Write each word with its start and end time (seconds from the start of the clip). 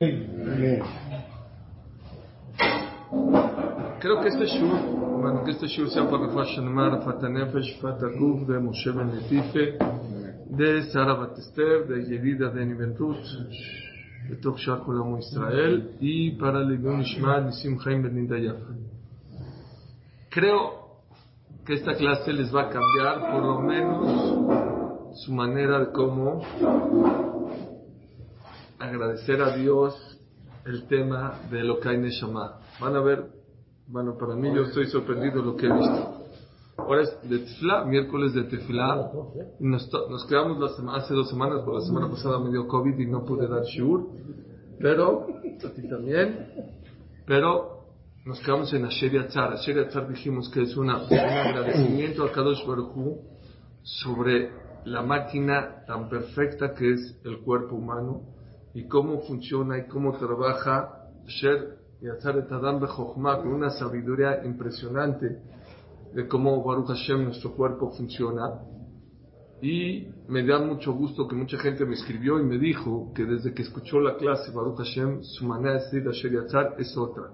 Creo 0.00 0.16
que 4.22 4.28
este 4.28 4.46
shur, 4.46 4.80
bueno, 5.20 5.44
que 5.44 5.50
este 5.50 5.66
shur 5.66 5.90
sea 5.90 6.08
para 6.08 6.30
Fashanemar, 6.30 7.04
Fatanefesh, 7.04 7.78
Fatakuf, 7.82 8.48
de 8.48 8.58
Moshe 8.60 8.90
Ben 8.92 9.14
Letife, 9.14 9.76
de 10.48 10.84
Sara 10.84 11.12
Batester, 11.12 11.86
de 11.86 12.06
Yedida 12.06 12.48
de 12.48 12.64
Ben 12.74 12.96
Ruth, 12.96 13.18
de 14.30 14.36
Tok 14.36 14.56
Shar 14.56 14.80
Israel, 15.18 15.90
y 16.00 16.30
para 16.30 16.60
Libun 16.60 17.02
Ishmael, 17.02 17.44
Nisim 17.44 17.78
Chaim 17.80 18.00
Ben 18.02 18.26
Yafa. 18.26 18.74
Creo 20.30 21.02
que 21.66 21.74
esta 21.74 21.92
clase 21.92 22.32
les 22.32 22.50
va 22.54 22.62
a 22.62 22.70
cambiar 22.70 23.32
por 23.32 23.42
lo 23.44 23.60
menos 23.60 25.18
su 25.26 25.34
manera 25.34 25.78
de 25.78 25.92
cómo 25.92 26.40
agradecer 28.80 29.40
a 29.42 29.54
Dios 29.56 29.94
el 30.64 30.86
tema 30.88 31.40
de 31.50 31.62
lo 31.62 31.78
que 31.78 31.88
hay 31.90 31.98
Neshama. 31.98 32.60
Van 32.80 32.96
a 32.96 33.00
ver, 33.00 33.26
bueno, 33.86 34.16
para 34.18 34.34
mí 34.34 34.48
yo 34.54 34.62
estoy 34.62 34.86
sorprendido 34.86 35.42
lo 35.42 35.56
que 35.56 35.66
he 35.66 35.72
visto. 35.72 36.16
Ahora 36.78 37.02
es 37.02 37.28
de 37.28 37.38
Tefilá, 37.40 37.84
miércoles 37.84 38.32
de. 38.32 38.40
Y 39.60 39.66
nos, 39.66 39.90
nos 40.08 40.24
quedamos 40.26 40.58
hace 40.94 41.14
dos 41.14 41.28
semanas, 41.28 41.62
por 41.62 41.74
la 41.74 41.82
semana 41.82 42.08
pasada 42.08 42.38
me 42.38 42.50
dio 42.50 42.66
COVID 42.66 42.98
y 42.98 43.06
no 43.06 43.24
pude 43.24 43.46
dar 43.46 43.64
Shur. 43.64 44.06
Pero, 44.78 45.26
a 45.28 45.70
ti 45.74 45.88
también. 45.88 46.48
Pero 47.26 47.84
nos 48.24 48.40
quedamos 48.40 48.72
en 48.72 48.86
Asher 48.86 49.12
Yatzar. 49.12 49.52
Asher 49.52 49.76
Yatzar 49.76 50.08
dijimos 50.08 50.48
que 50.48 50.62
es 50.62 50.74
una, 50.76 51.02
un 51.02 51.18
agradecimiento 51.18 52.24
a 52.24 52.32
Kadosh 52.32 52.66
Baruj 52.66 52.96
Hu 52.96 53.18
sobre 53.82 54.50
la 54.86 55.02
máquina 55.02 55.84
tan 55.86 56.08
perfecta 56.08 56.72
que 56.74 56.94
es 56.94 57.20
el 57.24 57.40
cuerpo 57.40 57.76
humano 57.76 58.22
y 58.74 58.86
cómo 58.86 59.20
funciona 59.20 59.78
y 59.78 59.86
cómo 59.86 60.12
trabaja 60.16 61.08
Asher 61.26 61.78
Yatzar 62.00 62.38
et 62.38 62.50
Adam 62.50 62.80
con 62.80 63.52
una 63.52 63.70
sabiduría 63.70 64.44
impresionante 64.44 65.42
de 66.14 66.26
cómo 66.26 66.64
Baruch 66.64 66.88
Hashem, 66.88 67.24
nuestro 67.24 67.52
cuerpo, 67.52 67.90
funciona. 67.90 68.62
Y 69.62 70.08
me 70.28 70.42
da 70.44 70.58
mucho 70.58 70.92
gusto 70.94 71.28
que 71.28 71.36
mucha 71.36 71.58
gente 71.58 71.84
me 71.84 71.94
escribió 71.94 72.40
y 72.40 72.44
me 72.44 72.58
dijo 72.58 73.12
que 73.14 73.24
desde 73.24 73.52
que 73.52 73.62
escuchó 73.62 74.00
la 74.00 74.16
clase 74.16 74.50
Baruch 74.50 74.78
Hashem, 74.78 75.22
su 75.22 75.46
manera 75.46 75.74
de 75.74 75.84
decir 75.84 76.08
Asher 76.08 76.32
Yatzar 76.32 76.76
es 76.78 76.96
otra. 76.96 77.24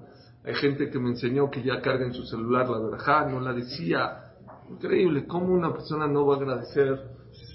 Hay 0.45 0.55
gente 0.55 0.91
que 0.91 0.99
me 0.99 1.11
enseñó 1.11 1.51
que 1.51 1.63
ya 1.63 1.81
carga 1.81 2.07
en 2.07 2.15
su 2.15 2.25
celular 2.25 2.69
la 2.69 2.81
verajá, 2.81 3.27
no 3.29 3.41
la 3.41 3.53
decía. 3.53 4.33
Increíble, 4.69 5.27
¿cómo 5.27 5.55
una 5.55 5.73
persona 5.73 6.09
no 6.09 6.27
va 6.27 6.35
a 6.35 6.39
agradecer 6.39 7.01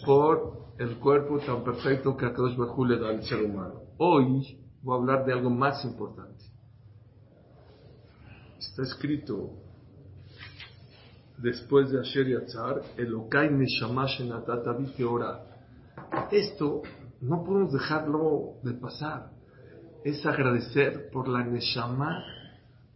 por 0.05 0.60
el 0.81 0.97
cuerpo 0.97 1.37
tan 1.37 1.63
perfecto 1.63 2.17
que 2.17 2.25
a 2.25 2.33
Kadosh 2.33 2.57
Baruj 2.57 2.87
le 2.87 2.97
da 2.97 3.09
al 3.09 3.23
ser 3.23 3.43
humano? 3.43 3.81
Hoy 3.97 4.57
voy 4.81 4.95
a 4.95 4.99
hablar 4.99 5.25
de 5.25 5.33
algo 5.33 5.51
más 5.51 5.85
importante. 5.85 6.43
Está 8.57 8.81
escrito 8.81 9.51
después 11.37 11.91
de 11.91 11.99
Asher 11.99 12.27
Yatzar, 12.27 12.81
Elokai 12.97 13.51
Neshama 13.51 14.07
Shenatata 14.07 14.75
ora. 15.07 15.45
Esto 16.31 16.81
no 17.21 17.43
podemos 17.43 17.73
dejarlo 17.73 18.55
de 18.63 18.73
pasar. 18.73 19.29
Es 20.03 20.25
agradecer 20.25 21.11
por 21.11 21.27
la 21.27 21.43
Neshama 21.43 22.23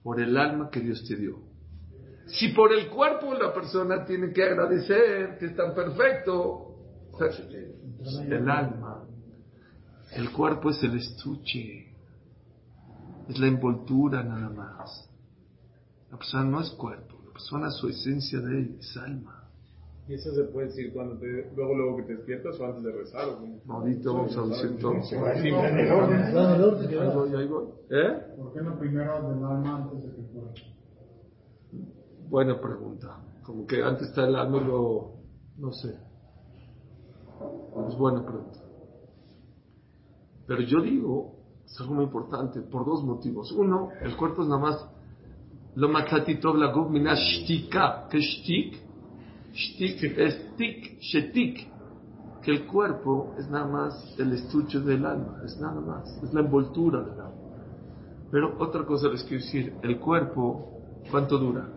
por 0.02 0.20
el 0.20 0.36
alma 0.38 0.72
que 0.72 0.80
Dios 0.80 1.06
te 1.08 1.16
dio. 1.16 1.38
Si 2.26 2.48
por 2.48 2.74
el 2.74 2.90
cuerpo 2.90 3.36
la 3.36 3.54
persona 3.54 4.04
tiene 4.06 4.34
que 4.34 4.42
agradecer 4.42 5.38
que 5.38 5.46
es 5.46 5.56
tan 5.56 5.76
perfecto, 5.76 6.75
el 7.20 8.50
alma, 8.50 9.06
el 10.14 10.32
cuerpo 10.32 10.70
es 10.70 10.84
el 10.84 10.98
estuche, 10.98 11.94
es 13.30 13.40
la 13.40 13.48
envoltura 13.48 14.24
nada 14.24 14.50
más. 14.50 15.10
La 16.12 16.18
persona 16.18 16.44
no 16.46 16.62
es 16.62 16.70
cuerpo, 16.72 17.16
la 17.26 17.32
persona 17.34 17.72
su 17.72 17.90
esencia 17.90 18.40
de 18.40 18.60
él 18.60 18.78
es 18.80 18.98
alma. 18.98 19.46
¿Y 20.08 20.14
eso 20.14 20.32
se 20.36 20.44
puede 20.44 20.68
decir 20.68 20.94
cuando 20.94 21.18
te, 21.18 21.52
luego 21.56 21.76
luego 21.76 21.98
que 21.98 22.04
te 22.04 22.16
despiertas 22.18 22.60
o 22.60 22.66
antes 22.66 22.84
de 22.84 22.92
rezar? 22.92 23.28
¿o 23.28 23.74
Ahorita 23.74 24.12
vamos 24.12 24.38
a 24.38 24.46
decir 24.46 24.78
todo. 24.78 24.94
Ahí 27.38 27.48
voy. 27.48 27.66
¿Eh? 27.90 28.36
¿Por 28.38 28.54
qué 28.54 28.62
no 28.62 28.78
primero 28.78 29.16
del 29.16 29.44
alma 29.44 29.78
antes 29.78 30.04
de 30.04 30.16
que 30.16 30.22
fuera? 30.32 30.52
Buena 32.30 32.62
pregunta. 32.62 33.20
Como 33.44 33.66
que 33.66 33.82
antes 33.82 34.10
está 34.10 34.28
el 34.28 34.36
alma 34.36 34.58
y 34.58 34.66
luego, 34.66 35.24
no 35.58 35.72
sé. 35.72 36.05
Es 37.88 37.98
buena 37.98 38.24
pregunta. 38.26 38.60
Pero 40.48 40.62
yo 40.62 40.82
digo, 40.82 41.36
es 41.66 41.80
algo 41.82 41.96
muy 41.96 42.06
importante, 42.06 42.62
por 42.62 42.86
dos 42.86 43.04
motivos. 43.04 43.52
Uno, 43.52 43.90
el 44.02 44.16
cuerpo 44.16 44.44
es 44.44 44.48
nada 44.48 44.62
más 44.62 44.86
lo 45.76 45.90
matzati 45.90 46.36
tov 46.40 46.56
la 46.56 46.74
mina 46.90 47.16
shtika. 47.16 48.08
¿Qué 48.10 48.20
shtik? 48.20 48.76
Shtik 49.54 50.18
es 50.18 50.56
tik, 50.56 51.00
shetik. 51.00 51.68
Que 52.42 52.52
el 52.52 52.68
cuerpo 52.68 53.34
es 53.40 53.50
nada 53.50 53.66
más 53.68 54.16
el 54.20 54.32
estuche 54.34 54.80
del 54.80 55.04
alma, 55.06 55.42
es 55.44 55.60
nada 55.60 55.82
más, 55.82 56.08
es 56.24 56.32
la 56.34 56.42
envoltura 56.42 57.02
del 57.02 57.20
alma. 57.20 57.32
Pero 58.32 58.56
otra 58.60 58.86
cosa 58.86 59.08
les 59.10 59.24
quiero 59.24 59.44
decir, 59.44 59.74
el 59.82 60.00
cuerpo, 60.00 60.80
¿cuánto 61.10 61.38
dura? 61.40 61.68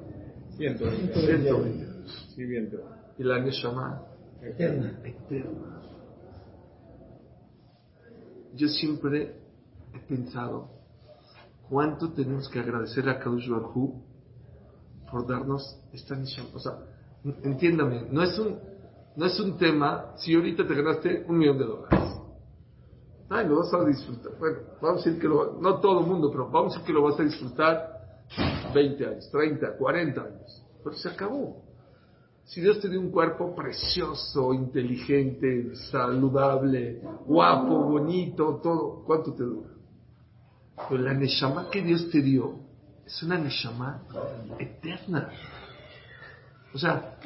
120. 0.58 1.14
120. 1.14 1.86
Sí, 2.34 2.44
bien. 2.44 2.70
te- 2.70 2.76
Y 3.18 3.24
la 3.24 3.40
Neshama, 3.40 4.02
Eterna. 4.42 5.00
eterna. 5.04 5.77
Yo 8.54 8.68
siempre 8.68 9.36
he 9.94 9.98
pensado 10.00 10.68
cuánto 11.68 12.12
tenemos 12.12 12.48
que 12.48 12.60
agradecer 12.60 13.08
a 13.08 13.18
Kadosh 13.18 13.48
Baruj 13.48 13.76
Hu 13.76 14.02
por 15.10 15.26
darnos 15.26 15.78
esta 15.92 16.16
Neshama. 16.16 16.50
O 16.54 16.58
sea, 16.58 16.78
entiéndame, 17.42 18.06
no 18.10 18.22
es 18.22 18.38
un, 18.38 18.58
no 19.16 19.26
es 19.26 19.38
un 19.40 19.56
tema 19.56 20.12
si 20.16 20.34
ahorita 20.34 20.66
te 20.66 20.74
ganaste 20.74 21.24
un 21.28 21.38
millón 21.38 21.58
de 21.58 21.64
dólares. 21.64 22.18
Ay, 23.30 23.46
lo 23.46 23.58
vas 23.58 23.74
a 23.74 23.84
disfrutar. 23.84 24.32
Bueno, 24.38 24.58
vamos 24.80 25.02
a 25.02 25.04
decir 25.04 25.20
que 25.20 25.28
lo, 25.28 25.60
no 25.60 25.80
todo 25.80 26.00
el 26.00 26.06
mundo, 26.06 26.30
pero 26.30 26.48
vamos 26.50 26.72
a 26.72 26.78
decir 26.78 26.86
que 26.86 26.92
lo 26.94 27.02
vas 27.02 27.20
a 27.20 27.24
disfrutar 27.24 27.98
20 28.74 29.06
años, 29.06 29.30
30, 29.30 29.76
40 29.76 30.20
años. 30.20 30.64
Pero 30.82 30.96
se 30.96 31.08
acabó. 31.08 31.67
Si 32.48 32.62
Dios 32.62 32.80
te 32.80 32.88
dio 32.88 32.98
un 32.98 33.10
cuerpo 33.10 33.54
precioso, 33.54 34.54
inteligente, 34.54 35.76
saludable, 35.90 36.98
guapo, 37.26 37.84
bonito, 37.84 38.58
todo, 38.62 39.04
¿cuánto 39.04 39.34
te 39.34 39.44
dura? 39.44 39.68
Pero 40.88 41.02
la 41.02 41.12
Neshama 41.12 41.68
que 41.68 41.82
Dios 41.82 42.08
te 42.10 42.22
dio 42.22 42.60
es 43.04 43.22
una 43.22 43.36
Neshama 43.36 44.02
eterna. 44.58 45.28
O 46.72 46.78
sea, 46.78 47.18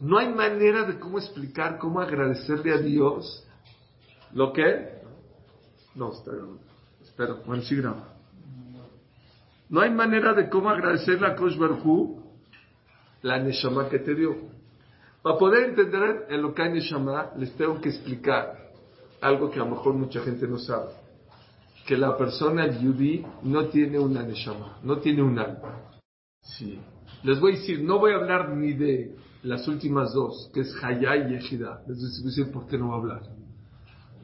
no 0.00 0.18
hay 0.18 0.34
manera 0.34 0.82
de 0.82 0.98
cómo 0.98 1.18
explicar, 1.18 1.78
cómo 1.78 2.00
agradecerle 2.00 2.74
a 2.74 2.78
Dios 2.78 3.46
lo 4.32 4.52
que... 4.52 4.96
No, 5.94 6.10
está. 6.10 6.32
Espera, 7.02 7.34
bueno, 7.46 7.62
sí 7.62 7.76
graba. 7.76 8.16
No 9.68 9.80
hay 9.80 9.90
manera 9.90 10.34
de 10.34 10.48
cómo 10.48 10.70
agradecerle 10.70 11.28
a 11.28 11.36
Kosh 11.36 11.56
Barhu 11.56 12.25
la 13.26 13.40
Neshama 13.40 13.88
que 13.88 13.98
te 13.98 14.14
dio. 14.14 14.36
Para 15.20 15.36
poder 15.36 15.70
entender 15.70 16.26
en 16.30 16.42
lo 16.42 16.54
que 16.54 16.62
hay 16.62 16.72
Neshama, 16.72 17.32
les 17.36 17.52
tengo 17.56 17.80
que 17.80 17.88
explicar 17.88 18.70
algo 19.20 19.50
que 19.50 19.58
a 19.58 19.64
lo 19.64 19.70
mejor 19.70 19.94
mucha 19.94 20.20
gente 20.20 20.46
no 20.46 20.58
sabe. 20.58 20.90
Que 21.86 21.96
la 21.96 22.16
persona 22.16 22.68
yudí 22.68 23.24
no 23.42 23.66
tiene 23.66 23.98
una 23.98 24.22
Neshama, 24.22 24.78
no 24.84 24.98
tiene 24.98 25.22
un 25.22 25.38
alma. 25.38 25.98
Sí. 26.40 26.78
Les 27.24 27.40
voy 27.40 27.54
a 27.54 27.56
decir, 27.56 27.82
no 27.82 27.98
voy 27.98 28.12
a 28.12 28.16
hablar 28.16 28.50
ni 28.50 28.74
de 28.74 29.16
las 29.42 29.66
últimas 29.66 30.12
dos, 30.12 30.48
que 30.54 30.60
es 30.60 30.72
Hayá 30.82 31.16
y 31.16 31.32
Yeshida. 31.32 31.82
Les 31.88 31.98
voy 31.98 32.06
a 32.06 32.24
decir 32.26 32.52
por 32.52 32.68
qué 32.68 32.78
no 32.78 32.86
voy 32.86 32.94
a 32.94 32.98
hablar. 32.98 33.22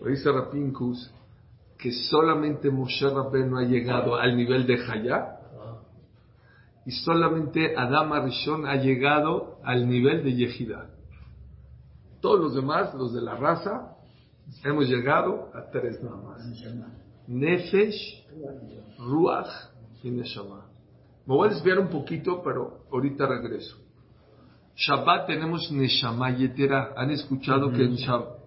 Lo 0.00 0.08
dice 0.08 0.30
Rapinkus, 0.30 1.12
que 1.76 1.90
solamente 1.90 2.70
Moshe 2.70 3.08
Rabbeinu 3.08 3.58
ha 3.58 3.64
llegado 3.64 4.14
al 4.14 4.36
nivel 4.36 4.64
de 4.64 4.74
Hayá 4.74 5.41
y 6.84 6.90
solamente 6.90 7.76
Adama 7.76 8.20
Rishon 8.20 8.66
ha 8.66 8.76
llegado 8.76 9.58
al 9.64 9.88
nivel 9.88 10.24
de 10.24 10.34
Yehida. 10.34 10.90
Todos 12.20 12.40
los 12.40 12.54
demás, 12.54 12.94
los 12.94 13.12
de 13.12 13.22
la 13.22 13.36
raza, 13.36 13.96
hemos 14.64 14.88
llegado 14.88 15.50
a 15.54 15.70
tres 15.70 16.02
nada 16.02 16.16
más. 16.16 16.42
Nefesh, 17.28 18.26
Ruach 18.98 19.48
y 20.02 20.10
Neshama. 20.10 20.66
Me 21.26 21.34
voy 21.34 21.48
a 21.48 21.52
desviar 21.52 21.78
un 21.78 21.88
poquito, 21.88 22.42
pero 22.42 22.84
ahorita 22.90 23.26
regreso. 23.26 23.76
Shabbat 24.74 25.26
tenemos 25.26 25.70
Neshama 25.70 26.30
Yetera. 26.30 26.94
¿Han 26.96 27.10
escuchado 27.10 27.70
que 27.70 27.84
en 27.84 27.94
Shabbat 27.94 28.42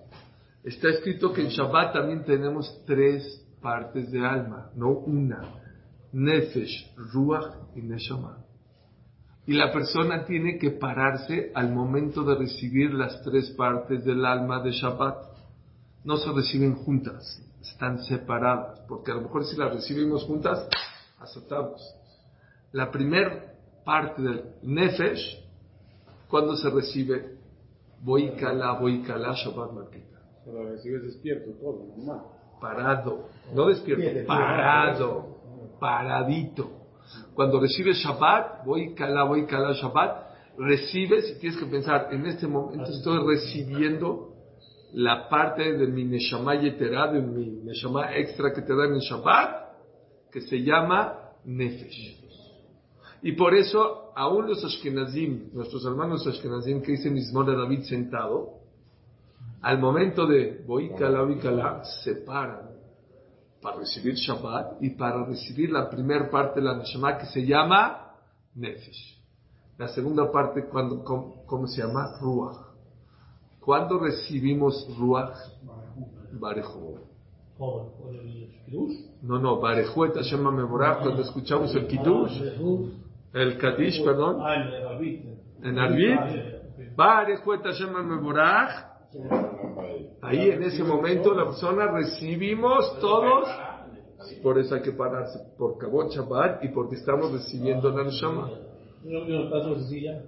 está 0.64 0.90
escrito 0.90 1.32
que 1.32 1.42
en 1.42 1.50
Shabbat 1.50 1.94
también 1.94 2.26
tenemos 2.26 2.84
tres 2.86 3.46
partes 3.62 4.12
de 4.12 4.26
alma, 4.26 4.72
no 4.76 4.90
una? 4.90 5.65
Nefesh, 6.16 6.96
Ruach 6.96 7.76
y 7.76 7.82
Neshama. 7.82 8.38
Y 9.46 9.54
la 9.54 9.72
persona 9.74 10.24
tiene 10.24 10.58
que 10.58 10.72
pararse 10.72 11.52
al 11.54 11.74
momento 11.74 12.24
de 12.24 12.36
recibir 12.36 12.94
las 12.94 13.22
tres 13.22 13.52
partes 13.52 14.06
del 14.06 14.26
alma 14.26 14.64
de 14.64 14.72
Shabbat. 14.72 15.18
No 16.06 16.16
se 16.16 16.32
reciben 16.32 16.76
juntas, 16.76 17.44
están 17.62 18.02
separadas, 18.04 18.80
porque 18.88 19.12
a 19.12 19.16
lo 19.16 19.22
mejor 19.24 19.44
si 19.46 19.58
las 19.58 19.74
recibimos 19.74 20.24
juntas, 20.24 20.68
aceptamos. 21.20 21.82
La 22.72 22.90
primer 22.90 23.54
parte 23.84 24.22
del 24.22 24.44
Nefesh, 24.64 25.44
cuando 26.30 26.56
se 26.56 26.70
recibe, 26.70 27.40
voy 28.02 28.32
kala, 28.38 28.80
voy 28.80 29.02
kala, 29.02 29.34
Shabbat 29.34 29.74
Marquita. 29.74 30.22
O 30.40 30.44
sea, 30.46 30.54
lo 30.54 30.70
recibes 30.70 31.04
despierto, 31.04 31.52
todo, 31.60 31.86
normal. 31.98 32.22
Parado, 32.62 33.28
no 33.54 33.68
despierto, 33.68 34.26
parado, 34.26 35.35
paradito. 35.80 36.86
Cuando 37.34 37.60
recibes 37.60 37.98
Shabbat, 37.98 38.66
voy 38.66 38.94
kala, 38.94 39.24
voy 39.24 39.46
kala, 39.46 39.74
Shabbat, 39.74 40.58
recibes 40.58 41.36
y 41.36 41.40
tienes 41.40 41.60
que 41.60 41.66
pensar, 41.66 42.10
en 42.12 42.26
este 42.26 42.48
momento 42.48 42.90
estoy 42.90 43.26
recibiendo 43.26 44.34
la 44.94 45.28
parte 45.28 45.74
de 45.74 45.88
mi 45.88 46.06
Neshama 46.06 46.56
Yeterá, 46.56 47.12
de 47.12 47.22
mi 47.22 47.46
Neshama 47.64 48.16
extra 48.16 48.54
que 48.54 48.62
te 48.62 48.76
da 48.76 48.86
en 48.86 49.00
Shabbat, 49.00 50.32
que 50.32 50.42
se 50.42 50.64
llama 50.64 51.32
Nefesh. 51.44 52.24
Y 53.22 53.34
por 53.34 53.54
eso, 53.54 54.12
aún 54.16 54.48
los 54.48 54.64
Ashkenazim, 54.64 55.50
nuestros 55.54 55.86
hermanos 55.86 56.26
Ashkenazim 56.28 56.82
que 56.82 56.94
dicen 56.94 57.14
Mismor 57.14 57.48
de 57.48 57.58
David 57.58 57.82
sentado, 57.82 58.60
al 59.62 59.80
momento 59.80 60.28
de 60.28 60.64
Boikala, 60.66 61.24
Boikala, 61.24 61.84
se 62.04 62.16
paran 62.16 62.75
para 63.66 63.78
recibir 63.78 64.14
Shabbat 64.14 64.84
y 64.84 64.92
para 64.92 65.26
recibir 65.26 65.72
la 65.72 65.90
primera 65.90 66.30
parte 66.30 66.60
de 66.60 66.68
la 66.68 66.76
Neshama 66.78 67.18
que 67.18 67.26
se 67.26 67.44
llama 67.44 68.12
Nefesh. 68.54 69.18
La 69.80 69.88
segunda 69.88 70.32
parte, 70.32 70.66
cuando, 70.66 71.04
¿cómo, 71.04 71.44
cómo 71.48 71.66
se 71.66 71.82
llama? 71.82 72.16
Ruach. 72.22 72.58
¿Cuándo 73.60 73.98
recibimos 73.98 74.88
Ruach? 75.00 75.36
Barejú. 76.34 77.00
No, 79.24 79.40
no, 79.40 79.60
Barejú 79.60 80.06
et 80.06 80.14
Hashem 80.14 80.44
Mevorach, 80.44 81.02
cuando 81.02 81.24
escuchamos 81.24 81.74
el 81.74 81.88
Kiddush, 81.88 82.40
el 83.34 83.58
Kadish, 83.58 84.04
perdón, 84.04 84.42
Ah, 84.42 84.56
en 85.64 85.80
Arbit. 85.80 86.20
Ah. 86.20 86.30
Barejú 86.96 87.54
et 87.54 87.64
Hashem 87.64 87.92
Mevorach, 87.92 89.10
ahí 90.22 90.50
en 90.50 90.64
ese 90.64 90.84
momento 90.84 91.34
la 91.34 91.46
persona 91.46 91.88
recibimos 91.92 93.00
todos, 93.00 93.48
por 94.42 94.58
eso 94.60 94.76
hay 94.76 94.82
que 94.82 94.92
pararse, 94.92 95.40
por 95.58 95.78
Kabot 95.78 96.12
Shabbat 96.12 96.64
y 96.64 96.70
porque 96.70 96.96
estamos 96.96 97.32
recibiendo 97.32 97.90
la 97.92 98.04
Neshama. 98.06 98.50
Ah, 98.50 98.58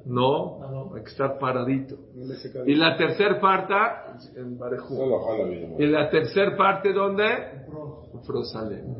no. 0.05 0.59
hay 0.95 1.01
que 1.01 1.09
estar 1.09 1.39
paradito. 1.39 1.95
Y 2.67 2.75
la 2.75 2.95
tercera 2.95 3.39
parte, 3.41 3.73
en 4.35 4.57
Barejú. 4.59 4.95
Y 5.79 5.85
la 5.87 6.09
tercera 6.11 6.55
parte, 6.55 6.93
¿dónde? 6.93 7.25
Ufrosalén. 8.13 8.95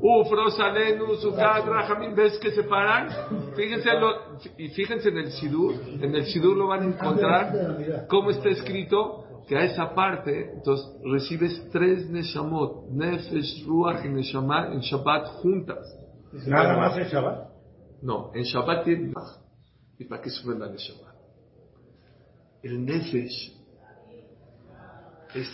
Ufrosalén, 0.00 1.00
Usukat, 1.02 1.64
Rahamim, 1.64 2.14
¿ves 2.16 2.38
que 2.40 2.50
se 2.50 2.64
paran? 2.64 3.08
Fíjense, 3.54 3.88
lo- 3.94 4.36
y 4.58 4.68
fíjense 4.70 5.08
en 5.10 5.18
el 5.18 5.30
Sidur, 5.30 5.74
en 6.00 6.14
el 6.14 6.24
Sidur 6.26 6.56
lo 6.56 6.66
van 6.68 6.82
a 6.82 6.86
encontrar, 6.86 7.52
cómo 8.08 8.30
está 8.30 8.48
escrito, 8.50 9.23
que 9.46 9.56
a 9.56 9.64
esa 9.64 9.94
parte, 9.94 10.52
entonces, 10.54 10.86
recibes 11.04 11.68
tres 11.70 12.08
Neshamot, 12.08 12.88
Nefesh, 12.90 13.64
Ruach 13.66 14.04
y 14.04 14.08
Neshama 14.08 14.72
en 14.72 14.80
Shabbat 14.80 15.26
juntas. 15.42 15.86
Nada 16.46 16.76
más 16.76 16.96
en 16.96 17.04
Shabbat. 17.04 17.48
No, 18.02 18.30
en 18.34 18.42
Shabbat 18.42 18.84
tiene. 18.84 19.12
¿Y 19.98 20.04
para 20.04 20.22
qué 20.22 20.30
sube 20.30 20.58
la 20.58 20.68
Neshama? 20.68 21.14
El 22.62 22.84
Nefesh 22.84 23.54
es 25.34 25.48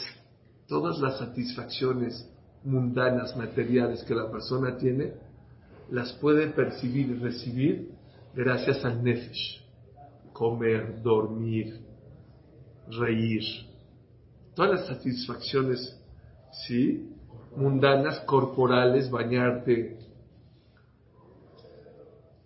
todas 0.68 0.98
las 1.00 1.18
satisfacciones 1.18 2.30
mundanas, 2.62 3.36
materiales 3.36 4.04
que 4.04 4.14
la 4.14 4.30
persona 4.30 4.76
tiene, 4.76 5.14
las 5.90 6.12
puede 6.14 6.48
percibir 6.48 7.08
y 7.08 7.14
recibir 7.14 7.90
gracias 8.34 8.84
al 8.84 9.02
Nefesh. 9.02 9.64
Comer, 10.32 11.02
dormir, 11.02 11.80
reír. 12.88 13.69
Todas 14.54 14.72
las 14.72 14.86
satisfacciones, 14.86 15.98
¿sí? 16.66 17.08
Mundanas, 17.56 18.20
corporales, 18.20 19.10
bañarte. 19.10 19.98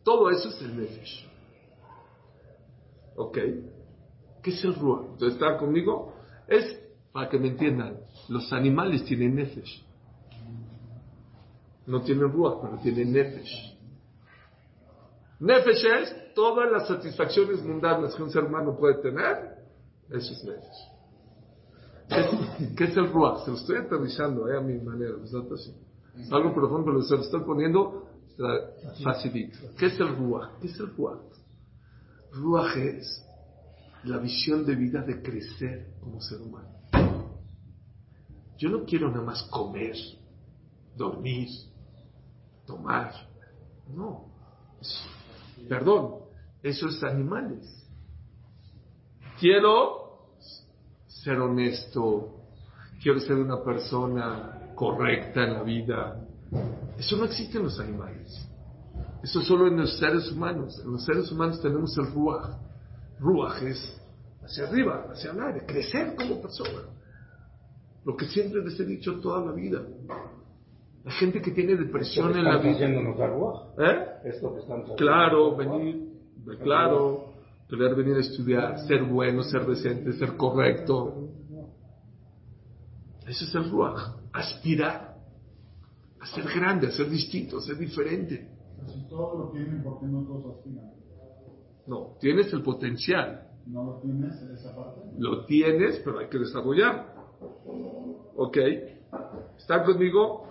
Todo 0.02 0.30
eso 0.30 0.48
es 0.50 0.62
el 0.62 0.76
Nefesh. 0.76 1.28
¿Ok? 3.16 3.38
¿Qué 4.42 4.50
es 4.50 4.64
el 4.64 4.74
Ruach? 4.74 5.06
Entonces, 5.12 5.34
¿está 5.34 5.56
conmigo? 5.56 6.14
Es, 6.46 6.78
para 7.12 7.28
que 7.28 7.38
me 7.38 7.48
entiendan, 7.48 7.98
los 8.28 8.52
animales 8.52 9.04
tienen 9.04 9.36
Nefesh. 9.36 9.84
No 11.86 12.02
tienen 12.02 12.30
Ruach, 12.30 12.60
pero 12.60 12.78
tienen 12.82 13.12
Nefesh. 13.12 13.78
Nefesh 15.40 15.84
es 15.86 16.34
todas 16.34 16.70
las 16.70 16.86
satisfacciones 16.86 17.62
mundanas 17.62 18.14
que 18.14 18.22
un 18.22 18.30
ser 18.30 18.44
humano 18.44 18.76
puede 18.76 19.00
tener. 19.02 19.64
Eso 20.10 20.32
es 20.32 20.44
Nefesh. 20.44 20.93
¿Qué 22.08 22.84
es, 22.84 22.96
el 22.96 23.10
Ruach? 23.12 23.44
Se 23.44 23.50
lo 23.50 23.56
estoy 23.56 23.76
aterrizando 23.76 24.48
eh, 24.48 24.56
a 24.56 24.60
mi 24.60 24.78
manera. 24.80 25.14
Es 25.24 26.32
algo 26.32 26.54
profundo, 26.54 26.84
pero 26.84 27.02
se 27.02 27.16
lo 27.16 27.22
estoy 27.22 27.40
poniendo 27.40 28.08
facilito. 29.02 29.58
¿Qué 29.76 29.86
es 29.86 29.98
el 29.98 30.14
Ruach? 30.16 30.58
¿Qué 30.60 30.66
es 30.68 30.78
el 30.78 30.94
Ruach? 30.96 31.20
Ruach 32.32 32.76
es 32.76 33.24
la 34.04 34.18
visión 34.18 34.66
de 34.66 34.74
vida 34.74 35.02
de 35.02 35.22
crecer 35.22 35.94
como 36.00 36.20
ser 36.20 36.40
humano. 36.40 36.68
Yo 38.58 38.68
no 38.68 38.84
quiero 38.84 39.10
nada 39.10 39.22
más 39.22 39.42
comer, 39.44 39.96
dormir, 40.96 41.48
tomar. 42.66 43.12
No. 43.88 44.32
Perdón, 45.68 46.24
eso 46.62 46.88
es 46.88 47.02
animales. 47.02 47.88
Quiero 49.40 50.03
ser 51.24 51.40
honesto, 51.40 52.34
quiero 53.02 53.18
ser 53.18 53.36
una 53.36 53.64
persona 53.64 54.72
correcta 54.74 55.44
en 55.44 55.54
la 55.54 55.62
vida. 55.62 56.20
Eso 56.98 57.16
no 57.16 57.24
existe 57.24 57.56
en 57.56 57.64
los 57.64 57.80
animales. 57.80 58.48
Eso 59.22 59.40
solo 59.40 59.66
en 59.68 59.78
los 59.78 59.98
seres 59.98 60.30
humanos. 60.30 60.78
En 60.84 60.92
los 60.92 61.04
seres 61.04 61.32
humanos 61.32 61.60
tenemos 61.62 61.96
el 61.96 62.12
ruaj. 62.12 62.50
Ruaj 63.18 63.62
es 63.62 64.00
hacia 64.42 64.68
arriba, 64.68 65.06
hacia 65.10 65.30
el 65.30 65.40
aire, 65.40 65.64
crecer 65.66 66.14
como 66.14 66.42
persona. 66.42 66.82
Lo 68.04 68.14
que 68.16 68.26
siempre 68.26 68.62
les 68.62 68.78
he 68.78 68.84
dicho 68.84 69.18
toda 69.20 69.46
la 69.46 69.52
vida. 69.52 69.80
La 71.04 71.10
gente 71.12 71.40
que 71.40 71.52
tiene 71.52 71.74
depresión 71.76 72.36
en 72.36 72.44
la 72.44 72.58
vida. 72.58 72.86
¿Eh? 73.78 74.06
Esto 74.24 74.54
que. 74.54 74.94
Claro, 74.96 75.56
venir, 75.56 76.12
claro, 76.62 77.33
querer 77.68 77.94
venir 77.94 78.16
a 78.16 78.20
estudiar, 78.20 78.78
ser 78.86 79.04
bueno, 79.04 79.42
ser 79.42 79.66
decente, 79.66 80.12
ser 80.12 80.36
correcto. 80.36 81.28
Eso 83.26 83.44
es 83.44 83.54
el 83.54 83.70
ruaj. 83.70 84.16
Aspirar 84.32 85.16
a 86.20 86.26
ser 86.26 86.44
grande, 86.44 86.88
a 86.88 86.90
ser 86.90 87.08
distinto, 87.08 87.58
a 87.58 87.60
ser 87.60 87.76
diferente. 87.76 88.48
Si 88.86 89.08
todos 89.08 89.38
lo 89.38 89.50
tienen, 89.50 89.82
¿por 89.82 90.00
qué 90.00 90.06
no 90.06 90.24
todos 90.24 90.56
aspiran? 90.56 90.92
No, 91.86 92.16
tienes 92.20 92.52
el 92.52 92.62
potencial. 92.62 93.48
¿No 93.66 93.84
lo 93.84 94.00
tienes 94.00 94.40
en 94.42 94.50
esa 94.52 94.74
parte? 94.74 95.00
Lo 95.18 95.44
tienes, 95.46 96.00
pero 96.04 96.18
hay 96.18 96.28
que 96.28 96.38
desarrollar. 96.38 97.14
¿Ok? 98.36 98.58
¿Están 99.56 99.84
conmigo? 99.84 100.46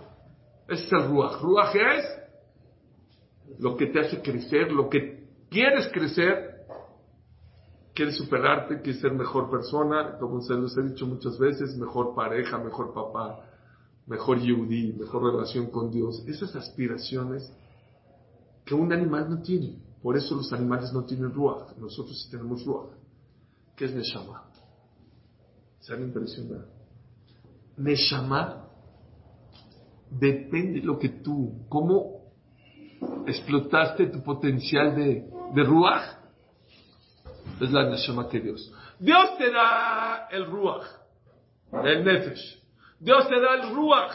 Ese 0.68 0.84
es 0.86 0.92
el 0.92 1.08
ruaj. 1.08 1.40
Ruaj 1.40 1.76
es 1.76 2.04
lo 3.58 3.76
que 3.76 3.86
te 3.86 4.00
hace 4.00 4.20
crecer, 4.20 4.72
lo 4.72 4.88
que 4.88 5.28
quieres 5.50 5.88
crecer. 5.92 6.53
Quieres 7.94 8.16
superarte, 8.16 8.80
quieres 8.82 9.00
ser 9.00 9.12
mejor 9.12 9.50
persona, 9.50 10.18
como 10.18 10.42
se 10.42 10.54
los 10.54 10.76
he 10.76 10.82
dicho 10.82 11.06
muchas 11.06 11.38
veces, 11.38 11.76
mejor 11.76 12.14
pareja, 12.14 12.58
mejor 12.58 12.92
papá, 12.92 13.40
mejor 14.06 14.40
yudí, 14.40 14.92
mejor 14.94 15.32
relación 15.32 15.70
con 15.70 15.90
Dios. 15.90 16.24
Esas 16.26 16.56
aspiraciones 16.56 17.52
que 18.64 18.74
un 18.74 18.92
animal 18.92 19.30
no 19.30 19.42
tiene. 19.42 19.78
Por 20.02 20.16
eso 20.16 20.34
los 20.34 20.52
animales 20.52 20.92
no 20.92 21.04
tienen 21.04 21.32
ruaj. 21.32 21.76
Nosotros 21.78 22.20
sí 22.20 22.30
tenemos 22.30 22.64
ruaj. 22.64 22.88
¿Qué 23.76 23.84
es 23.84 23.94
Neshama? 23.94 24.50
Se 25.80 25.94
han 25.94 26.02
impresionado. 26.02 26.66
Neshama 27.76 28.68
depende 30.10 30.80
de 30.80 30.86
lo 30.86 30.98
que 30.98 31.08
tú, 31.08 31.64
cómo 31.68 32.24
explotaste 33.26 34.06
tu 34.06 34.22
potencial 34.22 34.94
de 34.94 35.64
Ruach. 35.64 36.23
Es 37.60 37.70
la 37.70 37.88
Neshama 37.88 38.28
que 38.28 38.40
Dios. 38.40 38.72
Dios 38.98 39.38
te 39.38 39.50
da 39.50 40.28
el 40.30 40.46
Ruach, 40.46 40.86
el 41.72 42.04
Nefesh. 42.04 42.62
Dios 42.98 43.28
te 43.28 43.40
da 43.40 43.54
el 43.54 43.74
Ruach. 43.74 44.14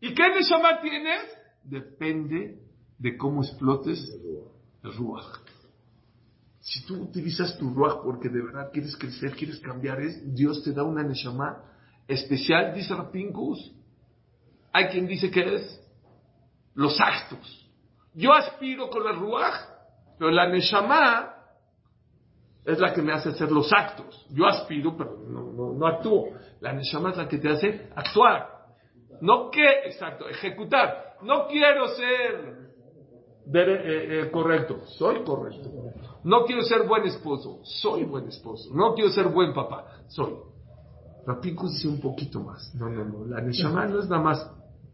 ¿Y 0.00 0.14
qué 0.14 0.28
Neshama 0.30 0.80
tienes? 0.80 1.22
Depende 1.64 2.58
de 2.98 3.16
cómo 3.16 3.42
explotes 3.42 3.98
el 4.82 4.92
Ruach. 4.94 5.38
Si 6.60 6.84
tú 6.86 7.02
utilizas 7.02 7.58
tu 7.58 7.72
Ruach 7.74 8.02
porque 8.02 8.28
de 8.28 8.42
verdad 8.42 8.70
quieres 8.72 8.96
crecer, 8.96 9.32
quieres 9.32 9.58
cambiar, 9.60 10.00
es, 10.00 10.34
Dios 10.34 10.62
te 10.62 10.72
da 10.72 10.82
una 10.82 11.02
Neshama 11.02 11.64
especial, 12.06 12.74
dice 12.74 12.94
Rapinkus, 12.94 13.72
hay 14.72 14.88
quien 14.88 15.06
dice 15.06 15.30
que 15.30 15.54
es 15.54 15.80
los 16.74 17.00
actos. 17.00 17.68
Yo 18.14 18.32
aspiro 18.32 18.88
con 18.88 19.04
la 19.04 19.12
ruaj, 19.12 19.54
pero 20.18 20.30
la 20.30 20.48
neshama 20.48 21.34
es 22.64 22.78
la 22.78 22.92
que 22.92 23.02
me 23.02 23.12
hace 23.12 23.30
hacer 23.30 23.50
los 23.50 23.72
actos. 23.72 24.26
Yo 24.30 24.46
aspiro, 24.46 24.96
pero 24.96 25.18
no, 25.28 25.52
no, 25.52 25.72
no 25.72 25.86
actúo. 25.86 26.28
La 26.60 26.72
neshama 26.72 27.10
es 27.10 27.16
la 27.16 27.28
que 27.28 27.38
te 27.38 27.48
hace 27.48 27.88
actuar. 27.94 28.48
No 29.20 29.50
que, 29.50 29.66
exacto, 29.84 30.28
ejecutar. 30.28 31.16
No 31.22 31.46
quiero 31.46 31.88
ser 31.88 32.70
eh, 33.52 34.22
eh, 34.22 34.30
correcto, 34.30 34.80
soy 34.86 35.22
correcto. 35.24 35.70
No 36.24 36.44
quiero 36.44 36.62
ser 36.62 36.86
buen 36.86 37.04
esposo, 37.04 37.60
soy 37.64 38.04
buen 38.04 38.28
esposo. 38.28 38.70
No 38.74 38.94
quiero 38.94 39.10
ser 39.10 39.28
buen 39.28 39.52
papá, 39.52 40.02
soy. 40.08 40.34
Rapinku 41.26 41.68
dice 41.68 41.88
un 41.88 42.00
poquito 42.00 42.40
más. 42.40 42.74
No, 42.74 42.88
no, 42.88 43.04
no. 43.04 43.24
La 43.26 43.40
neshama 43.40 43.86
no 43.86 44.00
es 44.00 44.08
nada 44.08 44.22
más 44.22 44.50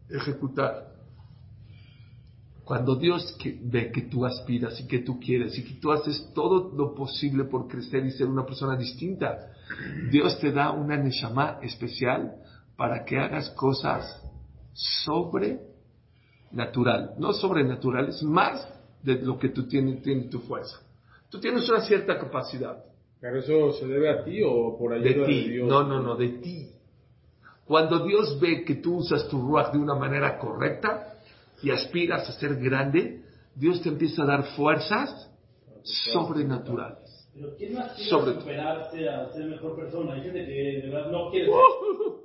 ejecutar. 0.09 0.96
Cuando 2.67 2.95
Dios 2.97 3.33
que- 3.39 3.57
ve 3.61 3.91
que 3.93 4.01
tú 4.03 4.25
aspiras 4.25 4.77
y 4.81 4.87
que 4.87 4.99
tú 4.99 5.17
quieres 5.21 5.57
y 5.57 5.63
que 5.63 5.75
tú 5.75 5.89
haces 5.89 6.31
todo 6.35 6.75
lo 6.75 6.93
posible 6.93 7.45
por 7.45 7.69
crecer 7.69 8.05
y 8.05 8.11
ser 8.11 8.27
una 8.27 8.45
persona 8.45 8.75
distinta, 8.75 9.53
Dios 10.11 10.37
te 10.41 10.51
da 10.51 10.71
una 10.71 10.97
neshama 10.97 11.59
especial 11.61 12.35
para 12.75 13.05
que 13.05 13.17
hagas 13.17 13.49
cosas 13.51 14.21
sobrenatural, 14.73 17.13
no 17.17 17.31
sobrenaturales, 17.31 18.21
más 18.23 18.67
de 19.01 19.15
lo 19.21 19.39
que 19.39 19.47
tú 19.49 19.65
tienes, 19.67 20.01
tienes 20.01 20.29
tu 20.29 20.39
fuerza. 20.39 20.77
Tú 21.29 21.39
tienes 21.39 21.69
una 21.69 21.79
cierta 21.81 22.17
capacidad 22.19 22.83
¿Pero 23.19 23.39
eso 23.39 23.73
se 23.79 23.87
debe 23.87 24.09
a 24.11 24.23
ti 24.23 24.41
o 24.45 24.77
por 24.77 24.93
ayuda 24.93 25.09
de 25.09 25.15
de, 25.21 25.25
ti. 25.25 25.49
Dios? 25.49 25.67
No, 25.69 25.83
no, 25.83 25.99
no, 26.01 26.15
de 26.15 26.27
ti. 26.27 26.69
Cuando 27.65 28.05
Dios 28.05 28.39
ve 28.39 28.63
que 28.63 28.75
tú 28.75 28.97
usas 28.97 29.27
tu 29.29 29.41
ruach 29.41 29.71
de 29.71 29.79
una 29.79 29.95
manera 29.95 30.37
correcta 30.37 31.16
y 31.61 31.71
aspiras 31.71 32.29
a 32.29 32.33
ser 32.33 32.55
grande, 32.57 33.23
Dios 33.55 33.81
te 33.81 33.89
empieza 33.89 34.23
a 34.23 34.25
dar 34.25 34.43
fuerzas 34.55 35.31
sobrenaturales. 35.83 37.29
Pero 37.33 37.55
¿quién 37.55 37.73
no 37.73 37.81
aspira 37.81 38.09
Sobre 38.09 38.31
a 38.31 38.33
todo. 38.33 38.41
superarse, 38.41 39.09
a 39.09 39.29
ser 39.31 39.45
mejor 39.45 39.75
persona? 39.75 40.13
Hay 40.13 40.21
gente 40.21 40.45
que 40.45 40.81
de 40.83 40.89
verdad 40.89 41.11
no 41.11 41.29
quiere 41.31 41.45
ser. 41.45 41.55
Uh, 41.55 42.17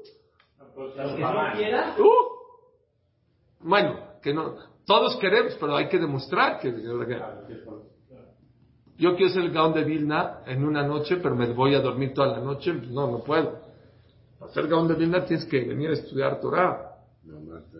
Claro, 0.94 1.14
que 1.16 1.20
no 1.20 1.52
quiera, 1.54 1.94
uh. 1.98 3.68
Bueno, 3.68 3.98
que 4.22 4.32
no, 4.32 4.54
todos 4.86 5.16
queremos, 5.16 5.54
pero 5.60 5.76
hay 5.76 5.88
que 5.88 5.98
demostrar 5.98 6.58
que... 6.60 6.72
Yo 8.96 9.16
quiero 9.16 9.32
ser 9.32 9.42
el 9.42 9.52
Gaón 9.52 9.74
de 9.74 9.84
Vilna 9.84 10.40
en 10.46 10.64
una 10.64 10.86
noche, 10.86 11.16
pero 11.16 11.34
me 11.34 11.52
voy 11.52 11.74
a 11.74 11.80
dormir 11.80 12.14
toda 12.14 12.28
la 12.28 12.40
noche. 12.40 12.72
Pues 12.72 12.88
no, 12.90 13.10
no 13.10 13.18
puedo. 13.22 13.58
Para 14.38 14.52
ser 14.52 14.66
Gaón 14.68 14.88
de 14.88 14.94
Vilna 14.94 15.24
tienes 15.24 15.44
que 15.46 15.60
venir 15.60 15.90
a 15.90 15.94
estudiar 15.94 16.40
Torah. 16.40 16.91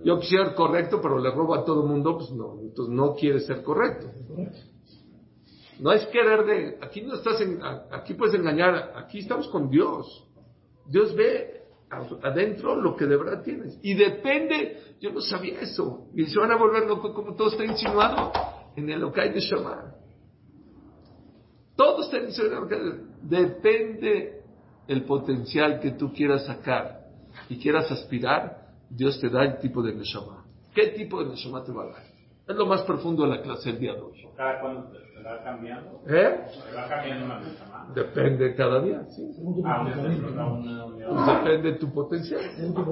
Yo 0.05 0.19
quisiera 0.21 0.47
ser 0.47 0.55
correcto, 0.55 1.01
pero 1.03 1.19
le 1.19 1.31
robo 1.31 1.55
a 1.55 1.65
todo 1.65 1.83
el 1.83 1.89
mundo, 1.89 2.17
pues 2.17 2.31
no. 2.31 2.61
Entonces 2.61 2.95
no 2.95 3.15
quieres 3.15 3.47
ser 3.47 3.63
correcto. 3.63 4.09
No 5.81 5.91
es 5.93 6.07
querer 6.07 6.45
de... 6.45 6.79
Aquí 6.81 7.03
no 7.03 7.15
estás 7.15 7.41
en... 7.41 7.59
Aquí 7.91 8.15
puedes 8.15 8.35
engañar. 8.35 8.93
Aquí 8.97 9.19
estamos 9.19 9.49
con 9.49 9.69
Dios. 9.69 10.29
Dios 10.87 11.15
ve 11.17 11.63
adentro 12.23 12.77
lo 12.77 12.97
que 12.97 13.07
de 13.07 13.17
verdad 13.17 13.43
tienes. 13.43 13.79
Y 13.83 13.95
depende... 13.95 14.97
Yo 15.01 15.11
no 15.13 15.21
sabía 15.21 15.61
eso. 15.61 16.07
Y 16.15 16.25
se 16.27 16.39
van 16.39 16.53
a 16.53 16.57
volver 16.57 16.87
locos 16.87 17.13
como 17.13 17.35
todo 17.35 17.49
está 17.49 17.65
insinuado 17.65 18.33
en 18.77 18.89
el 18.91 19.03
Okai 19.03 19.33
de 19.33 19.41
Shamar. 19.41 19.97
Todo 21.77 22.03
está 22.03 22.19
insinuado. 22.19 22.53
en 22.53 22.59
el 22.59 22.65
Okai 22.65 22.81
de- 22.81 23.13
Depende 23.45 24.43
el 24.89 25.05
potencial 25.05 25.81
que 25.81 25.93
tú 25.93 26.13
quieras 26.13 26.45
sacar 26.47 27.07
y 27.49 27.57
quieras 27.59 27.91
aspirar, 27.91 28.62
Dios 28.95 29.19
te 29.21 29.31
da 29.31 29.45
el 29.45 29.59
tipo 29.59 29.83
de 29.83 29.95
Neshama. 29.95 30.45
¿Qué 30.75 30.89
tipo 30.89 31.23
de 31.23 31.31
Neshama 31.31 31.65
te 31.65 31.73
va 31.73 31.85
a 31.85 31.87
dar? 31.87 32.03
Es 32.49 32.57
lo 32.57 32.67
más 32.67 32.83
profundo 32.83 33.23
de 33.23 33.31
la 33.31 33.43
clase 33.43 33.71
del 33.71 33.81
día 33.81 33.95
de 33.95 34.01
hoy. 34.01 34.29
Cada 34.37 34.61
cuando 34.61 34.89
te, 34.91 34.99
te 34.99 35.23
va 35.23 35.43
cambiando, 35.43 36.01
¿Eh? 36.09 36.41
te 36.71 36.77
va 36.77 36.89
cambiando 36.89 37.25
una 37.27 37.39
más. 37.71 37.95
Depende 37.95 38.55
cada 38.55 38.81
día, 38.81 39.05
sí. 39.09 39.31
Ah, 39.65 39.85
Pues 39.85 41.27
depende 41.27 41.73
de 41.73 41.79
tu 41.79 41.93
potencial. 41.93 42.41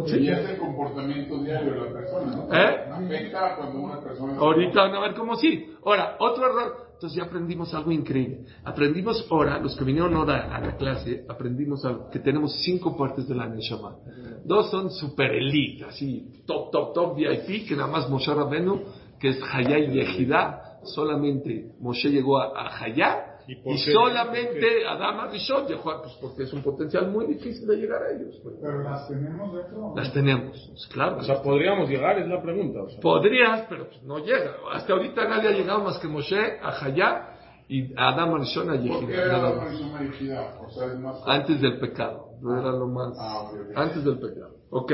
Y 0.06 0.28
es 0.30 0.50
el 0.50 0.58
comportamiento 0.58 1.42
diario 1.42 1.72
de 1.74 1.80
la 1.80 1.92
persona, 1.92 2.36
¿no? 2.36 2.54
¿Eh? 2.54 2.84
Afecta 2.90 3.56
cuando 3.56 3.78
una 3.80 4.00
persona... 4.00 4.36
Ahorita 4.38 4.82
van 4.82 4.94
a 4.94 5.00
ver 5.00 5.14
cómo 5.14 5.34
sí. 5.36 5.74
Ahora, 5.84 6.16
otro 6.18 6.46
error. 6.46 6.89
Entonces 7.00 7.16
ya 7.16 7.24
aprendimos 7.24 7.72
algo 7.72 7.90
increíble. 7.92 8.44
Aprendimos 8.62 9.26
ahora, 9.30 9.58
los 9.58 9.74
que 9.74 9.84
vinieron 9.84 10.12
ahora 10.12 10.54
a 10.54 10.60
la 10.60 10.76
clase, 10.76 11.24
aprendimos 11.30 11.82
que 12.12 12.18
tenemos 12.18 12.52
cinco 12.62 12.94
partes 12.94 13.26
de 13.26 13.34
la 13.34 13.48
Neshama. 13.48 13.96
Dos 14.44 14.70
son 14.70 14.90
super 14.90 15.32
elite, 15.32 15.86
así, 15.86 16.42
top, 16.46 16.70
top, 16.70 16.92
top, 16.92 17.16
VIP, 17.16 17.66
que 17.66 17.74
nada 17.74 17.90
más 17.90 18.10
Moshe 18.10 18.34
Rabenu, 18.34 18.82
que 19.18 19.30
es 19.30 19.40
Hayá 19.50 19.78
y 19.78 19.92
Yehidá. 19.94 20.80
Solamente 20.84 21.72
Moshe 21.80 22.10
llegó 22.10 22.36
a, 22.36 22.48
a 22.48 22.84
Hayá 22.84 23.29
¿Y 23.50 23.54
y, 23.54 23.56
por 23.56 23.74
qué? 23.74 23.92
solamente 23.92 24.86
Adama 24.86 25.26
Rishon 25.26 25.66
llegó 25.66 25.90
a, 25.90 26.02
pues 26.02 26.14
porque 26.20 26.44
es 26.44 26.52
un 26.52 26.62
potencial 26.62 27.10
muy 27.10 27.26
difícil 27.26 27.66
de 27.66 27.76
llegar 27.76 28.00
a 28.02 28.10
ellos. 28.12 28.38
pues. 28.44 28.54
Pero 28.62 28.82
las 28.84 29.08
tenemos 29.08 29.52
dentro. 29.54 29.92
Las 29.96 30.12
tenemos, 30.12 30.68
pues, 30.70 30.86
claro. 30.86 31.16
O 31.18 31.22
sea, 31.24 31.42
podríamos 31.42 31.88
llegar, 31.88 32.18
es 32.18 32.28
la 32.28 32.40
pregunta. 32.40 32.82
O 32.82 32.88
sea. 32.88 33.00
Podrías, 33.00 33.66
pero 33.68 33.88
pues 33.88 34.02
no 34.04 34.18
llega. 34.18 34.54
Hasta 34.72 34.92
ahorita 34.92 35.26
nadie 35.28 35.48
ha 35.48 35.52
llegado 35.52 35.80
más 35.80 35.98
que 35.98 36.06
Moshe 36.06 36.58
a 36.62 36.84
Hayá 36.84 37.26
y 37.68 37.92
a 37.98 38.10
Adam 38.10 38.34
Arishon 38.34 38.70
a 38.70 38.72
¿Por 38.74 39.00
qué 39.06 39.12
Yehida, 39.16 39.38
más. 39.38 39.52
persona 39.64 40.00
dirigida? 40.00 40.58
O 40.64 40.70
sea, 40.70 40.86
es 40.86 40.98
más... 41.00 41.16
Antes 41.26 41.60
del 41.60 41.78
pecado. 41.80 42.29
No 42.42 42.58
era 42.58 42.72
lo 42.72 42.86
más. 42.86 43.14
Ah. 43.18 43.50
Antes 43.76 44.04
del 44.04 44.18
pecado. 44.18 44.56
¿Ok? 44.70 44.92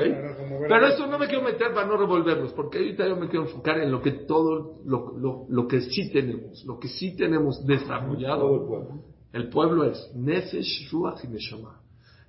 Pero 0.69 0.87
eso 0.87 1.07
no 1.07 1.19
me 1.19 1.27
quiero 1.27 1.43
meter 1.43 1.73
para 1.75 1.87
no 1.87 1.97
revolverlos, 1.97 2.53
porque 2.55 2.79
ahorita 2.79 3.07
yo 3.07 3.17
me 3.17 3.29
quiero 3.29 3.45
enfocar 3.45 3.79
en 3.79 3.93
lo 3.93 4.01
que 4.01 4.13
todo, 4.13 4.81
lo, 4.85 5.17
lo, 5.19 5.47
lo 5.49 5.69
que 5.69 5.81
sí 5.83 6.11
tenemos, 6.13 6.65
lo 6.65 6.79
que 6.79 6.89
sí 6.89 7.15
tenemos 7.17 7.65
desarrollado. 7.67 8.89
El 9.33 9.51
pueblo 9.51 9.85
es 9.85 10.11
Nefesh, 10.15 10.91
Ruach 10.91 11.23
y 11.25 11.29
Neshama. 11.29 11.81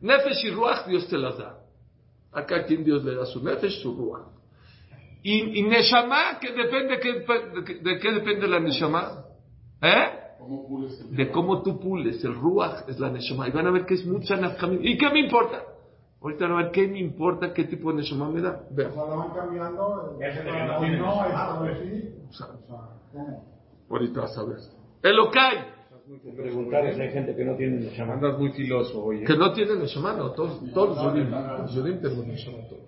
Nefesh 0.02 0.46
y 0.46 0.52
Ruach 0.52 0.86
Dios 0.88 1.08
te 1.08 1.18
las 1.18 1.38
da. 1.38 1.58
Acá 2.34 2.66
quien 2.66 2.84
Dios 2.84 3.04
le 3.06 3.16
da 3.16 3.26
su 3.26 3.42
Nefesh, 3.44 3.82
su 3.82 3.96
Ruach. 3.96 4.28
Y, 5.24 5.60
y 5.60 5.64
Neshama, 5.64 6.40
que 6.40 6.52
depende 6.52 7.00
que- 7.00 7.76
de 7.82 8.00
qué 8.00 8.12
depende 8.12 8.48
la 8.48 8.60
Neshama. 8.60 9.24
¿Eh? 9.82 10.10
¿Cómo 10.48 10.68
pules 10.68 11.00
el- 11.02 11.16
De 11.16 11.30
cómo 11.32 11.62
tú 11.62 11.78
pules. 11.80 12.24
El 12.24 12.34
Ruach 12.36 12.88
es 12.88 13.00
la 13.00 13.10
Neshama. 13.10 13.48
Y 13.50 13.52
van 13.52 13.68
a 13.68 13.72
ver 13.72 13.86
que 13.86 13.96
es 13.96 14.06
mucha 14.06 14.38
nafkamim. 14.38 14.80
¿Y 14.82 14.98
qué 14.98 15.10
me 15.10 15.20
importa? 15.20 15.62
Ahorita 16.22 16.46
van 16.48 16.54
a 16.54 16.64
ver 16.64 16.72
qué 16.72 16.88
me 16.88 17.00
importa, 17.00 17.54
qué 17.54 17.66
tipo 17.66 17.92
de 17.92 17.98
Neshama 17.98 18.30
me 18.30 18.42
da. 18.42 18.62
O 18.72 18.74
Vean. 18.74 18.94
sea, 18.94 19.06
la 19.06 19.16
van 19.16 19.30
cambiando. 19.34 20.18
Ahorita 23.90 24.22
vas 24.22 24.38
a 24.38 24.44
ver. 24.44 24.58
Elokai, 25.04 25.78
Preguntar 26.38 26.94
si 26.96 27.02
hay 27.02 27.12
gente 27.12 27.36
que 27.36 27.44
no 27.44 27.56
tiene 27.58 27.82
Neshama. 27.82 28.14
Andas 28.14 28.40
muy 28.40 28.52
filoso, 28.54 29.04
oye. 29.04 29.26
que 29.26 29.36
no 29.36 29.52
tiene 29.52 29.76
Neshama, 29.76 30.14
no. 30.14 30.32
Todos, 30.32 30.62
todos 30.74 30.98
los 31.04 31.74
Yudim 31.76 32.00
tenemos 32.02 32.26
Neshama, 32.26 32.60
todos. 32.70 32.84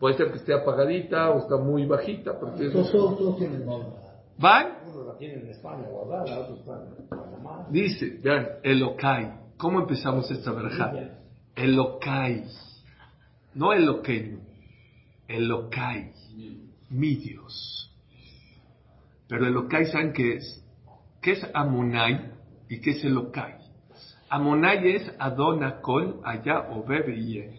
Puede 0.00 0.16
ser 0.16 0.32
que 0.32 0.38
esté 0.38 0.52
apagadita 0.52 1.30
o 1.30 1.38
está 1.38 1.56
muy 1.58 1.86
bajita, 1.86 2.36
tiene 2.56 2.72
Todos, 2.72 3.36
tienen. 3.38 3.64
¿Van? 4.38 4.66
En 5.24 5.48
España 5.48 5.84
guardada, 5.88 6.40
otro 6.40 6.56
está 6.56 6.82
en 6.82 7.08
Panamá. 7.08 7.68
Dice, 7.70 8.18
vean, 8.20 8.48
Elokai. 8.64 9.32
¿Cómo 9.56 9.80
empezamos 9.80 10.28
esta 10.32 10.50
verja? 10.50 10.92
Elokai. 11.54 12.44
No 13.54 13.72
Eloqueño. 13.72 14.40
Elokai. 15.28 16.12
Mi 16.90 17.14
Dios. 17.14 17.94
Pero 19.28 19.46
Elokai, 19.46 19.86
¿saben 19.86 20.12
qué 20.12 20.38
es? 20.38 20.64
¿Qué 21.20 21.32
es 21.32 21.46
Amonai 21.54 22.32
y 22.68 22.80
qué 22.80 22.90
es 22.90 23.04
Elokai? 23.04 23.54
Amonai 24.28 24.96
es 24.96 25.14
Adonakol, 25.20 26.20
allá 26.24 26.68
o 26.70 26.82
Bebe 26.82 27.56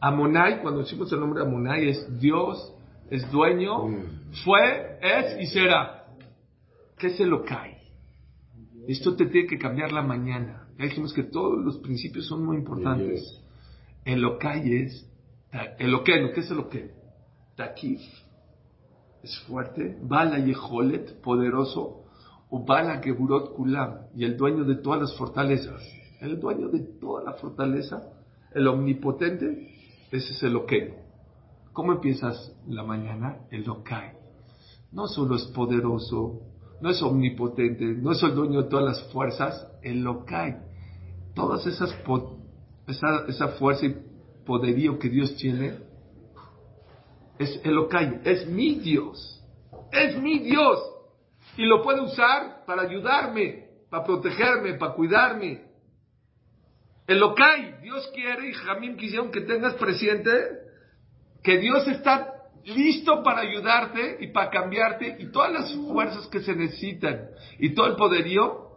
Amonai, 0.00 0.62
cuando 0.62 0.82
decimos 0.82 1.12
el 1.12 1.18
nombre 1.18 1.42
Amonai, 1.42 1.88
es 1.88 2.20
Dios, 2.20 2.72
es 3.10 3.28
dueño, 3.32 3.88
fue, 4.44 4.98
es 5.02 5.40
y 5.40 5.46
será. 5.46 5.99
¿Qué 7.00 7.06
es 7.06 7.18
Elokai? 7.18 7.78
Esto 8.86 9.16
te 9.16 9.24
tiene 9.26 9.48
que 9.48 9.58
cambiar 9.58 9.90
la 9.90 10.02
mañana. 10.02 10.68
Ya 10.78 10.84
dijimos 10.84 11.14
que 11.14 11.22
todos 11.22 11.64
los 11.64 11.78
principios 11.78 12.26
son 12.26 12.44
muy 12.44 12.58
importantes. 12.58 13.40
El 14.04 14.22
Okai 14.24 14.74
es. 14.74 15.06
El 15.78 15.94
Okenu, 15.94 16.32
¿qué 16.32 16.40
es 16.40 16.50
el 16.50 16.58
Okenu? 16.58 16.90
Takif. 17.56 18.00
Es 19.22 19.38
fuerte. 19.46 19.98
Bala 20.02 20.38
Yeholet, 20.40 21.20
poderoso. 21.22 22.04
O 22.50 22.64
Bala 22.64 23.00
Geburot 23.02 23.54
Kulam. 23.54 24.08
Y 24.14 24.24
el 24.24 24.36
dueño 24.36 24.64
de 24.64 24.76
todas 24.76 25.00
las 25.00 25.16
fortalezas. 25.16 25.82
El 26.20 26.38
dueño 26.38 26.68
de 26.68 26.80
toda 26.80 27.24
la 27.24 27.32
fortaleza. 27.32 28.12
El 28.52 28.68
omnipotente. 28.68 29.74
Ese 30.10 30.34
es 30.34 30.42
el 30.42 30.54
Okenu. 30.54 30.96
¿Cómo 31.72 31.92
empiezas 31.92 32.54
la 32.68 32.82
mañana? 32.82 33.38
El 33.50 33.68
Okai. 33.70 34.12
No 34.92 35.06
solo 35.06 35.36
es 35.36 35.44
poderoso, 35.44 36.49
no 36.80 36.90
es 36.90 37.02
omnipotente, 37.02 37.84
no 37.84 38.12
es 38.12 38.22
el 38.22 38.34
dueño 38.34 38.62
de 38.62 38.68
todas 38.68 38.84
las 38.84 39.12
fuerzas, 39.12 39.66
el 39.82 40.02
Lokai. 40.02 40.56
Todas 41.34 41.66
esas 41.66 41.94
esa, 43.28 43.48
fuerza 43.58 43.86
y 43.86 43.96
poderío 44.44 44.98
que 44.98 45.08
Dios 45.08 45.36
tiene 45.36 45.74
Es 47.38 47.60
Elokai, 47.64 48.20
es 48.24 48.46
mi 48.48 48.76
Dios. 48.76 49.42
Es 49.92 50.16
mi 50.20 50.40
Dios. 50.40 50.78
Y 51.56 51.64
lo 51.64 51.82
puede 51.82 52.00
usar 52.00 52.64
para 52.66 52.82
ayudarme, 52.82 53.66
para 53.90 54.04
protegerme, 54.04 54.74
para 54.74 54.94
cuidarme. 54.94 55.62
Elokai, 57.06 57.80
Dios 57.82 58.08
quiere 58.14 58.50
y 58.50 58.52
Jamín 58.52 58.96
quisieron 58.96 59.30
que 59.30 59.40
tengas 59.40 59.74
presente 59.74 60.30
que 61.42 61.58
Dios 61.58 61.86
está 61.88 62.39
listo 62.64 63.22
para 63.22 63.40
ayudarte 63.40 64.18
y 64.20 64.28
para 64.28 64.50
cambiarte 64.50 65.16
y 65.18 65.30
todas 65.30 65.52
las 65.52 65.74
fuerzas 65.74 66.26
que 66.28 66.40
se 66.40 66.54
necesitan 66.54 67.30
y 67.58 67.74
todo 67.74 67.86
el 67.86 67.96
poderío, 67.96 68.70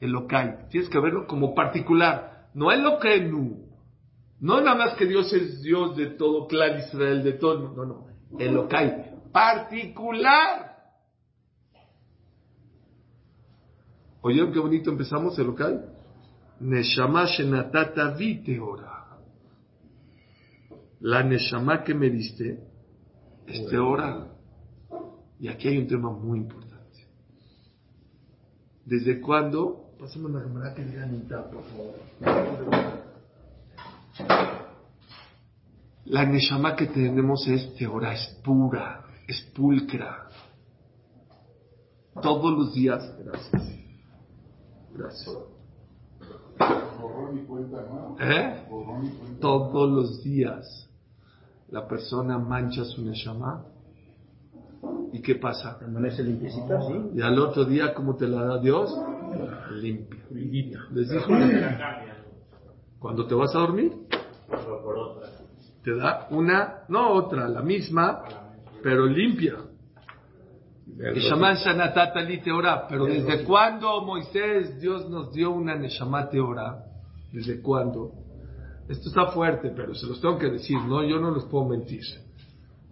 Elokai. 0.00 0.68
Tienes 0.68 0.88
que 0.88 1.00
verlo 1.00 1.26
como 1.26 1.54
particular, 1.54 2.48
no 2.54 2.70
Elokenu. 2.70 3.66
No 4.38 4.60
nada 4.60 4.76
más 4.76 4.94
que 4.94 5.06
Dios 5.06 5.32
es 5.32 5.62
Dios 5.62 5.96
de 5.96 6.10
todo, 6.10 6.46
clan 6.46 6.78
Israel, 6.78 7.22
de 7.22 7.32
todo, 7.32 7.74
no, 7.74 7.84
no, 7.84 8.06
Elokai, 8.38 9.30
particular. 9.32 10.76
¿Oyeron 14.20 14.52
qué 14.52 14.58
bonito 14.58 14.90
empezamos, 14.90 15.38
Elokai? 15.38 15.80
Neshama 16.60 17.26
Shenatata 17.26 18.10
Viteora. 18.10 19.18
La 21.00 21.22
Neshama 21.22 21.84
que 21.84 21.94
me 21.94 22.10
diste 22.10 22.65
es 23.46 23.66
Teora. 23.66 24.28
Y 25.38 25.48
aquí 25.48 25.68
hay 25.68 25.78
un 25.78 25.86
tema 25.86 26.10
muy 26.10 26.38
importante. 26.38 27.06
¿Desde 28.84 29.20
cuándo? 29.20 29.90
Pásame 29.98 30.26
una 30.26 30.42
cámara 30.42 30.74
que 30.74 30.84
diga 30.84 31.02
Anita, 31.04 31.50
por 31.50 31.62
favor. 31.64 31.94
La 36.04 36.24
Neshama 36.24 36.76
que 36.76 36.86
tenemos 36.86 37.46
es 37.48 37.74
Teora, 37.74 38.14
es 38.14 38.40
pura, 38.44 39.04
es 39.26 39.40
pulcra. 39.54 40.28
Todos 42.22 42.56
los 42.56 42.74
días, 42.74 43.12
gracias. 43.24 43.62
Gracias. 44.94 45.36
¿Eh? 48.20 48.68
Todos 49.40 49.90
los 49.90 50.22
días 50.22 50.85
la 51.68 51.86
persona 51.86 52.38
mancha 52.38 52.84
su 52.84 53.02
Neshama. 53.02 53.64
¿Y 55.12 55.20
qué 55.20 55.36
pasa? 55.36 55.78
Amanece 55.84 56.22
limpiecita, 56.22 56.80
¿sí? 56.82 56.94
Y 57.14 57.22
al 57.22 57.38
otro 57.38 57.64
día, 57.64 57.94
¿cómo 57.94 58.16
te 58.16 58.28
la 58.28 58.44
da 58.44 58.58
Dios? 58.58 58.94
Limpia. 60.32 60.80
Les 60.92 61.08
dijo, 61.10 61.26
cuando 62.98 63.26
te 63.26 63.34
vas 63.34 63.54
a 63.54 63.58
dormir, 63.58 63.92
Pero 64.48 64.82
por 64.82 64.98
otra. 64.98 65.28
te 65.82 65.94
da 65.96 66.28
una, 66.30 66.84
no 66.88 67.12
otra, 67.12 67.48
la 67.48 67.62
misma, 67.62 68.22
pero 68.82 69.06
limpia. 69.06 69.54
Shanatata 70.86 72.20
li 72.22 72.40
Teorá. 72.40 72.86
Pero 72.88 73.06
¿desde 73.06 73.44
cuándo 73.44 74.00
Moisés, 74.02 74.80
Dios 74.80 75.08
nos 75.10 75.32
dio 75.32 75.50
una 75.50 75.74
Neshama 75.76 76.28
Teorá? 76.30 76.84
¿Desde 77.32 77.60
cuándo? 77.60 78.12
Esto 78.88 79.08
está 79.08 79.26
fuerte, 79.32 79.72
pero 79.74 79.94
se 79.94 80.06
los 80.06 80.20
tengo 80.20 80.38
que 80.38 80.50
decir, 80.50 80.78
¿no? 80.86 81.02
Yo 81.02 81.18
no 81.20 81.34
les 81.34 81.44
puedo 81.44 81.64
mentir. 81.66 82.02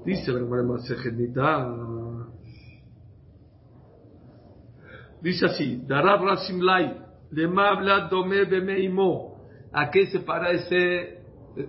Dice 0.04 0.32
la 0.32 0.40
Gemara. 0.40 2.26
Dice 5.22 5.46
así, 5.46 5.82
Darab 5.86 6.20
Lema 7.30 7.70
habla 7.70 8.08
Dome 8.08 8.44
Bemeimo. 8.44 9.34
¿A 9.72 9.90
qué 9.90 10.06
se 10.06 10.20
para 10.20 10.50
ese? 10.50 11.20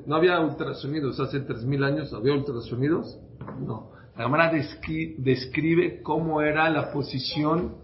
¿No 0.05 0.15
había 0.15 0.39
ultrasonidos 0.41 1.20
hace 1.20 1.39
3.000 1.46 1.84
años? 1.84 2.13
¿Había 2.13 2.34
ultrasonidos? 2.34 3.17
No. 3.60 3.91
La 4.17 4.24
Gemara 4.25 4.51
descri- 4.51 5.15
describe 5.17 6.01
cómo 6.01 6.41
era 6.41 6.70
la 6.70 6.91
posición 6.91 7.76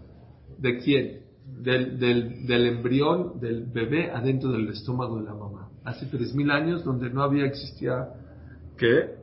de 0.58 0.78
quién? 0.78 1.22
Del 1.46 2.66
embrión 2.66 3.40
del 3.40 3.64
bebé 3.64 4.10
adentro 4.10 4.50
del 4.50 4.68
estómago 4.68 5.18
de 5.18 5.24
la 5.24 5.34
mamá. 5.34 5.61
Hace 5.84 6.06
3.000 6.06 6.52
años 6.52 6.84
donde 6.84 7.10
no 7.10 7.22
había, 7.22 7.44
existía, 7.44 8.08
¿qué? 8.78 9.16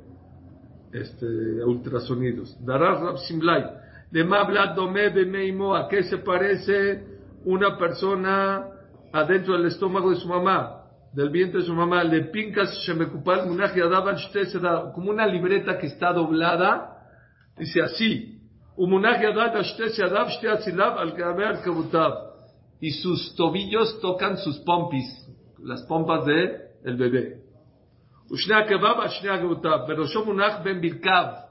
Este, 0.91 1.25
ultrasonidos. 1.63 2.57
Darás 2.65 2.99
Rab 2.99 3.17
Simlai. 3.19 3.63
De 4.11 4.23
Mabla 4.23 4.73
Dome 4.73 5.09
Bemeimo, 5.09 5.75
¿a 5.75 5.87
qué 5.87 6.03
se 6.03 6.17
parece 6.17 7.03
una 7.45 7.77
persona 7.77 8.65
adentro 9.13 9.53
del 9.53 9.67
estómago 9.67 10.09
de 10.09 10.17
su 10.17 10.27
mamá? 10.27 10.83
Del 11.13 11.29
vientre 11.29 11.61
de 11.61 11.65
su 11.67 11.73
mamá. 11.73 12.03
Le 12.03 12.25
pincas 12.25 12.73
Shemekupal 12.85 13.47
Shte 13.47 14.47
Seda, 14.47 14.91
como 14.93 15.11
una 15.11 15.27
libreta 15.27 15.77
que 15.77 15.87
está 15.87 16.11
doblada. 16.11 16.97
Dice 17.57 17.81
así. 17.81 18.35
Y 22.81 22.91
sus 22.91 23.35
tobillos 23.35 23.99
tocan 24.01 24.37
sus 24.37 24.57
pompis, 24.59 25.05
las 25.63 25.83
pompas 25.83 26.25
del 26.25 26.57
el 26.83 26.97
bebé. 26.97 27.41
Ushne 28.29 28.55
akebab, 28.55 29.01
ashne 29.01 29.29
ageutab, 29.29 29.87
berosho 29.87 30.25
munach 30.25 30.63
ben 30.63 30.79
birkav. 30.81 31.49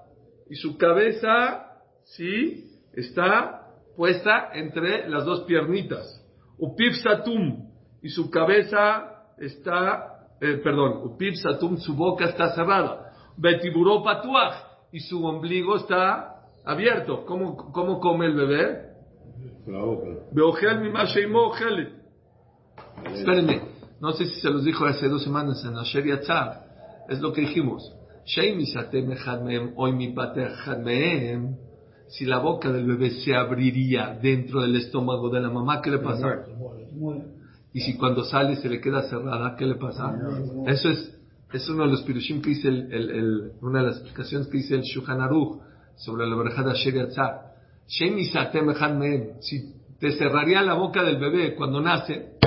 Y 0.49 0.55
su 0.57 0.79
cabeza, 0.79 1.66
sí, 2.05 2.81
está 2.92 3.66
puesta 3.97 4.51
entre 4.55 5.09
las 5.09 5.25
dos 5.25 5.42
piernitas. 5.42 6.25
Upip 6.59 6.94
satum. 7.03 7.68
Y 8.01 8.09
su 8.11 8.31
cabeza 8.31 9.25
está, 9.38 10.29
eh, 10.40 10.61
perdón, 10.62 11.03
upip 11.05 11.35
satum, 11.35 11.77
su 11.79 11.94
boca 11.94 12.27
está 12.27 12.55
cerrada. 12.55 13.12
Betiburo 13.37 14.03
patuach. 14.03 14.68
Y 14.90 15.01
su 15.01 15.23
ombligo 15.25 15.77
está 15.77 16.40
abierto. 16.64 17.27
¿Cómo, 17.27 17.57
cómo 17.57 18.01
come 18.01 18.27
el 18.27 18.35
bebé? 18.35 18.88
La 19.66 19.81
boca. 19.81 20.07
Beogel 20.33 20.81
mi 20.81 20.88
eh. 20.88 21.92
Espérenme 23.05 23.78
no 24.01 24.13
sé 24.13 24.27
si 24.27 24.41
se 24.41 24.51
los 24.51 24.65
dijo 24.65 24.85
hace 24.85 25.09
dos 25.09 25.23
semanas 25.23 25.65
en 25.65 25.77
Asher 25.77 26.05
Yatzar. 26.07 26.63
Es 27.09 27.21
lo 27.21 27.33
que 27.33 27.41
dijimos. 27.43 27.93
Si 32.09 32.25
la 32.25 32.39
boca 32.39 32.71
del 32.73 32.85
bebé 32.87 33.11
se 33.11 33.35
abriría 33.35 34.19
dentro 34.21 34.63
del 34.63 34.77
estómago 34.77 35.29
de 35.31 35.41
la 35.41 35.51
mamá, 35.51 35.81
¿qué 35.83 35.91
le 35.91 35.99
pasa? 35.99 36.27
Y 37.75 37.81
si 37.81 37.97
cuando 37.97 38.25
sale 38.25 38.57
se 38.57 38.69
le 38.69 38.81
queda 38.81 39.03
cerrada, 39.09 39.55
¿qué 39.57 39.67
le 39.67 39.75
pasa? 39.75 40.15
Eso 40.67 40.89
es, 40.91 41.15
es 41.53 41.69
uno 41.69 41.85
de 41.85 41.91
los 41.91 42.03
pirushim 42.03 42.41
que 42.41 42.51
dice 42.51 42.69
el, 42.69 42.93
el- 42.93 43.11
el- 43.11 43.53
una 43.63 43.81
de 43.81 43.87
las 43.89 43.97
explicaciones 43.97 44.49
que 44.49 44.57
dice 44.59 44.75
el 44.75 44.83
Shulchan 44.83 45.21
Aruch 45.21 45.61
sobre 45.97 46.27
la 46.27 46.37
verja 46.37 46.63
de 46.63 46.71
Asher 46.71 46.95
Yatzar. 46.95 47.41
Si 49.41 49.75
te 49.99 50.13
cerraría 50.13 50.63
la 50.63 50.75
boca 50.75 51.03
del 51.03 51.19
bebé 51.19 51.55
cuando 51.57 51.81
nace, 51.81 52.38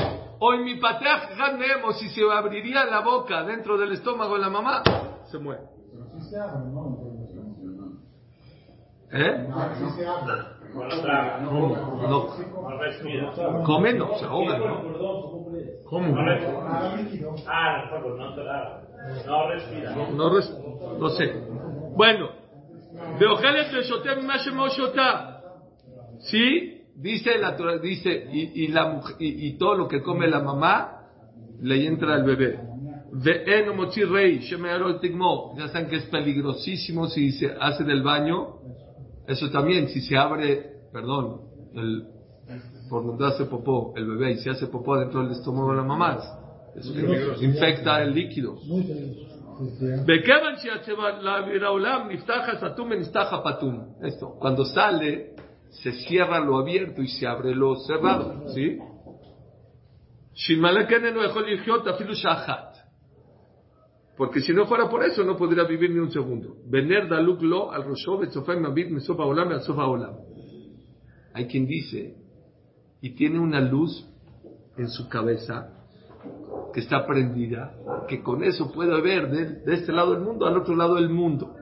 Hoy 0.44 0.58
mi 0.64 0.76
pateaj 0.78 1.38
o 1.86 1.94
si 1.94 2.10
se 2.10 2.22
abriría 2.24 2.84
la 2.86 3.02
boca 3.02 3.44
dentro 3.44 3.78
del 3.78 3.92
estómago 3.92 4.34
de 4.34 4.42
la 4.42 4.50
mamá, 4.50 4.82
se 5.30 5.38
muere. 5.38 5.62
Pero 5.94 6.20
se 6.20 6.40
abre, 6.40 6.66
¿no? 6.72 6.98
¿Eh? 9.14 9.48
Ah, 9.54 9.70
traga. 11.04 11.42
No, 11.42 11.70
No 12.08 12.78
respira. 12.80 13.32
come 13.64 13.94
no, 13.94 14.16
se 14.18 14.26
ahoga, 14.26 14.58
¿cómo? 14.58 15.52
¿Cómo? 15.86 16.08
No 16.08 16.26
respira. 16.26 17.30
Ah, 17.48 17.84
no, 19.28 19.48
respira. 19.50 19.96
No, 20.98 21.10
sé. 21.10 21.34
Bueno, 21.96 22.30
de 23.20 23.28
ojeles 23.28 23.72
de 23.74 23.84
shotem 23.84 24.26
mashemoshota. 24.26 25.42
Sí, 26.22 26.71
Dice 27.02 27.40
la 27.40 27.56
Torah, 27.56 27.80
dice, 27.80 28.28
y, 28.32 28.64
y 28.64 28.68
la, 28.68 29.02
y, 29.18 29.48
y, 29.48 29.58
todo 29.58 29.76
lo 29.76 29.88
que 29.88 30.04
come 30.04 30.28
la 30.28 30.40
mamá, 30.40 31.00
le 31.60 31.88
entra 31.88 32.14
al 32.14 32.24
bebé. 32.24 32.60
Ya 35.58 35.68
saben 35.70 35.90
que 35.90 35.98
es 35.98 36.06
peligrosísimo 36.06 37.08
si 37.08 37.32
se 37.32 37.52
hace 37.60 37.84
del 37.84 38.04
baño. 38.04 38.60
Eso 39.28 39.50
también, 39.50 39.90
si 39.90 40.02
se 40.02 40.16
abre, 40.16 40.82
perdón, 40.94 41.42
el, 41.74 42.06
por 42.88 43.06
donde 43.06 43.26
hace 43.26 43.46
popó 43.46 43.94
el 43.96 44.06
bebé 44.06 44.34
y 44.34 44.38
se 44.38 44.52
hace 44.52 44.68
popó 44.68 44.98
dentro 44.98 45.24
del 45.24 45.32
estómago 45.32 45.72
de 45.72 45.78
la 45.78 45.84
mamá. 45.84 46.20
Eso 46.76 46.94
es 46.94 47.42
infecta 47.42 48.02
el 48.04 48.14
líquido. 48.14 48.58
Esto, 54.02 54.36
cuando 54.40 54.66
sale, 54.66 55.36
se 55.72 55.94
cierra 55.94 56.40
lo 56.40 56.58
abierto 56.58 57.02
y 57.02 57.08
se 57.08 57.26
abre 57.26 57.56
lo 57.56 57.76
cerrado, 57.78 58.48
¿sí? 58.54 58.78
Porque 64.18 64.42
si 64.42 64.54
no 64.54 64.66
fuera 64.66 64.90
por 64.90 65.04
eso, 65.04 65.24
no 65.24 65.38
podría 65.38 65.64
vivir 65.64 65.92
ni 65.92 66.00
un 66.00 66.12
segundo. 66.12 66.58
Hay 71.34 71.48
quien 71.48 71.66
dice, 71.66 72.16
y 73.02 73.12
tiene 73.16 73.40
una 73.40 73.62
luz 73.62 74.06
en 74.78 74.90
su 74.90 75.08
cabeza 75.08 75.74
que 76.74 76.82
está 76.82 77.06
prendida, 77.06 77.74
que 78.08 78.22
con 78.22 78.44
eso 78.44 78.72
puede 78.72 79.02
ver 79.02 79.32
de, 79.32 79.46
de 79.62 79.74
este 79.74 79.92
lado 79.92 80.14
del 80.14 80.22
mundo 80.22 80.46
al 80.46 80.58
otro 80.58 80.76
lado 80.76 80.96
del 80.96 81.10
mundo, 81.10 81.56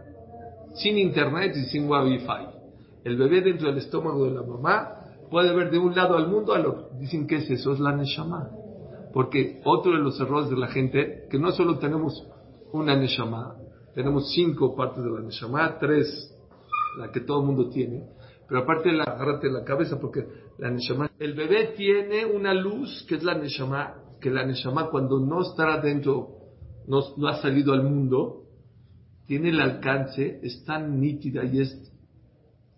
sin 0.74 0.98
internet 0.98 1.56
y 1.56 1.65
sin 1.65 1.88
wifi. 1.89 2.59
El 3.03 3.17
bebé 3.17 3.41
dentro 3.41 3.69
del 3.69 3.77
estómago 3.77 4.25
de 4.25 4.31
la 4.31 4.43
mamá 4.43 4.99
puede 5.29 5.55
ver 5.55 5.71
de 5.71 5.77
un 5.77 5.95
lado 5.95 6.17
al 6.17 6.27
mundo 6.27 6.53
a 6.53 6.59
lo 6.59 6.89
dicen 6.99 7.27
que 7.27 7.38
es 7.38 7.49
eso, 7.49 7.73
es 7.73 7.79
la 7.79 7.95
Neshama. 7.95 8.49
Porque 9.13 9.62
otro 9.65 9.93
de 9.93 9.99
los 9.99 10.19
errores 10.19 10.49
de 10.49 10.57
la 10.57 10.67
gente, 10.67 11.27
que 11.29 11.39
no 11.39 11.51
solo 11.51 11.79
tenemos 11.79 12.27
una 12.73 12.95
Neshama, 12.95 13.55
tenemos 13.95 14.31
cinco 14.33 14.75
partes 14.75 15.03
de 15.03 15.09
la 15.09 15.21
Neshama, 15.21 15.77
tres, 15.79 16.35
la 16.97 17.12
que 17.12 17.21
todo 17.21 17.41
el 17.41 17.47
mundo 17.47 17.69
tiene, 17.69 18.03
pero 18.47 18.62
aparte 18.62 18.91
la, 18.91 19.03
agárrate 19.03 19.49
la 19.49 19.63
cabeza 19.63 19.99
porque 19.99 20.25
la 20.57 20.69
Neshama, 20.69 21.12
el 21.19 21.33
bebé 21.33 21.73
tiene 21.77 22.25
una 22.25 22.53
luz 22.53 23.05
que 23.07 23.15
es 23.15 23.23
la 23.23 23.35
Neshama, 23.35 23.95
que 24.19 24.29
la 24.29 24.45
Neshama 24.45 24.89
cuando 24.89 25.19
no 25.19 25.41
está 25.41 25.79
dentro, 25.79 26.29
no 26.88 27.27
ha 27.27 27.41
salido 27.41 27.73
al 27.73 27.83
mundo, 27.83 28.43
tiene 29.25 29.49
el 29.49 29.62
alcance, 29.62 30.39
es 30.43 30.63
tan 30.65 30.99
nítida 30.99 31.45
y 31.45 31.62
es 31.62 31.88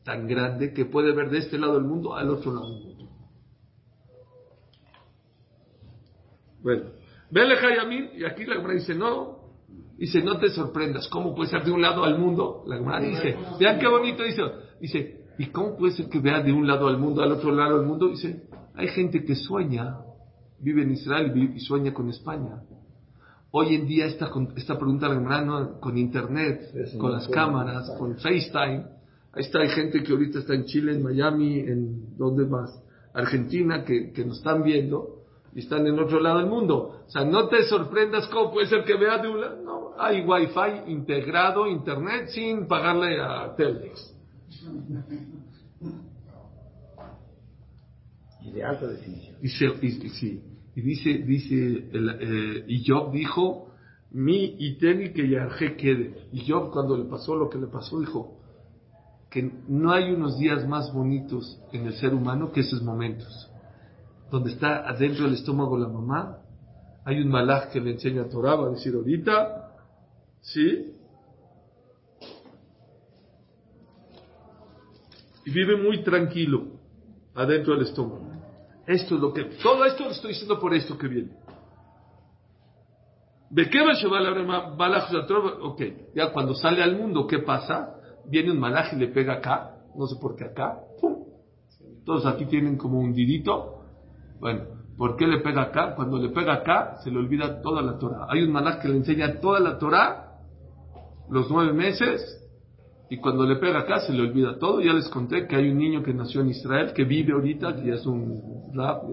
tan 0.03 0.27
grande 0.27 0.73
que 0.73 0.85
puede 0.85 1.13
ver 1.13 1.29
de 1.29 1.39
este 1.39 1.57
lado 1.57 1.75
del 1.75 1.83
mundo 1.83 2.15
al 2.15 2.29
otro 2.29 2.53
lado 2.53 2.73
del 2.73 2.83
mundo. 2.83 3.09
Bueno, 6.63 6.83
vele 7.29 7.55
Yamin, 7.75 8.09
y 8.17 8.23
aquí 8.23 8.45
la 8.45 8.55
Gemara 8.55 8.75
dice, 8.75 8.93
no, 8.93 9.39
dice, 9.97 10.21
no 10.21 10.37
te 10.37 10.49
sorprendas, 10.49 11.07
¿cómo 11.07 11.33
puede 11.33 11.49
ser 11.49 11.63
de 11.63 11.71
un 11.71 11.81
lado 11.81 12.03
al 12.03 12.19
mundo? 12.19 12.63
La 12.67 12.77
Gemara 12.77 12.99
dice, 12.99 13.35
vean 13.59 13.79
qué 13.79 13.87
bonito 13.87 14.23
dice, 14.23 14.41
dice, 14.79 15.25
¿y 15.37 15.47
cómo 15.47 15.75
puede 15.75 15.93
ser 15.93 16.07
que 16.07 16.19
vea 16.19 16.41
de 16.41 16.51
un 16.51 16.67
lado 16.67 16.87
al 16.87 16.97
mundo, 16.97 17.23
al 17.23 17.31
otro 17.31 17.51
lado 17.51 17.79
del 17.79 17.87
mundo? 17.87 18.09
Dice, 18.09 18.47
hay 18.75 18.87
gente 18.89 19.23
que 19.23 19.35
sueña, 19.35 19.97
vive 20.59 20.83
en 20.83 20.91
Israel 20.91 21.35
y 21.55 21.59
sueña 21.59 21.93
con 21.93 22.09
España. 22.09 22.61
Hoy 23.53 23.75
en 23.75 23.85
día 23.85 24.05
esta, 24.05 24.31
esta 24.55 24.77
pregunta 24.77 25.09
la 25.09 25.15
Gemara 25.15 25.41
¿no? 25.41 25.79
con 25.79 25.97
internet, 25.97 26.61
con 26.97 27.11
las 27.11 27.27
cámaras, 27.27 27.91
con 27.97 28.17
FaceTime, 28.17 29.00
ahí 29.33 29.43
está, 29.43 29.59
hay 29.59 29.69
gente 29.69 30.03
que 30.03 30.11
ahorita 30.11 30.39
está 30.39 30.53
en 30.53 30.65
Chile, 30.65 30.93
en 30.93 31.03
Miami, 31.03 31.59
en 31.59 32.17
donde 32.17 32.45
más, 32.45 32.71
Argentina, 33.13 33.83
que, 33.83 34.11
que 34.11 34.25
nos 34.25 34.37
están 34.37 34.63
viendo, 34.63 35.17
y 35.53 35.59
están 35.59 35.85
en 35.85 35.99
otro 35.99 36.19
lado 36.21 36.39
del 36.39 36.47
mundo. 36.47 37.03
O 37.05 37.09
sea, 37.09 37.25
no 37.25 37.47
te 37.49 37.63
sorprendas 37.63 38.27
cómo 38.29 38.51
puede 38.53 38.67
ser 38.67 38.85
que 38.85 38.95
veas 38.95 39.21
de 39.21 39.27
un 39.27 39.41
lado. 39.41 39.61
No, 39.63 39.91
hay 40.01 40.21
wifi 40.25 40.89
integrado, 40.91 41.67
internet, 41.67 42.27
sin 42.29 42.67
pagarle 42.67 43.19
a 43.21 43.53
Telmex. 43.55 44.15
Y 48.43 48.51
de 48.51 48.63
alta 48.63 48.87
definición. 48.87 49.35
Dice, 49.41 49.65
y, 49.81 49.87
y- 49.87 50.09
sí, 50.09 50.43
y 50.75 50.81
dice, 50.81 51.09
dice, 51.19 51.89
el, 51.91 52.09
eh, 52.21 52.65
y 52.67 52.83
Job 52.87 53.11
dijo, 53.11 53.73
mi 54.11 54.55
iteni 54.57 55.11
que 55.11 55.29
yarje 55.29 55.75
quede. 55.75 56.27
Y 56.31 56.49
Job 56.49 56.71
cuando 56.71 56.97
le 56.97 57.05
pasó 57.05 57.35
lo 57.35 57.49
que 57.49 57.57
le 57.59 57.67
pasó 57.67 57.99
dijo 57.99 58.40
que 59.31 59.49
no 59.69 59.93
hay 59.93 60.11
unos 60.11 60.37
días 60.37 60.67
más 60.67 60.93
bonitos 60.93 61.57
en 61.71 61.87
el 61.87 61.93
ser 61.93 62.13
humano 62.13 62.51
que 62.51 62.59
esos 62.59 62.83
momentos. 62.83 63.49
Donde 64.29 64.51
está 64.51 64.87
adentro 64.87 65.23
del 65.23 65.35
estómago 65.35 65.77
la 65.77 65.87
mamá, 65.87 66.39
hay 67.05 67.21
un 67.21 67.29
malaj 67.29 67.71
que 67.71 67.79
le 67.79 67.91
enseña 67.91 68.27
Torah, 68.27 68.55
va 68.55 68.67
a 68.67 68.71
decir 68.71 68.93
ahorita, 68.93 69.71
¿sí? 70.41 70.93
Y 75.45 75.51
vive 75.51 75.81
muy 75.81 76.03
tranquilo 76.03 76.67
adentro 77.33 77.73
del 77.73 77.87
estómago. 77.87 78.29
Esto 78.85 79.15
es 79.15 79.21
lo 79.21 79.33
que, 79.33 79.45
todo 79.63 79.85
esto 79.85 80.03
lo 80.03 80.11
estoy 80.11 80.31
diciendo 80.31 80.59
por 80.59 80.73
esto 80.73 80.97
que 80.97 81.07
viene. 81.07 81.31
¿De 83.49 83.69
qué 83.69 83.79
va 83.79 83.91
a 83.91 84.01
llevar 84.01 84.21
la 84.21 85.07
Ok, 85.61 85.81
ya 86.15 86.31
cuando 86.33 86.53
sale 86.53 86.83
al 86.83 86.97
mundo, 86.97 87.25
¿qué 87.27 87.39
pasa? 87.39 88.00
Viene 88.31 88.51
un 88.51 88.59
malaj 88.59 88.93
y 88.93 88.95
le 88.95 89.07
pega 89.09 89.33
acá, 89.33 89.75
no 89.93 90.07
sé 90.07 90.15
por 90.19 90.37
qué 90.37 90.45
acá, 90.45 90.79
¡pum! 91.01 91.25
Todos 92.05 92.25
aquí 92.25 92.45
tienen 92.45 92.77
como 92.77 92.99
un 92.99 93.13
didito. 93.13 93.83
Bueno, 94.39 94.63
¿por 94.97 95.17
qué 95.17 95.27
le 95.27 95.39
pega 95.41 95.63
acá? 95.63 95.93
Cuando 95.95 96.17
le 96.17 96.29
pega 96.29 96.53
acá, 96.53 96.95
se 97.03 97.11
le 97.11 97.19
olvida 97.19 97.61
toda 97.61 97.81
la 97.81 97.99
Torah. 97.99 98.27
Hay 98.29 98.41
un 98.41 98.51
malaj 98.51 98.81
que 98.81 98.87
le 98.87 98.95
enseña 98.95 99.39
toda 99.41 99.59
la 99.59 99.77
Torah, 99.77 100.39
los 101.29 101.51
nueve 101.51 101.73
meses, 101.73 102.21
y 103.09 103.17
cuando 103.17 103.45
le 103.45 103.57
pega 103.57 103.79
acá 103.79 103.99
se 103.99 104.13
le 104.13 104.21
olvida 104.21 104.57
todo. 104.57 104.79
Ya 104.79 104.93
les 104.93 105.09
conté 105.09 105.45
que 105.45 105.57
hay 105.57 105.69
un 105.69 105.77
niño 105.77 106.01
que 106.01 106.13
nació 106.13 106.39
en 106.39 106.49
Israel, 106.49 106.93
que 106.93 107.03
vive 107.03 107.33
ahorita, 107.33 107.75
que 107.75 107.87
ya 107.87 107.95
es 107.95 108.05
un 108.05 108.71
rap, 108.73 109.03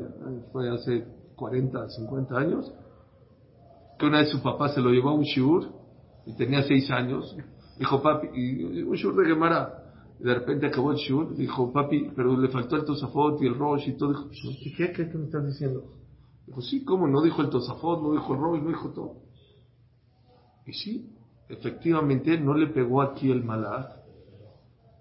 fue 0.52 0.70
hace 0.70 1.04
40, 1.34 1.88
50 1.88 2.38
años, 2.38 2.72
que 3.98 4.06
una 4.06 4.18
vez 4.18 4.30
su 4.30 4.40
papá 4.40 4.68
se 4.68 4.80
lo 4.80 4.90
llevó 4.90 5.08
a 5.10 5.14
un 5.14 5.24
shiur, 5.24 5.68
y 6.24 6.36
tenía 6.36 6.62
6 6.62 6.90
años, 6.92 7.36
dijo 7.78 8.02
papi, 8.02 8.28
y 8.34 8.82
un 8.82 8.94
shiur 8.94 9.16
de 9.16 9.26
Gemara, 9.26 9.84
de 10.18 10.34
repente 10.34 10.66
acabó 10.66 10.92
el 10.92 10.98
shiur, 10.98 11.34
dijo 11.36 11.72
papi, 11.72 12.10
pero 12.14 12.36
le 12.36 12.48
faltó 12.48 12.76
el 12.76 12.84
tosafot 12.84 13.40
y 13.42 13.46
el 13.46 13.54
rosh 13.54 13.88
y 13.88 13.92
todo, 13.96 14.10
dijo, 14.10 14.28
¿qué, 14.30 14.72
qué, 14.74 14.92
qué, 14.92 15.10
qué 15.10 15.18
me 15.18 15.26
estás 15.26 15.46
diciendo? 15.46 15.84
Dijo, 16.46 16.60
sí, 16.62 16.84
¿cómo? 16.84 17.06
No 17.06 17.22
dijo 17.22 17.42
el 17.42 17.50
tosafot, 17.50 18.02
no 18.02 18.12
dijo 18.12 18.34
el 18.34 18.40
rosh, 18.40 18.62
no 18.62 18.68
dijo 18.68 18.88
todo. 18.90 19.16
Y 20.66 20.72
sí, 20.72 21.10
efectivamente 21.48 22.38
no 22.38 22.54
le 22.54 22.66
pegó 22.68 23.02
aquí 23.02 23.30
el 23.30 23.42
malaj 23.42 23.86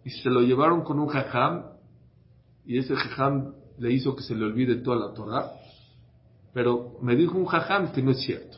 y 0.03 0.09
se 0.09 0.29
lo 0.29 0.41
llevaron 0.41 0.83
con 0.83 0.99
un 0.99 1.07
jajam 1.07 1.65
y 2.65 2.77
ese 2.77 2.95
jajam 2.95 3.53
le 3.77 3.91
hizo 3.91 4.15
que 4.15 4.23
se 4.23 4.35
le 4.35 4.45
olvide 4.45 4.77
toda 4.77 4.97
la 4.97 5.13
Torah 5.13 5.51
pero 6.53 6.97
me 7.01 7.15
dijo 7.15 7.37
un 7.37 7.45
jajam 7.45 7.91
que 7.91 8.01
no 8.01 8.11
es 8.11 8.21
cierto. 8.21 8.57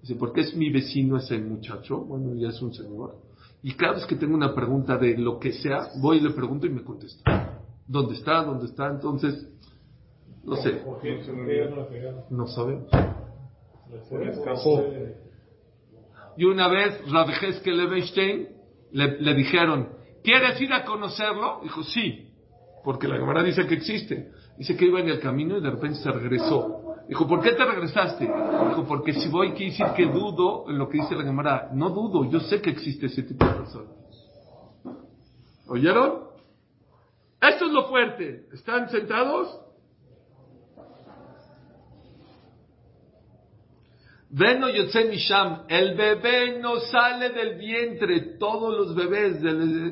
Dice 0.00 0.14
porque 0.16 0.42
es 0.42 0.54
mi 0.54 0.70
vecino 0.70 1.16
ese 1.16 1.38
muchacho 1.38 1.98
bueno 1.98 2.34
ya 2.34 2.48
es 2.48 2.60
un 2.60 2.74
señor 2.74 3.16
y 3.62 3.74
cada 3.74 3.94
vez 3.94 4.06
que 4.06 4.16
tengo 4.16 4.34
una 4.34 4.54
pregunta 4.54 4.96
de 4.96 5.16
lo 5.16 5.38
que 5.38 5.52
sea 5.52 5.88
voy 6.00 6.18
y 6.18 6.20
le 6.20 6.30
pregunto 6.30 6.66
y 6.66 6.70
me 6.70 6.82
contesta 6.82 7.60
¿dónde 7.86 8.14
está? 8.14 8.42
¿dónde 8.42 8.66
está? 8.66 8.88
entonces 8.88 9.48
no 10.44 10.56
sé 10.56 10.82
no 12.30 12.46
sabemos. 12.46 12.88
Y 16.36 16.44
una 16.44 16.68
vez 16.68 17.00
Heskel 17.42 17.76
Levenstein 17.76 18.48
le, 18.92 19.20
le 19.20 19.34
dijeron, 19.34 19.88
¿quieres 20.22 20.60
ir 20.60 20.72
a 20.72 20.84
conocerlo? 20.84 21.60
Dijo, 21.62 21.82
sí, 21.82 22.28
porque 22.84 23.08
la 23.08 23.16
Gemara 23.16 23.42
dice 23.42 23.66
que 23.66 23.74
existe. 23.74 24.30
Dice 24.58 24.76
que 24.76 24.86
iba 24.86 25.00
en 25.00 25.08
el 25.08 25.20
camino 25.20 25.58
y 25.58 25.62
de 25.62 25.70
repente 25.70 25.96
se 25.96 26.10
regresó. 26.10 26.91
Dijo, 27.08 27.26
¿por 27.26 27.42
qué 27.42 27.52
te 27.52 27.64
regresaste? 27.64 28.24
Dijo, 28.24 28.84
porque 28.86 29.12
si 29.12 29.28
voy, 29.28 29.52
quiere 29.52 29.72
decir 29.72 29.86
que 29.96 30.06
dudo 30.06 30.64
en 30.68 30.78
lo 30.78 30.88
que 30.88 30.98
dice 30.98 31.14
la 31.14 31.24
Gemara. 31.24 31.70
No 31.72 31.90
dudo, 31.90 32.30
yo 32.30 32.40
sé 32.40 32.60
que 32.60 32.70
existe 32.70 33.06
ese 33.06 33.22
tipo 33.22 33.44
de 33.44 33.52
personas. 33.52 33.92
¿Oyeron? 35.68 36.24
Esto 37.40 37.66
es 37.66 37.72
lo 37.72 37.88
fuerte. 37.88 38.46
¿Están 38.52 38.88
sentados? 38.88 39.58
Veno 44.34 44.70
Yotze 44.70 45.04
Misham, 45.04 45.64
el 45.68 45.94
bebé 45.94 46.58
no 46.58 46.80
sale 46.80 47.30
del 47.30 47.58
vientre, 47.58 48.38
todos 48.38 48.74
los 48.74 48.94
bebés 48.94 49.42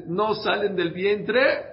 no 0.06 0.34
salen 0.34 0.76
del 0.76 0.92
vientre. 0.92 1.69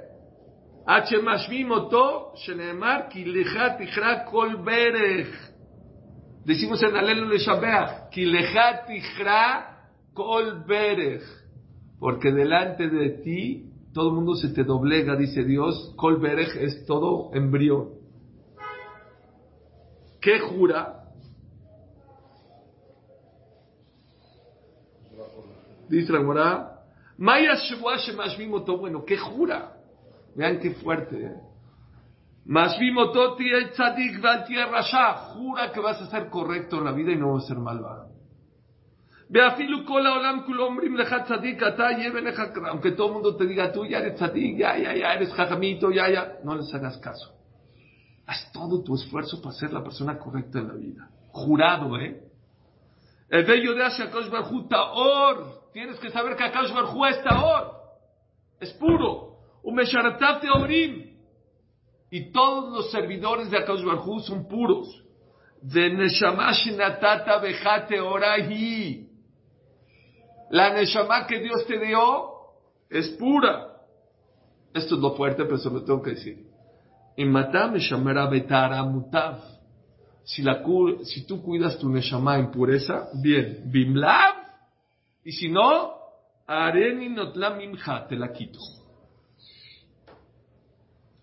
Decimos 6.46 6.82
en 6.82 6.96
Alelu 6.96 7.28
le 7.28 7.38
Shabeach, 7.40 8.10
ki 8.10 8.26
lecha 8.26 8.86
tichra 8.86 9.90
kol. 10.14 10.64
Porque 12.00 12.32
delante 12.32 12.90
de 12.90 13.10
ti 13.22 13.70
todo 13.94 14.10
el 14.10 14.16
mundo 14.16 14.36
se 14.36 14.54
te 14.54 14.64
doblega, 14.64 15.18
dice 15.18 15.44
Dios. 15.44 15.94
Kol 15.98 16.26
es 16.26 16.86
todo 16.86 17.32
embrión. 17.34 17.90
¿Qué 20.22 20.40
jura? 20.40 21.04
Dice 25.90 26.14
la 26.14 26.20
Gemara, 26.20 26.84
Maya 27.18 27.56
Shemashvimoto, 27.56 28.78
bueno, 28.78 29.04
¿qué 29.04 29.18
jura? 29.18 29.77
Vean 30.38 30.60
qué 30.60 30.72
fuerte. 30.76 31.26
¿eh? 31.26 31.36
Jura 35.34 35.72
que 35.72 35.80
vas 35.80 36.00
a 36.02 36.10
ser 36.10 36.30
correcto 36.30 36.78
en 36.78 36.86
la 36.86 36.92
vida 36.92 37.12
y 37.12 37.16
no 37.16 37.34
vas 37.34 37.46
a 37.46 37.48
ser 37.48 37.58
malvado. 37.58 38.12
Aunque 42.70 42.92
todo 42.92 43.08
el 43.08 43.14
mundo 43.14 43.36
te 43.36 43.46
diga 43.46 43.74
tú 43.74 43.86
ya 43.86 43.98
eres 43.98 44.16
tzadik, 44.16 44.58
ya, 44.58 44.78
ya, 44.78 44.96
ya 44.96 45.14
eres 45.16 45.34
jajamito, 45.34 45.92
ya, 45.92 46.10
ya, 46.10 46.38
no 46.46 46.56
les 46.56 46.74
hagas 46.74 46.98
caso. 47.00 47.36
Haz 48.26 48.52
todo 48.54 48.84
tu 48.84 48.96
esfuerzo 48.96 49.42
para 49.42 49.56
ser 49.56 49.74
la 49.74 49.84
persona 49.84 50.18
correcta 50.18 50.60
en 50.60 50.68
la 50.68 50.74
vida. 50.76 51.10
Jurado, 51.32 52.00
¿eh? 52.00 52.22
El 53.30 53.44
bello 53.44 53.74
de 53.74 53.84
Akash 53.84 54.30
Barhu 54.30 54.68
Taor. 54.68 55.72
Tienes 55.74 56.00
que 56.00 56.10
saber 56.12 56.38
que 56.38 56.44
Akash 56.44 56.72
Barhu 56.72 57.06
es 57.06 57.22
Taor. 57.24 57.74
Es 58.60 58.72
puro. 58.74 59.27
Umesharatav 59.78 60.42
Teorim. 60.42 61.06
Y 62.10 62.32
todos 62.32 62.74
los 62.74 62.92
servidores 62.92 63.52
de 63.52 63.58
Akash 63.58 63.84
Barhu 63.84 64.20
son 64.22 64.48
puros. 64.48 65.04
De 65.62 65.90
Neshama 65.90 66.52
Shinatata 66.52 67.40
Bejate 67.40 68.00
Orahi. 68.00 69.08
La 70.50 70.74
Neshama 70.74 71.28
que 71.28 71.40
Dios 71.40 71.66
te 71.68 71.78
dio 71.78 72.32
es 72.90 73.10
pura. 73.10 73.68
Esto 74.74 74.96
es 74.96 75.02
lo 75.02 75.16
fuerte, 75.16 75.44
pero 75.44 75.58
se 75.58 75.70
lo 75.70 75.84
tengo 75.84 76.02
que 76.02 76.12
decir. 76.12 76.48
En 77.16 77.32
matam 77.32 77.74
betara 78.32 78.84
mutav. 78.84 79.40
Si, 80.24 80.42
la, 80.42 80.62
si 81.04 81.26
tú 81.26 81.42
cuidas 81.42 81.78
tu 81.80 81.90
neshama 81.90 82.38
en 82.38 82.52
pureza, 82.52 83.10
bien. 83.22 83.64
Bimlav. 83.66 84.36
Y 85.24 85.32
si 85.32 85.50
no, 85.50 85.94
areni 86.46 87.10
notlam 87.10 87.60
te 88.08 88.16
la 88.16 88.32
quito. 88.32 88.60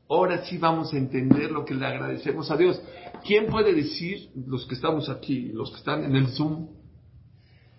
Ahora 0.08 0.44
sí 0.44 0.58
vamos 0.58 0.92
a 0.92 0.98
entender 0.98 1.50
lo 1.50 1.64
que 1.64 1.74
le 1.74 1.86
agradecemos 1.86 2.50
a 2.50 2.56
Dios. 2.56 2.80
¿Quién 3.24 3.46
puede 3.46 3.72
decir, 3.72 4.30
los 4.46 4.66
que 4.66 4.74
estamos 4.74 5.08
aquí, 5.08 5.50
los 5.52 5.70
que 5.70 5.78
están 5.78 6.04
en 6.04 6.14
el 6.14 6.28
Zoom, 6.28 6.68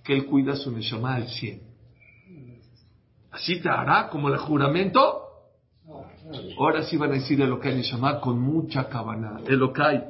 que 0.03 0.13
Él 0.13 0.25
cuida 0.25 0.55
su 0.55 0.71
Neshama 0.71 1.15
al 1.15 1.27
100? 1.27 1.61
¿Así 3.31 3.61
te 3.61 3.69
hará 3.69 4.09
como 4.09 4.29
el 4.29 4.37
juramento? 4.37 5.21
Ahora 6.57 6.83
sí 6.83 6.97
van 6.97 7.11
a 7.11 7.15
decir 7.15 7.39
Elokai 7.39 7.75
Neshama 7.75 8.19
con 8.19 8.39
mucha 8.39 8.89
cabana. 8.89 9.41
Elokai, 9.47 10.03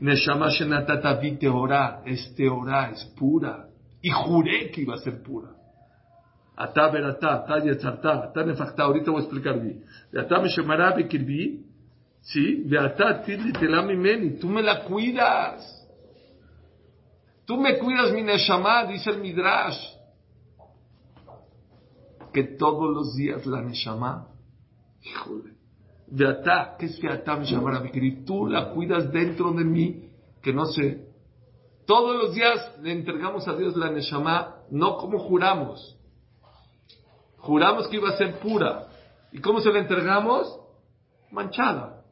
Neshama 0.00 0.50
Shenatata 0.50 1.14
vi 1.14 1.36
Teorá, 1.36 2.02
es 2.04 2.34
Teorá, 2.34 2.90
es 2.90 3.04
pura. 3.16 3.68
Y 4.02 4.10
juré 4.10 4.70
que 4.70 4.82
iba 4.82 4.94
a 4.94 4.98
ser 4.98 5.22
pura. 5.22 5.57
Ata 6.60 6.88
verata, 6.88 7.34
ata 7.34 7.60
yetzarta, 7.60 8.24
ata 8.24 8.44
nefachta. 8.44 8.82
Ahorita 8.82 9.12
voy 9.12 9.20
a 9.20 9.24
explicar 9.24 9.60
bien. 9.60 9.84
Ata 10.12 10.40
me 10.40 10.48
shemará 10.48 10.90
bekirbi, 10.92 11.64
¿sí? 12.20 12.64
Beata 12.66 13.22
tidli 13.22 13.52
tela 13.52 13.82
mimeni. 13.82 14.40
Tú 14.40 14.48
me 14.48 14.60
la 14.60 14.82
cuidas. 14.82 15.86
Tú 17.46 17.56
me 17.56 17.78
cuidas 17.78 18.12
mi 18.12 18.22
neshama, 18.22 18.86
dice 18.86 19.10
el 19.10 19.20
Midrash. 19.20 19.78
Que 22.32 22.42
todos 22.42 22.92
los 22.92 23.14
días 23.14 23.46
la 23.46 23.62
neshama, 23.62 24.26
híjole. 25.00 25.52
Beata, 26.08 26.74
¿qué 26.76 26.86
es 26.86 27.00
Beata 27.00 27.36
me 27.36 27.44
shemará 27.44 27.78
bekirbi? 27.78 28.24
Tú 28.24 28.48
la 28.48 28.70
cuidas 28.70 29.12
dentro 29.12 29.52
de 29.52 29.64
mí, 29.64 30.10
que 30.42 30.52
no 30.52 30.66
sé. 30.66 31.06
Todos 31.86 32.16
los 32.16 32.34
días 32.34 32.78
le 32.82 32.90
entregamos 32.90 33.46
a 33.46 33.54
Dios 33.54 33.76
la 33.76 33.92
neshama, 33.92 34.56
no 34.72 34.96
como 34.96 35.20
juramos. 35.20 35.97
Juramos 37.38 37.88
que 37.88 37.96
iba 37.96 38.08
a 38.10 38.16
ser 38.16 38.38
pura. 38.38 38.88
¿Y 39.32 39.40
cómo 39.40 39.60
se 39.60 39.72
la 39.72 39.78
entregamos? 39.80 40.58
Manchada, 41.30 42.02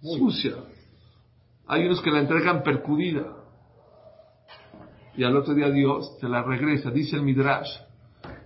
sucia. 0.00 0.54
Hay 1.66 1.84
unos 1.86 2.00
que 2.00 2.10
la 2.10 2.20
entregan 2.20 2.62
percudida. 2.62 3.24
Y 5.16 5.24
al 5.24 5.36
otro 5.36 5.54
día 5.54 5.70
Dios 5.70 6.18
te 6.18 6.28
la 6.28 6.42
regresa. 6.42 6.90
Dice 6.90 7.16
el 7.16 7.22
Midrash 7.22 7.68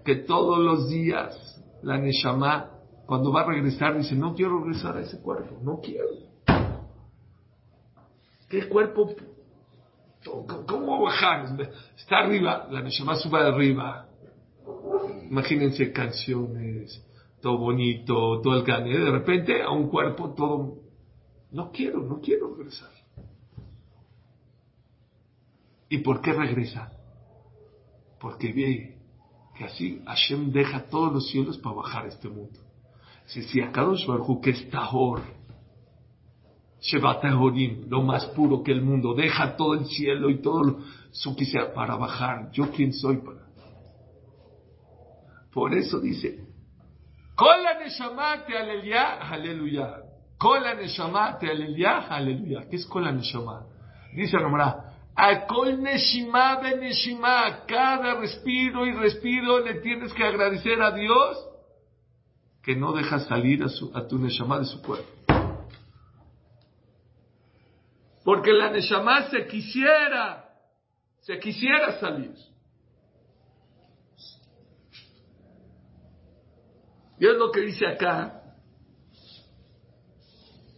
que 0.04 0.16
todos 0.16 0.58
los 0.58 0.88
días 0.88 1.62
la 1.82 1.98
Neshama, 1.98 2.70
cuando 3.06 3.32
va 3.32 3.42
a 3.42 3.46
regresar, 3.46 3.96
dice, 3.96 4.14
no 4.14 4.34
quiero 4.34 4.60
regresar 4.60 4.96
a 4.96 5.00
ese 5.00 5.20
cuerpo, 5.20 5.58
no 5.62 5.80
quiero. 5.80 6.06
¿Qué 8.48 8.68
cuerpo? 8.68 9.14
¿Cómo- 10.24 10.66
¿Cómo 10.66 11.02
bajar? 11.02 11.46
Está 11.96 12.18
arriba, 12.18 12.66
la 12.70 12.80
Neshama 12.82 13.16
sube 13.16 13.38
arriba. 13.40 14.06
Imagínense 15.30 15.92
canciones, 15.92 17.02
todo 17.40 17.56
bonito, 17.58 18.40
todo 18.42 18.56
el 18.56 18.64
gane. 18.64 18.98
De 18.98 19.10
repente 19.10 19.62
a 19.62 19.70
un 19.70 19.88
cuerpo 19.88 20.34
todo... 20.34 20.78
No 21.52 21.70
quiero, 21.72 22.00
no 22.02 22.20
quiero 22.20 22.54
regresar. 22.54 22.90
¿Y 25.88 25.98
por 25.98 26.20
qué 26.20 26.32
regresa? 26.32 26.92
Porque 28.20 28.52
ve 28.52 28.98
que 29.56 29.64
así 29.64 30.02
Hashem 30.06 30.52
deja 30.52 30.84
todos 30.88 31.12
los 31.12 31.28
cielos 31.28 31.58
para 31.58 31.76
bajar 31.76 32.06
este 32.06 32.28
mundo. 32.28 32.58
Si, 33.26 33.42
si 33.44 33.60
a 33.60 33.72
Kadosh 33.72 34.06
Baruj 34.06 34.40
que 34.40 34.50
es 34.50 34.70
Tahor, 34.70 35.22
Shevat 36.80 37.20
Tahorim, 37.22 37.88
lo 37.88 38.02
más 38.02 38.24
puro 38.26 38.62
que 38.62 38.72
el 38.72 38.82
mundo, 38.82 39.14
deja 39.14 39.56
todo 39.56 39.74
el 39.74 39.86
cielo 39.86 40.30
y 40.30 40.40
todo 40.40 40.62
lo- 40.64 40.78
su 41.10 41.34
quisiera 41.36 41.74
para 41.74 41.96
bajar. 41.96 42.50
¿Yo 42.52 42.70
quién 42.70 42.92
soy 42.92 43.18
para? 43.18 43.49
Por 45.52 45.74
eso 45.74 46.00
dice, 46.00 46.50
Kol 47.40 47.64
neshama 47.78 48.44
te 48.44 48.54
aleluya, 48.56 49.18
aleluya. 49.18 50.02
Kol 50.38 50.62
neshama 50.76 51.38
te 51.38 51.50
aleluya, 51.50 52.06
aleluya. 52.08 52.68
¿Qué 52.68 52.76
es 52.76 52.84
kol 52.84 53.04
neshama? 53.04 53.64
Dice 54.14 54.36
Ramara, 54.36 54.92
a 55.16 55.46
kol 55.46 55.80
neshima 55.80 56.60
be 56.60 56.76
neshima, 56.76 57.64
cada 57.66 58.16
respiro 58.16 58.86
y 58.86 58.92
respiro 58.92 59.60
le 59.60 59.80
tienes 59.80 60.12
que 60.12 60.22
agradecer 60.22 60.82
a 60.82 60.90
Dios 60.90 61.46
que 62.62 62.76
no 62.76 62.92
deja 62.92 63.20
salir 63.20 63.62
a, 63.62 63.98
a 63.98 64.06
tu 64.06 64.18
neshama 64.18 64.58
de 64.58 64.66
su 64.66 64.82
cuerpo. 64.82 65.08
Porque 68.22 68.52
la 68.52 68.70
neshama 68.70 69.30
se 69.30 69.46
quisiera, 69.46 70.44
se 71.20 71.38
quisiera 71.38 71.98
salir. 71.98 72.34
Y 77.20 77.26
es 77.26 77.36
lo 77.36 77.52
que 77.52 77.60
dice 77.60 77.86
acá. 77.86 78.42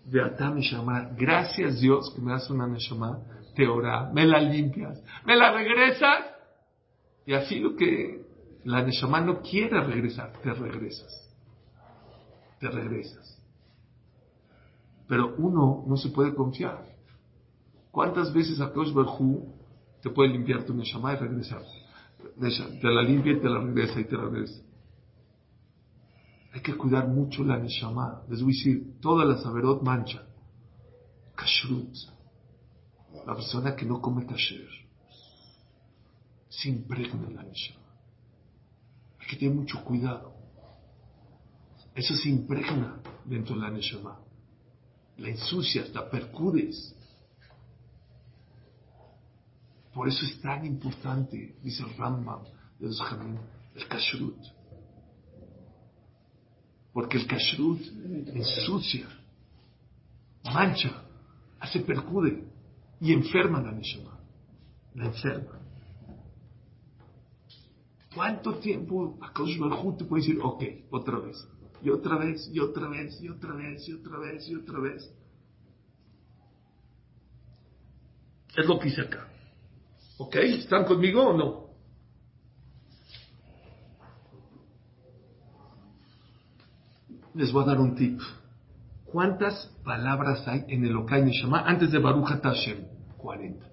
Beatá 0.05 0.51
Neshama, 0.51 1.11
gracias 1.17 1.81
Dios 1.81 2.13
que 2.13 2.21
me 2.21 2.33
das 2.33 2.51
una 2.51 2.67
Neshama, 2.67 3.21
te 3.55 3.69
ora, 3.69 4.11
me 4.13 4.27
la 4.27 4.41
limpias, 4.41 5.01
me 5.25 5.37
la 5.37 5.53
regresas. 5.53 6.27
Y 7.25 7.35
así 7.35 7.61
lo 7.61 7.77
que 7.77 8.27
la 8.65 8.83
Neshama 8.83 9.21
no 9.21 9.41
quiere 9.41 9.81
regresar, 9.85 10.33
te 10.43 10.53
regresas. 10.53 11.33
Te 12.59 12.69
regresas. 12.69 13.41
Pero 15.07 15.37
uno 15.39 15.85
no 15.87 15.97
se 15.97 16.09
puede 16.09 16.35
confiar. 16.35 16.85
¿Cuántas 17.93 18.33
veces 18.33 18.61
a 18.61 18.73
Kosh 18.73 18.93
Barhu 18.93 19.55
te 20.03 20.11
puede 20.11 20.31
limpiar 20.31 20.65
tu 20.65 20.75
Neshama 20.75 21.13
y 21.13 21.17
regresar? 21.17 21.63
Te 22.41 22.89
la 22.89 23.03
limpia 23.03 23.33
y 23.33 23.41
te 23.41 23.49
la 23.49 23.61
regresa 23.61 24.01
y 24.01 24.05
te 24.05 24.17
la 24.17 24.25
regresa. 24.25 24.61
Hay 26.53 26.61
que 26.61 26.77
cuidar 26.77 27.09
mucho 27.09 27.45
la 27.45 27.59
neshama. 27.59 28.23
Les 28.29 28.43
voy 28.43 28.53
a 28.53 28.57
decir, 28.57 29.01
toda 29.01 29.25
la 29.25 29.39
saberot 29.39 29.83
mancha. 29.83 30.23
Kashrut. 31.35 31.97
La 33.27 33.35
persona 33.35 33.75
que 33.75 33.87
no 33.87 34.01
come 34.01 34.27
kasher. 34.27 34.69
Se 36.49 36.69
impregna 36.69 37.31
la 37.31 37.43
neshama. 37.43 37.81
Hay 39.19 39.27
que 39.29 39.37
tener 39.37 39.55
mucho 39.55 39.83
cuidado. 39.83 40.35
Eso 41.95 42.15
se 42.17 42.29
impregna 42.29 43.01
dentro 43.25 43.55
de 43.55 43.63
la 43.63 43.71
neshama. 43.71 44.19
La 45.17 45.29
ensucias, 45.29 45.91
la 45.95 46.11
percudes. 46.11 46.95
Por 49.95 50.09
eso 50.09 50.25
es 50.25 50.41
tan 50.41 50.65
importante, 50.65 51.57
dice 51.63 51.83
el 51.83 51.95
Rambam 51.97 52.43
de 52.79 52.87
los 52.87 53.01
el 53.75 53.89
kashrut. 53.89 54.39
Porque 56.93 57.17
el 57.19 57.27
kashrut 57.27 57.81
ensucia, 58.35 59.09
mancha, 60.45 61.05
hace 61.59 61.81
percude 61.81 62.45
y 63.01 63.13
enferma 63.13 63.61
la 63.63 63.73
neshama. 63.73 64.19
La 64.95 65.07
enferma. 65.07 65.59
¿Cuánto 68.15 68.57
tiempo 68.57 69.19
Akadosh 69.23 69.59
Baruj 69.59 69.97
te 69.97 70.05
puede 70.05 70.23
decir, 70.23 70.39
ok, 70.43 70.63
otra 70.91 71.19
vez, 71.19 71.49
y 71.83 71.89
otra 71.89 72.19
vez, 72.19 72.51
y 72.53 72.61
otra 72.61 72.89
vez, 72.89 73.21
y 73.23 73.29
otra 73.29 73.55
vez, 73.55 73.89
y 73.89 73.93
otra 73.93 74.19
vez, 74.19 74.49
y 74.49 74.55
otra 74.55 74.81
vez? 74.81 75.15
Es 78.55 78.67
lo 78.67 78.79
que 78.79 78.89
hice 78.89 79.01
acá. 79.01 79.29
¿Ok? 80.19 80.37
¿Están 80.37 80.85
conmigo 80.85 81.23
o 81.23 81.37
no? 81.37 81.72
Les 87.35 87.51
voy 87.51 87.63
a 87.63 87.67
dar 87.67 87.81
un 87.81 87.95
tip. 87.95 88.21
¿Cuántas 89.07 89.67
palabras 89.85 90.47
hay 90.47 90.65
en 90.69 90.85
el 90.85 90.97
Okai 90.97 91.25
Neshama 91.25 91.61
antes 91.67 91.91
de 91.91 91.99
Baruch 91.99 92.27
Hashem? 92.27 92.85
40. 93.17 93.67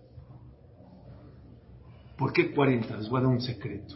¿Por 2.18 2.34
qué 2.34 2.52
40? 2.52 2.98
Les 2.98 3.10
voy 3.10 3.20
a 3.20 3.24
dar 3.24 3.32
un 3.32 3.42
secreto. 3.42 3.96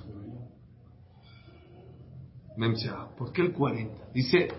¿por 3.18 3.32
qué 3.32 3.42
el 3.42 3.54
40? 3.54 3.94
Dice, 4.14 4.50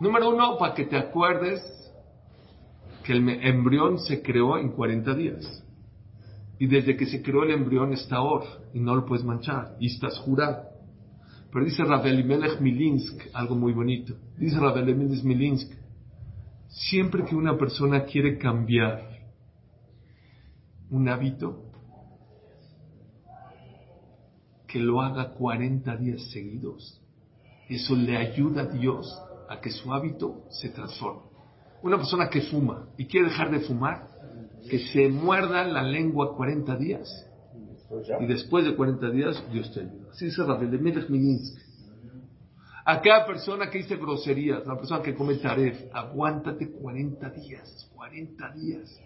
número 0.00 0.30
uno, 0.30 0.56
para 0.58 0.74
que 0.74 0.84
te 0.84 0.96
acuerdes 0.96 1.60
que 3.04 3.12
el 3.12 3.28
embrión 3.28 3.98
se 3.98 4.22
creó 4.22 4.58
en 4.58 4.70
40 4.70 5.14
días. 5.14 5.64
Y 6.58 6.66
desde 6.66 6.96
que 6.96 7.06
se 7.06 7.22
creó 7.22 7.42
el 7.44 7.52
embrión 7.52 7.92
está 7.92 8.22
or, 8.22 8.44
y 8.72 8.80
no 8.80 8.94
lo 8.94 9.06
puedes 9.06 9.24
manchar, 9.24 9.76
y 9.80 9.86
estás 9.86 10.18
jurado. 10.18 10.69
Pero 11.52 11.64
dice 11.64 11.84
Rabelimelech 11.84 12.60
Milinsk 12.60 13.28
algo 13.32 13.56
muy 13.56 13.72
bonito. 13.72 14.14
Dice 14.38 14.58
Rabelimelech 14.58 15.24
Milinsk, 15.24 15.72
siempre 16.68 17.24
que 17.24 17.34
una 17.34 17.58
persona 17.58 18.04
quiere 18.04 18.38
cambiar 18.38 19.08
un 20.90 21.08
hábito, 21.08 21.64
que 24.66 24.78
lo 24.78 25.00
haga 25.00 25.34
40 25.34 25.96
días 25.96 26.30
seguidos 26.30 27.00
eso 27.70 27.94
le 27.94 28.16
ayuda 28.16 28.62
a 28.62 28.66
Dios 28.66 29.16
a 29.48 29.60
que 29.60 29.70
su 29.70 29.92
hábito 29.94 30.42
se 30.50 30.70
transforme. 30.70 31.22
Una 31.82 31.96
persona 31.96 32.28
que 32.28 32.42
fuma 32.42 32.88
y 32.98 33.06
quiere 33.06 33.28
dejar 33.28 33.50
de 33.50 33.60
fumar, 33.60 34.08
que 34.68 34.80
se 34.92 35.08
muerda 35.08 35.64
la 35.64 35.82
lengua 35.82 36.36
40 36.36 36.76
días. 36.76 37.08
Y 38.20 38.26
después 38.26 38.64
de 38.64 38.76
40 38.76 39.10
días, 39.10 39.42
Dios 39.52 39.72
te 39.72 39.80
ayuda. 39.80 40.10
Así 40.12 40.26
dice 40.26 40.44
Rabbi 40.44 40.66
Melech 40.78 41.08
Minsky. 41.08 41.60
A 42.84 43.00
cada 43.00 43.26
persona 43.26 43.70
que 43.70 43.78
dice 43.78 43.96
groserías, 43.96 44.66
la 44.66 44.76
persona 44.76 45.02
que 45.02 45.14
come 45.14 45.36
taref, 45.36 45.78
aguántate 45.92 46.70
40 46.70 47.30
días, 47.30 47.90
40 47.94 48.52
días. 48.54 49.00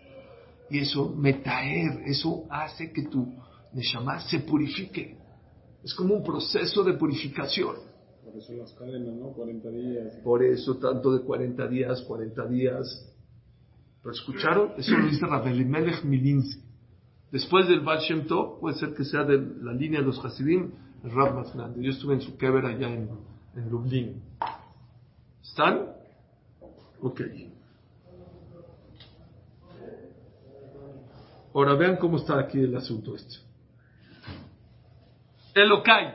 Y 0.70 0.78
eso, 0.78 1.14
metaer, 1.14 2.02
eso 2.06 2.46
hace 2.50 2.92
que 2.92 3.02
tu 3.04 3.34
neshama 3.72 4.20
se 4.20 4.40
purifique. 4.40 5.18
Es 5.82 5.94
como 5.94 6.14
un 6.14 6.22
proceso 6.22 6.82
de 6.82 6.94
purificación. 6.94 7.76
Por 8.24 8.36
eso 8.36 8.52
las 8.54 8.72
cadenas, 8.72 9.14
¿no? 9.14 9.32
40 9.32 9.70
días. 9.70 10.14
Por 10.22 10.42
eso 10.42 10.76
tanto 10.78 11.12
de 11.12 11.24
40 11.24 11.68
días, 11.68 12.02
40 12.02 12.46
días. 12.46 13.14
¿Pero 14.02 14.12
escucharon? 14.12 14.72
Eso 14.78 14.96
lo 14.96 15.06
dice 15.08 15.26
Rabbi 15.26 15.64
Melech 15.64 16.04
Milinsky. 16.04 16.63
Después 17.34 17.66
del 17.66 17.80
Baal 17.80 17.98
Shem 17.98 18.28
puede 18.60 18.76
ser 18.76 18.94
que 18.94 19.04
sea 19.04 19.24
de 19.24 19.36
la 19.60 19.72
línea 19.72 19.98
de 19.98 20.06
los 20.06 20.24
Hasidim, 20.24 20.70
el 21.02 21.10
Rab 21.10 21.34
más 21.34 21.52
grande. 21.52 21.82
Yo 21.82 21.90
estuve 21.90 22.14
en 22.14 22.20
su 22.20 22.38
kever 22.38 22.64
allá 22.64 22.86
en, 22.86 23.10
en 23.56 23.68
Lublin. 23.68 24.22
¿Están? 25.42 25.84
Ok. 27.02 27.22
Ahora 31.52 31.74
vean 31.74 31.96
cómo 31.96 32.18
está 32.18 32.38
aquí 32.38 32.60
el 32.60 32.76
asunto 32.76 33.16
este. 33.16 33.38
Elokai, 35.54 36.14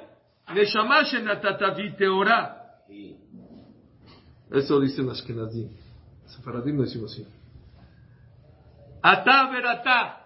Neshama 0.53 1.03
shenatatavi. 1.03 1.95
Eso 4.51 4.79
dicen 4.79 5.05
las. 5.05 5.17
Sefaradim 6.27 6.77
no 6.77 6.83
decimos 6.83 7.11
así. 7.11 7.27
Ata 9.01 9.49
verata. 9.51 10.18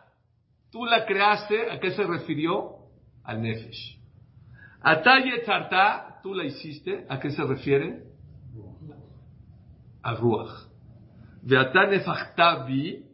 Tú 0.73 0.85
la 0.85 1.05
creaste, 1.05 1.71
¿a 1.71 1.79
qué 1.79 1.91
se 1.91 2.03
refirió? 2.03 2.71
Al 3.23 3.41
Nefesh. 3.43 3.99
Ata 4.81 5.19
yetzarta, 5.23 6.19
tú 6.23 6.33
la 6.33 6.43
hiciste, 6.45 7.05
¿a 7.07 7.19
qué 7.19 7.29
se 7.29 7.43
refiere? 7.43 8.03
Al 10.01 10.17
Ruach. 10.17 10.49
Veata 11.43 11.85
nefachta 11.87 12.65
bi, 12.65 13.05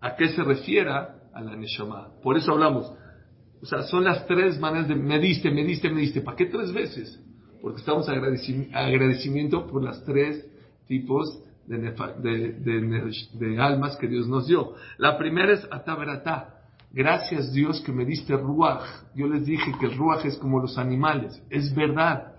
¿a 0.00 0.14
qué 0.14 0.28
se 0.28 0.42
refiere? 0.44 0.90
A 0.90 1.40
la 1.40 1.56
Neshama. 1.56 2.08
Por 2.22 2.36
eso 2.36 2.52
hablamos. 2.52 2.92
O 3.62 3.66
sea, 3.66 3.82
son 3.84 4.04
las 4.04 4.26
tres 4.26 4.58
maneras 4.60 4.88
de 4.88 4.94
me 4.94 5.18
diste, 5.18 5.50
me 5.50 5.64
diste, 5.64 5.88
me 5.90 6.00
diste. 6.02 6.20
¿Para 6.20 6.36
qué 6.36 6.46
tres 6.46 6.72
veces? 6.72 7.18
Porque 7.62 7.80
estamos 7.80 8.08
agradeci- 8.08 8.70
agradecimiento 8.74 9.66
por 9.66 9.82
las 9.82 10.04
tres 10.04 10.46
tipos 10.86 11.42
de, 11.66 11.78
nefa- 11.78 12.14
de, 12.16 12.52
de- 12.52 13.12
de 13.34 13.60
almas 13.62 13.96
que 13.96 14.06
Dios 14.08 14.28
nos 14.28 14.46
dio. 14.46 14.74
La 14.98 15.16
primera 15.16 15.52
es 15.54 15.66
ataveratá. 15.70 16.59
Gracias 16.92 17.52
Dios 17.52 17.80
que 17.80 17.92
me 17.92 18.04
diste 18.04 18.36
ruach. 18.36 18.82
Yo 19.14 19.28
les 19.28 19.46
dije 19.46 19.72
que 19.78 19.86
el 19.86 19.96
ruach 19.96 20.24
es 20.24 20.36
como 20.36 20.60
los 20.60 20.76
animales. 20.76 21.40
Es 21.48 21.74
verdad. 21.74 22.34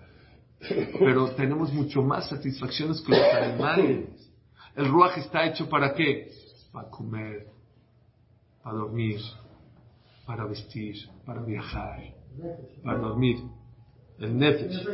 Pero 0.99 1.31
tenemos 1.31 1.73
mucho 1.73 2.03
más 2.03 2.29
satisfacciones 2.29 3.01
que 3.01 3.11
los 3.11 3.33
animales. 3.33 4.31
El 4.75 4.89
ruach 4.89 5.17
está 5.17 5.45
hecho 5.45 5.69
para 5.69 5.93
qué? 5.93 6.31
Para 6.71 6.89
comer, 6.89 7.47
para 8.63 8.77
dormir, 8.77 9.19
para 10.25 10.45
vestir, 10.45 10.95
para 11.25 11.41
viajar, 11.41 11.99
para 12.83 12.99
dormir. 12.99 13.37
El 14.19 14.37
nefesh. 14.37 14.85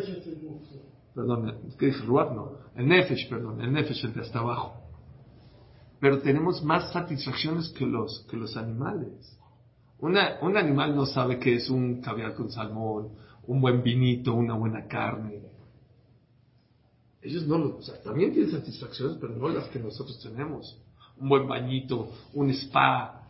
Perdón, 1.14 1.74
¿qué 1.78 1.88
dije? 1.88 2.06
Ruach 2.06 2.32
no. 2.32 2.52
El 2.76 2.88
nefesh, 2.88 3.28
perdón. 3.28 3.62
El 3.62 3.74
nefesh, 3.74 4.06
el 4.06 4.14
de 4.14 4.22
hasta 4.22 4.40
abajo. 4.40 4.82
Pero 6.00 6.22
tenemos 6.22 6.64
más 6.64 6.92
satisfacciones 6.94 7.70
que 7.70 7.86
los, 7.86 8.26
que 8.30 8.38
los 8.38 8.56
animales. 8.56 9.37
Una, 10.00 10.38
un 10.42 10.56
animal 10.58 10.96
no 10.96 11.06
sabe 11.06 11.40
qué 11.40 11.56
es 11.56 11.70
un 11.70 12.02
caviar 12.02 12.36
con 12.36 12.52
salmón, 12.52 13.10
un 13.48 13.62
buen 13.62 13.82
vinito, 13.82 14.34
una 14.34 14.56
buena 14.56 14.88
carne. 14.88 15.42
Ellos 17.22 17.48
no 17.48 17.58
lo, 17.58 17.78
o 17.78 17.82
sea, 17.82 18.02
también 18.04 18.32
tienen 18.32 18.52
satisfacciones, 18.52 19.18
pero 19.20 19.36
no 19.36 19.50
las 19.50 19.68
que 19.70 19.80
nosotros 19.80 20.20
tenemos. 20.22 20.80
Un 21.20 21.30
buen 21.30 21.48
bañito, 21.48 22.10
un 22.34 22.52
spa, 22.52 23.28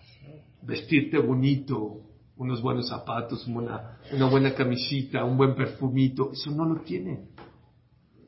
vestirte 0.61 1.17
bonito, 1.17 2.01
unos 2.35 2.61
buenos 2.61 2.89
zapatos, 2.89 3.47
una, 3.47 3.97
una 4.11 4.29
buena 4.29 4.53
camisita, 4.53 5.23
un 5.23 5.37
buen 5.37 5.55
perfumito, 5.55 6.31
eso 6.33 6.51
no 6.51 6.65
lo 6.65 6.81
tienen. 6.81 7.29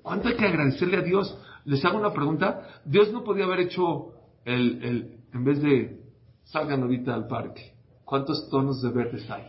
¿Cuánto 0.02 0.30
hay 0.30 0.36
que 0.36 0.46
agradecerle 0.46 0.98
a 0.98 1.02
Dios? 1.02 1.38
Les 1.66 1.84
hago 1.86 2.00
una 2.00 2.14
pregunta. 2.14 2.82
Dios 2.86 3.12
no 3.12 3.24
podía 3.24 3.44
haber 3.46 3.60
hecho 3.60 4.14
el, 4.46 4.84
el 4.84 5.20
en 5.34 5.44
vez 5.44 5.62
de 5.62 6.00
salgan 6.46 6.82
ahorita 6.82 7.14
al 7.14 7.28
parque, 7.28 7.74
¿cuántos 8.10 8.50
tonos 8.50 8.82
de 8.82 8.90
verdes 8.90 9.30
hay? 9.30 9.44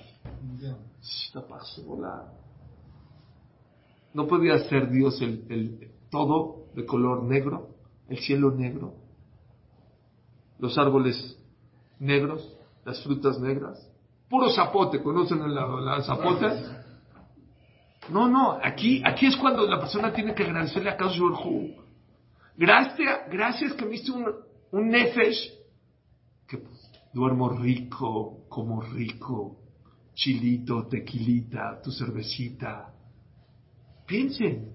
No 4.12 4.26
podía 4.26 4.58
ser 4.68 4.90
Dios 4.90 5.18
el, 5.22 5.46
el 5.48 5.90
todo 6.10 6.66
de 6.74 6.84
color 6.84 7.22
negro, 7.22 7.70
el 8.10 8.18
cielo 8.18 8.50
negro, 8.50 8.92
los 10.58 10.76
árboles 10.76 11.38
negros, 11.98 12.54
las 12.84 13.02
frutas 13.02 13.40
negras, 13.40 13.90
puro 14.28 14.50
zapote, 14.50 15.02
¿conocen 15.02 15.54
la, 15.54 15.66
la 15.66 16.02
zapote? 16.02 16.46
No, 18.10 18.28
no, 18.28 18.58
aquí, 18.62 19.02
aquí 19.06 19.24
es 19.26 19.36
cuando 19.38 19.66
la 19.66 19.78
persona 19.78 20.12
tiene 20.12 20.34
que 20.34 20.42
agradecerle 20.42 20.90
a 20.90 20.98
Kadosh. 20.98 21.76
Gracias, 22.58 23.20
gracias 23.30 23.72
que 23.72 23.86
me 23.86 23.98
un, 24.12 24.34
un 24.72 24.88
nefesh, 24.88 25.50
duermo 27.12 27.48
rico, 27.50 28.46
como 28.48 28.80
rico, 28.80 29.58
chilito, 30.14 30.86
tequilita, 30.86 31.80
tu 31.82 31.90
cervecita. 31.90 32.92
Piensen, 34.06 34.74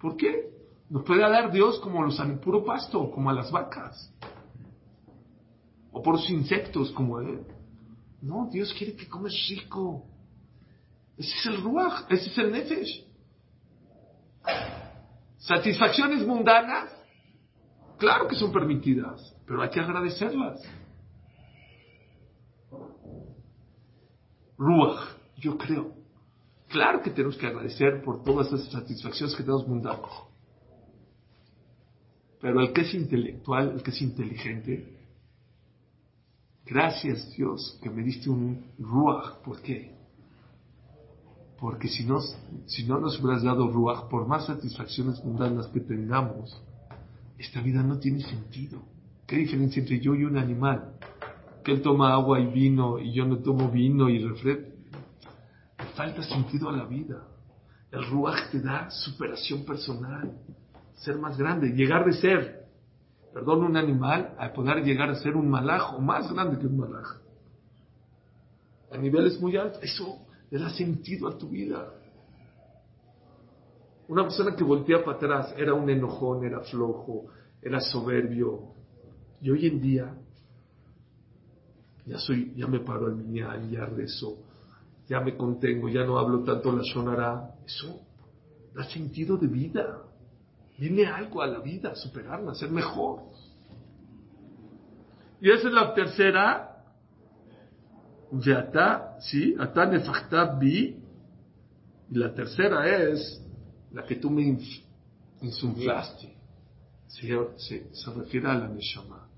¿por 0.00 0.16
qué? 0.16 0.50
Nos 0.90 1.04
puede 1.04 1.20
dar 1.20 1.50
Dios 1.50 1.78
como 1.80 2.02
los 2.02 2.18
al 2.20 2.38
puro 2.38 2.64
pasto, 2.64 3.10
como 3.10 3.30
a 3.30 3.32
las 3.32 3.50
vacas. 3.50 4.12
O 5.90 6.02
por 6.02 6.14
los 6.14 6.28
insectos, 6.30 6.90
como 6.92 7.20
él. 7.20 7.46
No, 8.20 8.48
Dios 8.50 8.72
quiere 8.74 8.94
que 8.94 9.08
comes 9.08 9.34
rico. 9.48 10.06
Ese 11.16 11.34
es 11.38 11.46
el 11.46 11.62
ruach, 11.62 12.10
ese 12.10 12.30
es 12.30 12.38
el 12.38 12.52
nefesh. 12.52 13.06
Satisfacciones 15.38 16.26
mundanas, 16.26 16.90
claro 17.98 18.28
que 18.28 18.36
son 18.36 18.52
permitidas, 18.52 19.34
pero 19.46 19.62
hay 19.62 19.70
que 19.70 19.80
agradecerlas. 19.80 20.62
Ruach, 24.62 25.16
yo 25.36 25.58
creo. 25.58 25.92
Claro 26.68 27.02
que 27.02 27.10
tenemos 27.10 27.36
que 27.36 27.46
agradecer 27.46 28.02
por 28.02 28.22
todas 28.22 28.46
esas 28.52 28.70
satisfacciones 28.70 29.34
que 29.34 29.42
tenemos 29.42 29.66
mundanas. 29.66 30.10
Pero 32.40 32.60
el 32.60 32.72
que 32.72 32.82
es 32.82 32.94
intelectual, 32.94 33.72
el 33.72 33.82
que 33.82 33.90
es 33.90 34.00
inteligente, 34.00 34.98
gracias 36.64 37.32
Dios 37.36 37.78
que 37.82 37.90
me 37.90 38.02
diste 38.02 38.30
un 38.30 38.64
ruach. 38.78 39.42
¿Por 39.44 39.60
qué? 39.60 39.92
Porque 41.58 41.88
si 41.88 42.04
no, 42.04 42.20
si 42.66 42.84
no 42.84 43.00
nos 43.00 43.20
hubieras 43.20 43.42
dado 43.42 43.68
ruach, 43.68 44.08
por 44.08 44.26
más 44.26 44.46
satisfacciones 44.46 45.22
mundanas 45.24 45.66
que 45.68 45.80
tengamos, 45.80 46.62
esta 47.36 47.60
vida 47.60 47.82
no 47.82 47.98
tiene 47.98 48.22
sentido. 48.22 48.80
¿Qué 49.26 49.36
diferencia 49.36 49.80
entre 49.80 49.98
yo 49.98 50.14
y 50.14 50.24
un 50.24 50.38
animal? 50.38 50.94
Que 51.64 51.72
él 51.72 51.82
toma 51.82 52.12
agua 52.12 52.40
y 52.40 52.46
vino 52.46 52.98
y 52.98 53.12
yo 53.12 53.24
no 53.24 53.38
tomo 53.38 53.68
vino 53.70 54.08
y 54.08 54.18
refresco. 54.18 54.72
Falta 55.94 56.22
sentido 56.22 56.68
a 56.68 56.72
la 56.72 56.84
vida. 56.84 57.28
El 57.90 58.06
ruach 58.06 58.50
te 58.50 58.60
da 58.60 58.90
superación 58.90 59.64
personal, 59.64 60.32
ser 60.94 61.18
más 61.18 61.36
grande, 61.36 61.68
llegar 61.68 62.06
de 62.06 62.14
ser, 62.14 62.66
perdón, 63.34 63.64
un 63.64 63.76
animal, 63.76 64.34
a 64.38 64.52
poder 64.52 64.82
llegar 64.82 65.10
a 65.10 65.14
ser 65.16 65.36
un 65.36 65.50
malajo, 65.50 66.00
más 66.00 66.32
grande 66.32 66.58
que 66.58 66.66
un 66.66 66.78
malajo. 66.78 67.20
A 68.90 68.96
niveles 68.96 69.40
muy 69.40 69.56
altos. 69.56 69.82
Eso 69.82 70.26
le 70.50 70.58
da 70.58 70.70
sentido 70.70 71.28
a 71.28 71.36
tu 71.36 71.48
vida. 71.48 71.92
Una 74.08 74.22
persona 74.24 74.56
que 74.56 74.64
voltea 74.64 75.04
para 75.04 75.16
atrás 75.16 75.54
era 75.56 75.74
un 75.74 75.88
enojón, 75.88 76.44
era 76.44 76.60
flojo, 76.60 77.26
era 77.60 77.80
soberbio. 77.80 78.74
Y 79.40 79.50
hoy 79.50 79.66
en 79.66 79.80
día 79.80 80.14
ya 82.06 82.18
soy, 82.18 82.52
ya 82.56 82.66
me 82.66 82.80
paro 82.80 83.06
al 83.06 83.16
miñal, 83.16 83.70
ya 83.70 83.86
rezo, 83.86 84.38
ya 85.08 85.20
me 85.20 85.36
contengo, 85.36 85.88
ya 85.88 86.04
no 86.04 86.18
hablo 86.18 86.42
tanto 86.42 86.72
la 86.72 86.82
shonara. 86.82 87.54
Eso 87.66 88.00
da 88.74 88.84
sentido 88.84 89.36
de 89.36 89.46
vida. 89.46 90.02
Viene 90.78 91.06
algo 91.06 91.42
a 91.42 91.46
la 91.46 91.60
vida, 91.60 91.94
superarla, 91.94 92.54
ser 92.54 92.70
mejor. 92.70 93.20
Y 95.40 95.50
esa 95.50 95.68
es 95.68 95.74
la 95.74 95.94
tercera. 95.94 96.68
Veata, 98.32 99.18
sí, 99.20 99.54
ata 99.58 99.86
bi. 100.58 100.96
Y 102.10 102.18
la 102.18 102.34
tercera 102.34 102.88
es 102.88 103.42
la 103.92 104.04
que 104.04 104.16
tú 104.16 104.30
me 104.30 104.58
insuflaste, 105.40 106.34
se, 107.06 107.28
se, 107.56 107.94
se 107.94 108.10
refiere 108.12 108.48
a 108.48 108.54
la 108.54 108.68
Neshama. 108.68 109.28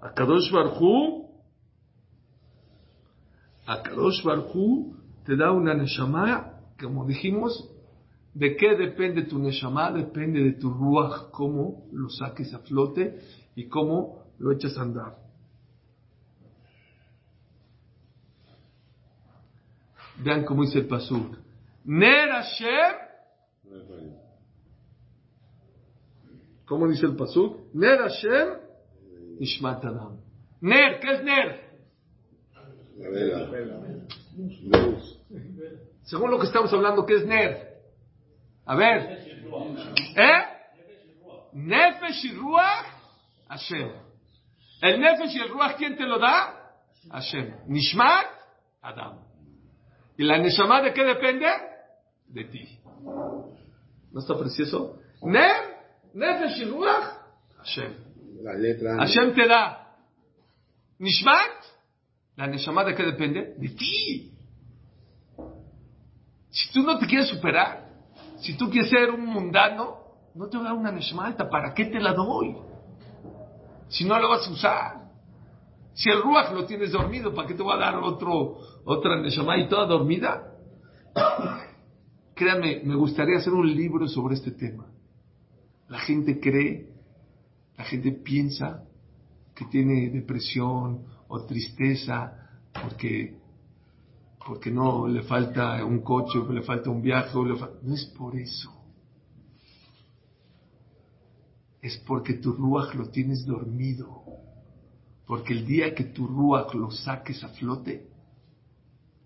A 0.00 0.12
Kadosh 0.12 0.50
Barhu, 0.50 1.17
a 3.68 3.82
Kadosh 3.82 4.24
Barhu 4.24 4.96
te 5.26 5.36
da 5.36 5.52
una 5.52 5.74
Neshama, 5.74 6.54
como 6.80 7.04
dijimos, 7.04 7.70
¿de 8.32 8.56
qué 8.56 8.74
depende 8.74 9.24
tu 9.24 9.38
Neshama? 9.38 9.92
Depende 9.92 10.42
de 10.42 10.52
tu 10.52 10.70
Ruach, 10.70 11.30
cómo 11.32 11.86
lo 11.92 12.08
saques 12.08 12.52
a 12.54 12.60
flote 12.60 13.20
y 13.54 13.68
cómo 13.68 14.24
lo 14.38 14.52
echas 14.52 14.78
a 14.78 14.82
andar. 14.82 15.16
Vean 20.24 20.46
cómo 20.46 20.62
dice 20.62 20.78
el 20.78 20.86
Pasuk. 20.86 21.36
Ner 21.84 22.30
Hashem. 22.30 22.96
¿Cómo 26.64 26.88
dice 26.88 27.04
el 27.04 27.16
Pasuk? 27.16 27.74
Ner 27.74 27.98
Hashem. 27.98 28.48
Adam. 29.62 30.16
Ner, 30.62 31.00
¿qué 31.00 31.12
es 31.12 31.22
Ner? 31.22 31.67
La 32.98 33.08
vela. 33.10 33.48
Luz. 34.36 35.18
Según 36.04 36.30
lo 36.30 36.38
que 36.38 36.46
estamos 36.46 36.72
hablando, 36.72 37.06
¿qué 37.06 37.16
es 37.16 37.26
Ner? 37.26 37.68
A 38.66 38.74
ver. 38.74 39.18
¿Eh? 40.16 40.42
Nefesh 41.52 42.24
y 42.24 42.32
Ruach, 42.32 42.86
Hashem. 43.48 43.90
El 44.82 45.00
Nefesh 45.00 45.36
y 45.36 45.40
el 45.40 45.48
Ruach, 45.50 45.76
¿quién 45.76 45.96
te 45.96 46.04
lo 46.04 46.18
da? 46.18 46.72
Hashem. 47.10 47.54
Nishmat, 47.68 48.26
Adam. 48.82 49.20
¿Y 50.16 50.24
la 50.24 50.38
Neshama 50.38 50.82
de 50.82 50.92
qué 50.92 51.04
depende? 51.04 51.46
De 52.26 52.44
ti. 52.44 52.80
¿No 54.12 54.20
está 54.20 54.36
precioso? 54.36 54.98
Ner, 55.22 55.78
Nefesh 56.14 56.62
y 56.62 56.64
Ruach, 56.64 57.14
Hashem. 57.58 57.94
La 58.42 58.54
letra. 58.54 58.96
Hashem 58.96 59.34
te 59.34 59.46
da. 59.46 59.94
Nishmat, 60.98 61.77
la 62.38 62.46
Neshama 62.46 62.84
de 62.84 62.94
qué 62.94 63.02
depende? 63.02 63.54
De 63.58 63.68
ti. 63.70 64.32
Si 66.50 66.72
tú 66.72 66.82
no 66.84 66.96
te 66.96 67.06
quieres 67.06 67.28
superar, 67.28 67.88
si 68.38 68.56
tú 68.56 68.70
quieres 68.70 68.90
ser 68.90 69.10
un 69.10 69.26
mundano, 69.26 69.96
no 70.36 70.46
te 70.46 70.56
voy 70.56 70.66
a 70.66 70.68
dar 70.70 70.78
una 70.78 70.92
Neshama 70.92 71.26
alta. 71.26 71.50
¿Para 71.50 71.74
qué 71.74 71.86
te 71.86 71.98
la 71.98 72.12
doy? 72.12 72.56
Si 73.88 74.04
no 74.04 74.16
la 74.16 74.28
vas 74.28 74.46
a 74.46 74.52
usar. 74.52 75.10
Si 75.94 76.08
el 76.08 76.22
Ruach 76.22 76.52
lo 76.52 76.64
tienes 76.64 76.92
dormido, 76.92 77.34
¿para 77.34 77.48
qué 77.48 77.54
te 77.54 77.62
voy 77.64 77.74
a 77.74 77.78
dar 77.78 77.96
otro, 77.96 78.58
otra 78.84 79.20
Neshama 79.20 79.58
y 79.58 79.68
toda 79.68 79.86
dormida? 79.86 80.54
Créanme, 82.36 82.82
me 82.84 82.94
gustaría 82.94 83.38
hacer 83.38 83.52
un 83.52 83.66
libro 83.66 84.06
sobre 84.06 84.36
este 84.36 84.52
tema. 84.52 84.86
La 85.88 85.98
gente 85.98 86.38
cree, 86.38 86.86
la 87.76 87.82
gente 87.82 88.12
piensa 88.12 88.84
que 89.56 89.64
tiene 89.64 90.10
depresión 90.10 91.17
o 91.28 91.44
tristeza 91.44 92.48
porque, 92.72 93.38
porque 94.44 94.70
no 94.70 95.06
le 95.06 95.22
falta 95.22 95.84
un 95.84 96.00
coche, 96.00 96.38
le 96.50 96.62
falta 96.62 96.90
un 96.90 97.02
viaje, 97.02 97.30
no 97.34 97.94
es 97.94 98.04
por 98.06 98.36
eso. 98.36 98.74
Es 101.80 101.96
porque 102.06 102.34
tu 102.34 102.52
ruach 102.52 102.94
lo 102.94 103.08
tienes 103.08 103.46
dormido. 103.46 104.24
Porque 105.26 105.52
el 105.52 105.66
día 105.66 105.94
que 105.94 106.04
tu 106.04 106.26
ruach 106.26 106.74
lo 106.74 106.90
saques 106.90 107.44
a 107.44 107.48
flote 107.48 108.08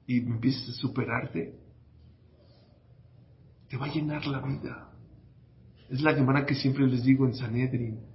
y 0.06 0.18
empieces 0.18 0.70
a 0.70 0.72
superarte, 0.72 1.58
te 3.68 3.76
va 3.76 3.86
a 3.86 3.92
llenar 3.92 4.26
la 4.26 4.40
vida. 4.40 4.90
Es 5.88 6.02
la 6.02 6.14
Gemara 6.14 6.44
que 6.44 6.54
siempre 6.54 6.86
les 6.86 7.04
digo 7.04 7.24
en 7.24 7.34
Sanedrin. 7.34 8.11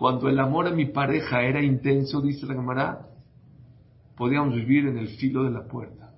Cuando 0.00 0.30
el 0.30 0.40
amor 0.40 0.66
a 0.66 0.70
mi 0.70 0.86
pareja 0.86 1.42
era 1.42 1.62
intenso, 1.62 2.22
dice 2.22 2.46
la 2.46 2.54
Gemara, 2.54 3.06
podíamos 4.16 4.54
vivir 4.54 4.86
en 4.86 4.96
el 4.96 5.08
filo 5.08 5.44
de 5.44 5.50
la 5.50 5.68
puerta. 5.68 6.14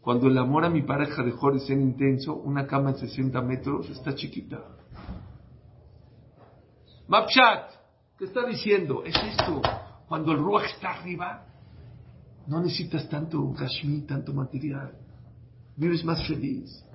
Cuando 0.00 0.28
el 0.28 0.38
amor 0.38 0.64
a 0.64 0.70
mi 0.70 0.82
pareja 0.82 1.24
dejó 1.24 1.50
de 1.50 1.58
ser 1.58 1.76
intenso, 1.76 2.36
una 2.36 2.64
cama 2.68 2.92
de 2.92 3.00
60 3.00 3.42
metros 3.42 3.90
está 3.90 4.14
chiquita. 4.14 4.62
Mapshat, 7.08 7.68
¿qué 8.16 8.26
está 8.26 8.46
diciendo? 8.46 9.02
Es 9.04 9.16
esto. 9.24 9.60
Cuando 10.06 10.30
el 10.30 10.38
Ruach 10.38 10.66
está 10.66 10.90
arriba, 10.92 11.46
no 12.46 12.60
necesitas 12.60 13.08
tanto 13.08 13.44
Gashmi, 13.54 14.02
tanto 14.02 14.32
material. 14.32 14.92
Vives 15.74 16.04
más 16.04 16.24
feliz. 16.28 16.85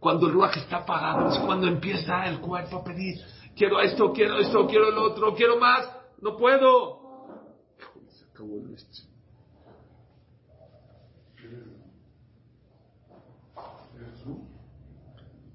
Cuando 0.00 0.26
el 0.26 0.32
Ruach 0.32 0.56
está 0.56 0.78
apagado 0.78 1.28
es 1.30 1.38
cuando 1.40 1.66
empieza 1.66 2.26
el 2.26 2.40
cuerpo 2.40 2.78
a 2.78 2.84
pedir, 2.84 3.16
quiero 3.56 3.80
esto, 3.80 4.12
quiero 4.12 4.38
esto, 4.38 4.66
quiero 4.66 4.90
lo 4.90 5.02
otro, 5.02 5.34
quiero 5.34 5.58
más, 5.58 5.88
no 6.20 6.36
puedo. 6.36 6.98
Se 8.08 8.24
acabó 8.26 8.58
el 8.58 8.74
este. 8.74 9.08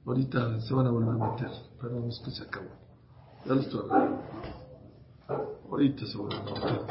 Ahorita 0.06 0.60
se 0.60 0.74
van 0.74 0.88
a 0.88 0.92
volver 0.92 1.22
a 1.22 1.32
meter, 1.32 1.52
pero 1.80 2.06
es 2.10 2.20
que 2.20 2.32
se 2.32 2.44
acabó. 2.44 2.68
Ya 3.46 3.54
lo 3.54 3.62
estoy 3.62 3.80
hablando. 3.80 4.22
Ahorita 5.70 6.06
se 6.06 6.18
vuelven 6.18 6.40
a 6.40 6.54
meter. 6.54 6.82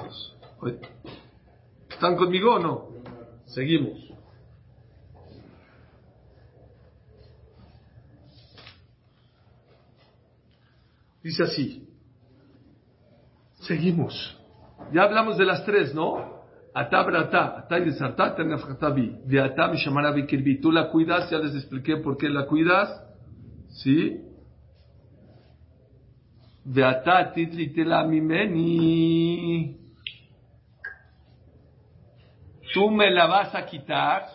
Ahorita. 0.60 0.88
¿Están 1.90 2.16
conmigo 2.16 2.54
o 2.54 2.58
no? 2.58 2.88
Seguimos. 3.44 4.11
Dice 11.22 11.42
así. 11.44 11.88
Seguimos. 13.60 14.38
Ya 14.92 15.02
hablamos 15.02 15.38
de 15.38 15.44
las 15.44 15.64
tres, 15.64 15.94
¿no? 15.94 16.42
Ata 16.74 17.02
brata, 17.02 17.58
ata 17.58 17.78
y 17.78 17.84
desarta, 17.84 18.34
tenafatabi. 18.34 19.20
De 19.26 19.40
ata 19.40 19.68
mi 19.68 19.76
shamarabi 19.76 20.26
kirbi. 20.26 20.60
Tú 20.60 20.72
la 20.72 20.88
cuidas, 20.88 21.30
ya 21.30 21.38
les 21.38 21.54
expliqué 21.54 21.98
por 21.98 22.16
qué 22.16 22.28
la 22.28 22.46
cuidas. 22.46 22.88
¿Sí? 23.68 24.20
De 26.64 26.84
ata 26.84 27.32
titlitela 27.32 28.04
mimeni. 28.04 29.76
Tú 32.72 32.90
me 32.90 33.10
la 33.10 33.26
vas 33.26 33.54
a 33.54 33.66
quitar 33.66 34.26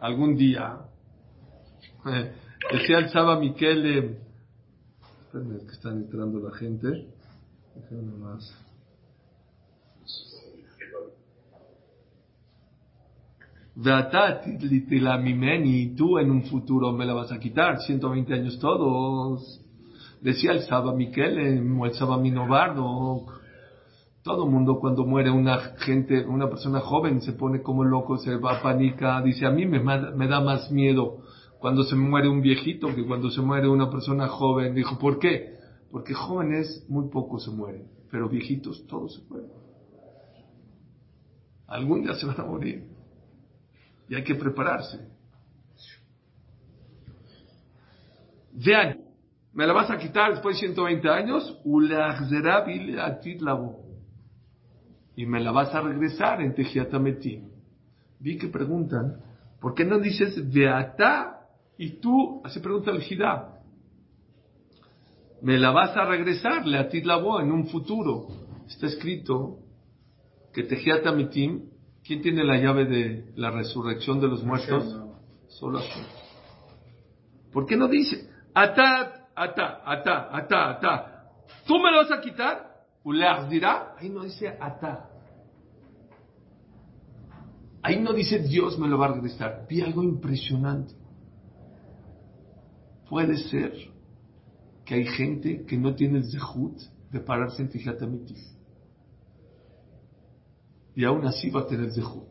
algún 0.00 0.36
día. 0.36 0.78
Eh, 2.06 2.32
Decía 2.72 2.98
el 2.98 3.08
Saba 3.08 3.38
Miquel. 3.38 4.18
Espérenme, 5.28 5.58
que 5.58 5.72
están 5.72 5.98
entrando 5.98 6.40
la 6.40 6.56
gente. 6.56 7.06
Déjenme 7.74 8.16
más. 8.16 8.50
y 15.66 15.94
tú 15.94 16.18
en 16.18 16.30
un 16.30 16.44
futuro 16.44 16.92
me 16.92 17.04
la 17.04 17.12
vas 17.12 17.30
a 17.30 17.38
quitar, 17.38 17.78
120 17.78 18.32
años 18.32 18.58
todos. 18.58 19.60
Decía 20.22 20.52
el 20.52 20.62
Saba 20.62 20.94
Miquel, 20.94 21.38
el 21.38 21.92
Saba 21.92 22.16
Minobardo, 22.16 23.26
todo 24.22 24.46
mundo 24.46 24.78
cuando 24.80 25.04
muere 25.04 25.30
una 25.30 25.58
gente, 25.76 26.24
una 26.24 26.48
persona 26.48 26.80
joven 26.80 27.20
se 27.20 27.34
pone 27.34 27.60
como 27.60 27.84
loco, 27.84 28.16
se 28.16 28.34
va 28.36 28.56
a 28.56 28.62
panica, 28.62 29.20
dice 29.20 29.44
a 29.44 29.50
mí 29.50 29.66
me, 29.66 29.78
me 29.78 30.26
da 30.26 30.40
más 30.40 30.70
miedo 30.70 31.18
cuando 31.58 31.82
se 31.84 31.96
muere 31.96 32.28
un 32.28 32.40
viejito 32.40 32.94
que 32.94 33.04
cuando 33.04 33.30
se 33.30 33.40
muere 33.40 33.68
una 33.68 33.90
persona 33.90 34.28
joven. 34.28 34.74
Dijo, 34.74 34.98
¿por 34.98 35.18
qué? 35.18 35.56
Porque 35.90 36.14
jóvenes 36.14 36.84
muy 36.88 37.08
pocos 37.08 37.44
se 37.44 37.50
mueren, 37.50 37.88
pero 38.10 38.28
viejitos 38.28 38.86
todos 38.86 39.14
se 39.14 39.22
mueren. 39.28 39.50
Algún 41.66 42.02
día 42.02 42.14
se 42.14 42.26
van 42.26 42.40
a 42.40 42.44
morir 42.44 42.88
y 44.08 44.14
hay 44.14 44.24
que 44.24 44.34
prepararse. 44.34 45.06
Vean, 48.52 49.00
¿me 49.52 49.66
la 49.66 49.72
vas 49.72 49.90
a 49.90 49.98
quitar 49.98 50.32
después 50.32 50.56
de 50.56 50.60
120 50.60 51.08
años? 51.08 51.60
Y 55.14 55.26
me 55.26 55.40
la 55.40 55.52
vas 55.52 55.74
a 55.74 55.80
regresar 55.80 56.40
en 56.40 56.54
Tejiatametim. 56.54 57.48
Vi 58.20 58.38
que 58.38 58.48
preguntan, 58.48 59.20
¿por 59.60 59.74
qué 59.74 59.84
no 59.84 59.98
dices 59.98 60.50
Beata 60.52 61.37
y 61.78 62.00
tú? 62.00 62.42
Así 62.44 62.60
pregunta 62.60 62.90
el 62.90 63.00
Jidá. 63.02 63.54
Me 65.40 65.56
la 65.56 65.70
vas 65.70 65.96
a 65.96 66.04
regresar, 66.04 66.66
le 66.66 66.78
atitlabo 66.78 67.40
en 67.40 67.52
un 67.52 67.68
futuro. 67.68 68.26
Está 68.66 68.86
escrito 68.86 69.60
que 70.52 70.64
Tejiatametim, 70.64 71.70
¿quién 72.04 72.20
tiene 72.20 72.42
la 72.42 72.58
llave 72.58 72.84
de 72.84 73.32
la 73.36 73.50
resurrección 73.50 74.20
de 74.20 74.26
los 74.26 74.42
muertos? 74.42 74.98
Solo 75.46 75.78
Hashem. 75.78 76.04
¿Por 77.52 77.66
qué 77.66 77.76
no 77.76 77.86
dice? 77.86 78.28
Ata, 78.52 79.28
ata, 79.34 79.82
ata, 79.84 80.28
ata, 80.36 80.70
ata. 80.70 81.22
¿Tú 81.66 81.78
me 81.78 81.92
lo 81.92 81.98
vas 81.98 82.10
a 82.10 82.20
quitar? 82.20 82.68
dirá. 83.48 83.94
Ahí 83.98 84.10
no 84.10 84.24
dice 84.24 84.48
ata. 84.60 85.08
Ahí 87.82 88.00
no 88.00 88.12
dice 88.12 88.40
Dios 88.40 88.78
me 88.78 88.88
lo 88.88 88.98
va 88.98 89.06
a 89.06 89.12
regresar. 89.12 89.66
Vi 89.68 89.80
algo 89.80 90.02
impresionante. 90.02 90.94
Puede 93.08 93.36
ser 93.36 93.72
que 94.84 94.94
hay 94.94 95.06
gente 95.06 95.64
que 95.64 95.76
no 95.76 95.94
tiene 95.94 96.18
el 96.18 96.30
zehut 96.30 96.78
de 97.10 97.20
pararse 97.20 97.62
en 97.62 97.70
Amitim. 98.02 98.36
Y 100.94 101.04
aún 101.04 101.24
así 101.26 101.50
va 101.50 101.60
a 101.60 101.66
tener 101.66 101.90
zehut. 101.92 102.28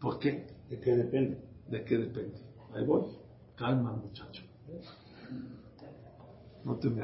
¿Por 0.00 0.18
qué? 0.18 0.46
¿De 0.68 0.80
qué 0.80 0.96
depende? 0.96 1.38
¿De 1.68 1.84
qué 1.84 1.98
depende? 1.98 2.36
Ahí 2.74 2.84
voy. 2.84 3.02
Calma, 3.56 3.92
muchacho. 3.92 4.42
No 6.64 6.76
te 6.76 6.90
me 6.90 7.02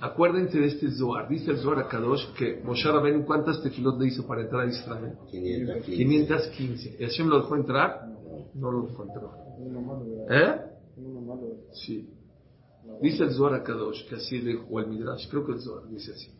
Acuérdense 0.00 0.58
de 0.58 0.66
este 0.66 0.90
Zohar. 0.90 1.28
Dice 1.28 1.50
el 1.50 1.58
Zohar 1.58 1.80
a 1.80 1.88
Kadosh 1.88 2.32
que 2.32 2.60
Moshe 2.64 2.90
Rabbeinu, 2.90 3.24
¿cuántas 3.24 3.62
tefilot 3.62 4.00
le 4.00 4.08
hizo 4.08 4.26
para 4.26 4.42
entrar 4.42 4.66
a 4.66 4.70
Israel? 4.70 5.14
515. 5.30 5.90
515. 5.92 6.96
¿Y 6.98 7.04
Hashem 7.04 7.28
lo 7.28 7.42
dejó 7.42 7.56
entrar? 7.56 8.08
No 8.54 8.70
lo 8.70 8.86
dejó 8.86 9.04
entrar. 9.04 9.49
¿Eh? 10.30 10.60
Sí. 11.72 12.08
Dice 13.02 13.24
el 13.24 13.32
Zohar 13.32 13.62
Kadosh 13.62 14.08
que 14.08 14.16
así 14.16 14.40
le 14.40 14.58
o 14.68 14.80
el 14.80 14.86
Midrash, 14.88 15.28
creo 15.30 15.44
que 15.46 15.52
el 15.52 15.60
Zohar 15.60 15.88
dice 15.88 16.12
así. 16.12 16.30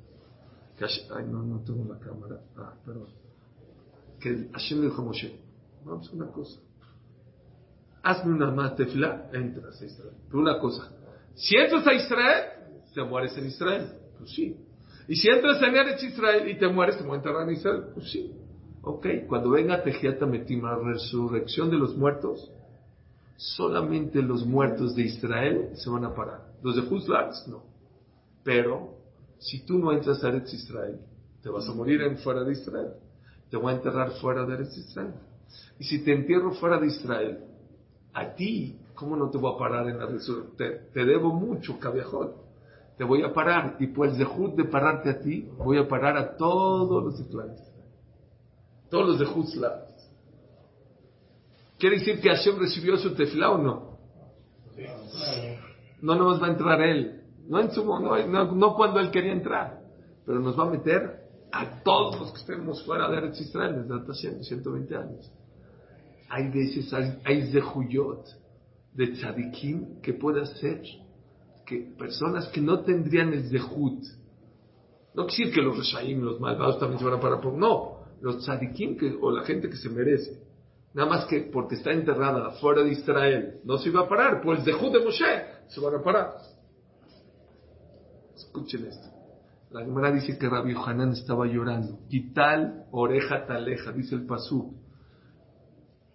Que 0.77 0.85
Hashem- 0.85 1.07
ay, 1.15 1.27
no, 1.29 1.43
no 1.43 1.61
tengo 1.61 1.85
la 1.93 1.99
cámara. 1.99 2.41
Ah, 2.57 2.75
perdón. 2.85 3.09
Que 4.19 4.49
Hashem 4.53 4.81
le 4.81 4.87
dijo 4.87 5.03
a 5.03 5.05
Moshe, 5.05 5.39
vamos 5.85 6.09
a 6.11 6.17
una 6.17 6.27
cosa. 6.29 6.61
Hazme 8.03 8.33
una 8.33 8.51
más 8.51 8.77
tefila, 8.77 9.29
entras 9.33 9.81
a 9.81 9.85
Israel. 9.85 10.15
Pero 10.29 10.41
una 10.41 10.59
cosa, 10.59 10.91
si 11.35 11.57
entras 11.57 11.87
a 11.87 11.93
Israel, 11.95 12.45
te 12.95 13.03
mueres 13.05 13.37
en 13.37 13.47
Israel. 13.47 13.89
Pues 14.19 14.31
sí. 14.31 14.57
Y 15.09 15.17
si 15.17 15.29
entras 15.29 15.63
en 15.63 15.75
Eretz 15.77 16.03
Israel 16.03 16.49
y 16.49 16.59
te 16.59 16.69
mueres, 16.69 16.97
te 16.99 17.05
enterrar 17.05 17.49
en 17.49 17.55
Israel. 17.55 17.85
Pues 17.95 18.11
sí. 18.11 18.33
Ok, 18.83 19.07
cuando 19.29 19.51
venga 19.51 19.83
Tejiata 19.83 20.25
Metim, 20.25 20.63
la 20.63 20.77
resurrección 20.77 21.71
de 21.71 21.77
los 21.77 21.97
muertos, 21.97 22.51
solamente 23.41 24.21
los 24.21 24.45
muertos 24.45 24.95
de 24.95 25.03
Israel 25.03 25.71
se 25.73 25.89
van 25.89 26.05
a 26.05 26.15
parar. 26.15 26.53
Los 26.63 26.77
de 26.77 26.83
Juzlars, 26.83 27.49
no. 27.49 27.63
Pero, 28.45 28.99
si 29.39 29.65
tú 29.65 29.79
no 29.79 29.93
entras 29.93 30.23
a 30.23 30.29
Eretz 30.29 30.53
Israel, 30.53 31.01
te 31.43 31.49
vas 31.49 31.67
a 31.67 31.73
morir 31.73 32.03
en 32.03 32.19
fuera 32.19 32.45
de 32.45 32.53
Israel. 32.53 32.93
Te 33.51 33.57
voy 33.57 33.73
a 33.73 33.77
enterrar 33.77 34.11
fuera 34.21 34.45
de 34.45 34.55
Eretz 34.55 34.77
Israel. 34.77 35.15
Y 35.79 35.85
si 35.85 36.05
te 36.05 36.13
entierro 36.13 36.53
fuera 36.53 36.79
de 36.79 36.89
Israel, 36.89 37.39
a 38.13 38.35
ti, 38.35 38.79
¿cómo 38.95 39.17
no 39.17 39.31
te 39.31 39.39
voy 39.39 39.55
a 39.55 39.59
parar 39.59 39.89
en 39.89 39.99
la 39.99 40.05
resurrección? 40.05 40.57
Te, 40.93 41.05
debo 41.07 41.33
mucho, 41.33 41.79
cabiajón. 41.79 42.33
Te 42.99 43.05
voy 43.05 43.23
a 43.23 43.33
parar. 43.33 43.77
Y 43.81 43.87
pues 43.87 44.19
de 44.19 44.25
Jud 44.27 44.51
de 44.51 44.65
pararte 44.65 45.09
a 45.09 45.19
ti, 45.19 45.49
voy 45.57 45.79
a 45.79 45.89
parar 45.89 46.19
a 46.19 46.37
todos 46.37 47.03
los 47.03 47.19
de. 47.19 47.57
Todos 48.91 49.09
los 49.09 49.19
de 49.19 49.25
Juzlars. 49.25 49.90
¿Quiere 51.81 51.99
decir 51.99 52.21
que 52.21 52.29
Hashem 52.29 52.59
recibió 52.59 52.99
su 52.99 53.15
tefla 53.15 53.53
o 53.53 53.59
no? 53.59 53.99
No 56.03 56.15
nos 56.15 56.41
va 56.41 56.49
a 56.49 56.51
entrar 56.51 56.81
él. 56.83 57.23
No, 57.49 57.59
en 57.59 57.71
su, 57.73 57.83
no, 57.85 58.53
no- 58.53 58.75
cuando 58.75 59.01
él 59.01 59.11
quería 59.11 59.33
entrar. 59.33 59.81
Pero 60.27 60.41
nos 60.41 60.59
va 60.59 60.65
a 60.65 60.71
meter 60.71 61.21
a 61.51 61.83
todos 61.83 62.21
los 62.21 62.33
que 62.33 62.39
estemos 62.41 62.85
fuera 62.85 63.09
de 63.11 63.17
Eretz 63.17 63.41
Israel 63.41 63.83
desde 63.89 64.13
hace 64.13 64.29
100, 64.29 64.45
120 64.45 64.95
años. 64.95 65.33
Hay 66.29 66.45
hay, 66.45 67.19
hay 67.25 67.51
zehuyot 67.51 68.25
de 68.93 69.07
tzadikim 69.15 70.01
que 70.03 70.13
puede 70.13 70.43
hacer 70.43 70.83
que 71.67 71.95
personas 71.99 72.47
que 72.49 72.61
no 72.61 72.81
tendrían 72.81 73.33
el 73.33 73.49
zehut. 73.49 74.05
No 75.15 75.27
quiere 75.27 75.51
decir 75.51 75.55
que 75.55 75.63
los 75.63 75.79
reshaim, 75.79 76.21
los 76.21 76.39
malvados 76.41 76.79
también 76.79 76.99
se 76.99 77.05
van 77.07 77.15
a 77.15 77.21
parar 77.21 77.41
por... 77.41 77.55
No, 77.55 78.01
los 78.21 78.39
tzadikim 78.45 78.99
que, 78.99 79.17
o 79.21 79.31
la 79.31 79.45
gente 79.45 79.69
que 79.71 79.77
se 79.77 79.89
merece. 79.89 80.50
Nada 80.93 81.09
más 81.09 81.27
que 81.27 81.41
porque 81.53 81.77
está 81.77 81.93
enterrada 81.93 82.51
fuera 82.53 82.83
de 82.83 82.91
Israel, 82.91 83.61
no 83.65 83.79
se 83.79 83.91
iba 83.91 84.01
a 84.01 84.09
parar. 84.09 84.41
Pues 84.43 84.65
Zehut 84.65 84.93
de 84.93 85.05
Moshe 85.05 85.45
se 85.69 85.81
van 85.81 85.95
a 85.95 86.03
parar. 86.03 86.35
Escuchen 88.35 88.87
esto. 88.87 89.09
La 89.71 89.85
Gemara 89.85 90.11
dice 90.11 90.37
que 90.37 90.49
Rabbi 90.49 90.75
Hanan 90.75 91.13
estaba 91.13 91.47
llorando. 91.47 92.01
Quital 92.09 92.87
oreja 92.91 93.47
taleja, 93.47 93.93
dice 93.93 94.17
el 94.17 94.27
Pasú. 94.27 94.75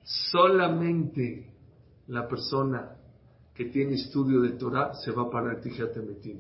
Solamente 0.04 1.54
la 2.08 2.28
persona 2.28 2.98
que 3.54 3.66
tiene 3.66 3.94
estudio 3.94 4.42
de 4.42 4.52
Torah 4.52 4.94
se 4.96 5.12
va 5.12 5.24
a 5.24 5.30
parar 5.30 5.62
Tijate 5.62 6.02
Metim. 6.02 6.40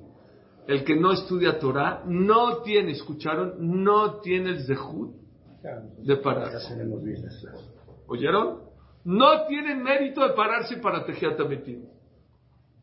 El 0.68 0.84
que 0.84 1.00
no 1.00 1.14
estudia 1.14 1.58
Torah 1.58 2.04
no 2.06 2.58
tiene, 2.64 2.92
¿escucharon? 2.92 3.56
No 3.60 4.20
tiene 4.20 4.50
el 4.50 4.66
Zehut 4.66 5.16
de 6.00 6.22
Ya 6.22 7.75
¿Oyeron? 8.08 8.60
No 9.04 9.46
tienen 9.48 9.84
mérito 9.84 10.28
de 10.28 10.34
pararse 10.34 10.78
para 10.78 11.00
Ametim. 11.00 11.84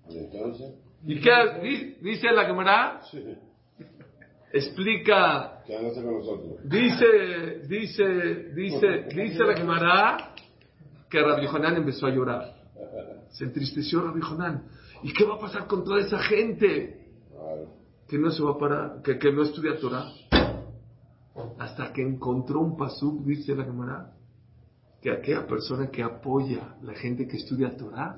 Entonces, 0.08 0.74
¿Y 1.04 1.20
qué 1.20 1.30
di- 1.62 1.94
dice 2.00 2.30
la 2.30 2.44
Gemara? 2.44 3.00
Explica, 4.52 5.62
quédate 5.66 6.02
con 6.02 6.14
nosotros. 6.18 6.58
dice, 6.68 7.62
dice, 7.68 8.04
dice, 8.54 9.06
dice 9.14 9.44
la 9.44 9.56
Gemara 9.56 10.34
que 11.08 11.20
Rabbi 11.22 11.46
Hanan 11.46 11.76
empezó 11.76 12.06
a 12.06 12.10
llorar. 12.10 12.54
Se 13.30 13.44
entristeció 13.44 14.02
Rabbi 14.02 14.20
Hanan. 14.22 14.64
¿Y 15.02 15.12
qué 15.14 15.24
va 15.24 15.36
a 15.36 15.38
pasar 15.38 15.66
con 15.66 15.82
toda 15.84 16.00
esa 16.00 16.18
gente 16.18 17.08
que 18.06 18.18
no 18.18 18.30
se 18.30 18.42
va 18.42 18.52
a 18.52 18.58
parar, 18.58 19.02
que, 19.02 19.18
que 19.18 19.32
no 19.32 19.42
estudia 19.42 19.78
Torah? 19.80 20.04
Hasta 21.58 21.92
que 21.92 22.02
encontró 22.02 22.60
un 22.60 22.76
pasuk, 22.76 23.24
dice 23.24 23.54
la 23.56 23.64
Gemara, 23.64 24.12
que 25.02 25.10
aquella 25.10 25.46
persona 25.46 25.90
que 25.90 26.02
apoya 26.02 26.76
a 26.80 26.84
la 26.84 26.94
gente 26.94 27.26
que 27.26 27.36
estudia 27.36 27.76
Torah, 27.76 28.16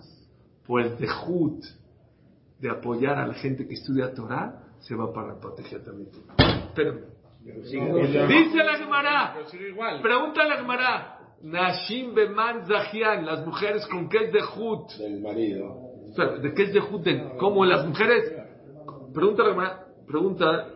por 0.66 0.82
el 0.82 0.97
dejut 0.99 1.64
de 2.61 2.70
apoyar 2.70 3.18
a 3.18 3.26
la 3.26 3.35
gente 3.35 3.66
que 3.66 3.74
estudia 3.74 4.12
Torah, 4.12 4.61
se 4.80 4.95
va 4.95 5.11
para 5.12 5.41
proteger 5.41 5.82
también. 5.82 6.11
Pero, 6.74 7.01
dice 7.43 8.57
la 8.59 8.76
Gemara, 8.76 9.35
pregunta 10.03 10.43
a 10.43 10.47
la 10.47 10.57
Gemara, 10.59 11.18
Nashim 11.43 12.14
Beman 12.14 12.66
Zahian, 12.66 13.24
las 13.24 13.47
mujeres 13.47 13.87
con 13.87 14.09
qué 14.11 14.26
es 14.26 14.32
dejut, 14.32 14.93
Del 14.99 15.22
marido. 15.22 15.74
¿de 16.43 16.55
qué 16.55 16.64
es? 16.64 16.72
De, 16.74 17.32
¿Cómo 17.39 17.64
las 17.64 17.87
mujeres? 17.87 18.30
Pregunta 19.14 19.43
la 19.43 19.51
Gemara, 19.51 19.87
pregunta, 20.07 20.68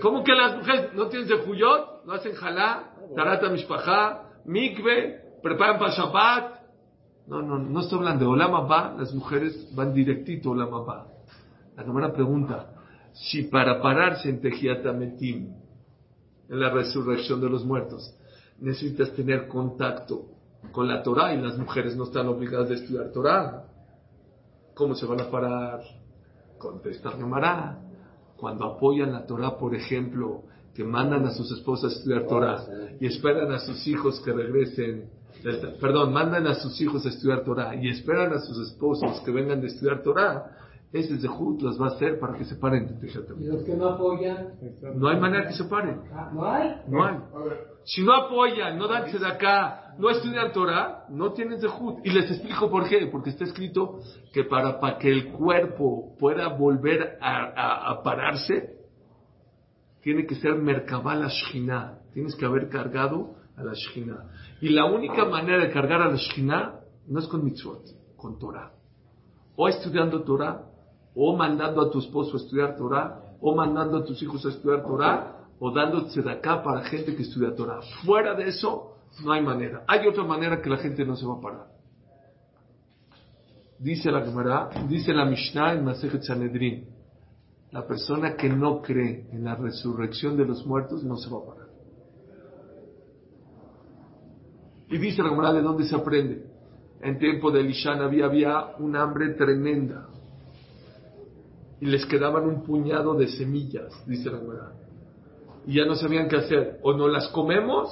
¿cómo 0.00 0.24
que 0.24 0.32
las 0.32 0.56
mujeres 0.56 0.92
no 0.94 1.06
tienen 1.06 1.28
dejuyot? 1.28 2.04
¿No 2.04 2.14
hacen 2.14 2.34
jalá? 2.34 2.88
Tarata 3.14 3.48
mishpajá, 3.48 4.28
mikve, 4.44 5.21
preparan 5.42 5.78
para 5.78 5.92
Shabbat? 5.92 6.62
No, 7.26 7.42
no, 7.42 7.58
no 7.58 7.80
estoy 7.80 7.98
hablando 7.98 8.24
de 8.24 8.30
Olam 8.30 8.98
las 8.98 9.14
mujeres 9.14 9.74
van 9.74 9.92
directito 9.92 10.50
a 10.50 10.52
Olam. 10.52 11.06
La 11.76 11.84
Gemara 11.84 12.12
pregunta, 12.12 12.74
si 13.12 13.44
para 13.44 13.80
pararse 13.80 14.28
en 14.28 14.40
Tejiat 14.40 14.84
Ametim, 14.86 15.54
en 16.48 16.60
la 16.60 16.70
resurrección 16.70 17.40
de 17.40 17.48
los 17.48 17.64
muertos, 17.64 18.14
necesitas 18.60 19.12
tener 19.12 19.48
contacto 19.48 20.26
con 20.70 20.86
la 20.86 21.02
Torah 21.02 21.34
y 21.34 21.40
las 21.40 21.58
mujeres 21.58 21.96
no 21.96 22.04
están 22.04 22.28
obligadas 22.28 22.70
a 22.70 22.74
estudiar 22.74 23.10
Torah, 23.12 23.64
¿cómo 24.74 24.94
se 24.94 25.06
van 25.06 25.20
a 25.20 25.30
parar? 25.30 25.80
Contesta 26.58 27.10
Gemara. 27.12 27.78
Cuando 28.36 28.64
apoyan 28.64 29.12
la 29.12 29.24
Torah, 29.24 29.56
por 29.56 29.74
ejemplo, 29.74 30.42
que 30.74 30.84
mandan 30.84 31.24
a 31.26 31.30
sus 31.30 31.50
esposas 31.52 31.92
a 31.92 31.96
estudiar 31.96 32.26
Torah 32.26 32.64
y 33.00 33.06
esperan 33.06 33.52
a 33.52 33.58
sus 33.58 33.86
hijos 33.86 34.20
que 34.20 34.32
regresen, 34.32 35.10
perdón, 35.80 36.12
mandan 36.12 36.46
a 36.46 36.54
sus 36.54 36.80
hijos 36.80 37.04
a 37.06 37.08
estudiar 37.08 37.42
Torah 37.44 37.74
y 37.74 37.88
esperan 37.88 38.32
a 38.32 38.38
sus 38.40 38.58
esposos 38.70 39.20
que 39.24 39.30
vengan 39.30 39.60
de 39.60 39.68
estudiar 39.68 40.02
Torah, 40.02 40.56
ese 40.92 41.16
Zehut 41.18 41.62
los 41.62 41.80
va 41.80 41.86
a 41.86 41.90
hacer 41.90 42.18
para 42.20 42.36
que 42.36 42.44
se 42.44 42.54
paren 42.56 42.86
de 42.86 42.94
Tejiat 42.94 43.24
Y 43.40 43.44
los 43.44 43.62
que 43.62 43.74
no 43.74 43.88
apoyan, 43.88 44.48
No 44.94 45.08
hay 45.08 45.18
manera 45.18 45.48
que 45.48 45.54
se 45.54 45.64
paren. 45.64 46.02
ah, 46.12 46.30
¿no 46.34 46.44
hay? 46.44 46.82
No 46.86 47.04
hay. 47.06 47.16
Si 47.84 48.02
no 48.04 48.12
apoyan, 48.14 48.78
no 48.78 48.86
dan 48.88 49.10
de 49.10 49.26
acá, 49.26 49.94
no 49.98 50.10
estudian 50.10 50.52
Torah, 50.52 51.06
no 51.08 51.32
tienen 51.32 51.58
Zehut. 51.60 52.04
Y 52.04 52.10
les 52.10 52.30
explico 52.30 52.70
por 52.70 52.86
qué. 52.88 53.06
Porque 53.10 53.30
está 53.30 53.44
escrito 53.44 54.00
que 54.34 54.44
para, 54.44 54.78
para 54.80 54.98
que 54.98 55.10
el 55.10 55.32
cuerpo 55.32 56.14
pueda 56.20 56.48
volver 56.48 57.16
a, 57.22 57.42
a- 57.56 57.90
a 57.92 58.02
pararse, 58.02 58.76
tiene 60.02 60.26
que 60.26 60.34
ser 60.36 60.54
Merkabah 60.56 61.14
la 61.14 61.28
Shekhinah. 61.28 61.98
Tienes 62.12 62.34
que 62.36 62.44
haber 62.44 62.68
cargado 62.68 63.36
la. 63.62 63.72
Y 64.60 64.68
la 64.68 64.84
única 64.86 65.24
manera 65.24 65.64
de 65.64 65.70
cargar 65.70 66.02
a 66.02 66.08
la 66.08 66.16
Shekhinah 66.16 66.80
no 67.08 67.18
es 67.18 67.26
con 67.26 67.44
mitzvot, 67.44 67.82
con 68.16 68.38
Torah. 68.38 68.72
O 69.56 69.68
estudiando 69.68 70.22
Torah, 70.22 70.64
o 71.14 71.36
mandando 71.36 71.82
a 71.82 71.90
tu 71.90 71.98
esposo 71.98 72.36
a 72.36 72.40
estudiar 72.40 72.76
Torah, 72.76 73.20
o 73.40 73.54
mandando 73.54 73.98
a 73.98 74.04
tus 74.04 74.22
hijos 74.22 74.44
a 74.46 74.48
estudiar 74.48 74.84
Torah, 74.84 75.42
o 75.58 75.70
dando 75.70 76.06
tzedakah 76.06 76.62
para 76.62 76.82
gente 76.84 77.14
que 77.14 77.22
estudia 77.22 77.54
Torah. 77.54 77.80
Fuera 78.04 78.34
de 78.34 78.48
eso, 78.48 78.96
no 79.24 79.32
hay 79.32 79.42
manera. 79.42 79.84
Hay 79.86 80.06
otra 80.06 80.24
manera 80.24 80.60
que 80.60 80.70
la 80.70 80.78
gente 80.78 81.04
no 81.04 81.16
se 81.16 81.26
va 81.26 81.34
a 81.34 81.40
parar. 81.40 81.66
Dice 83.78 84.10
la 84.10 84.22
Gemara, 84.22 84.70
dice 84.88 85.12
la 85.12 85.24
Mishnah 85.24 85.74
en 85.74 85.84
Masejet 85.84 86.22
Sanedrin, 86.22 86.86
la 87.72 87.86
persona 87.86 88.36
que 88.36 88.48
no 88.48 88.80
cree 88.80 89.28
en 89.32 89.44
la 89.44 89.56
resurrección 89.56 90.36
de 90.36 90.44
los 90.44 90.64
muertos 90.66 91.02
no 91.02 91.16
se 91.16 91.30
va 91.30 91.38
a 91.38 91.46
parar. 91.46 91.61
Y 94.92 94.98
dice 94.98 95.22
la 95.22 95.30
Gemara 95.30 95.54
de 95.54 95.62
dónde 95.62 95.84
se 95.84 95.96
aprende. 95.96 96.44
En 97.00 97.18
tiempo 97.18 97.50
de 97.50 97.60
Elisha 97.60 97.92
había, 97.92 98.26
había 98.26 98.76
un 98.78 98.94
hambre 98.94 99.30
tremenda. 99.30 100.06
Y 101.80 101.86
les 101.86 102.04
quedaban 102.04 102.44
un 102.44 102.62
puñado 102.62 103.14
de 103.14 103.26
semillas, 103.28 103.90
dice 104.06 104.30
la 104.30 104.38
Gemara. 104.38 104.72
Y 105.66 105.76
ya 105.78 105.86
no 105.86 105.94
sabían 105.94 106.28
qué 106.28 106.36
hacer. 106.36 106.78
O 106.82 106.92
no 106.92 107.08
las 107.08 107.28
comemos, 107.28 107.88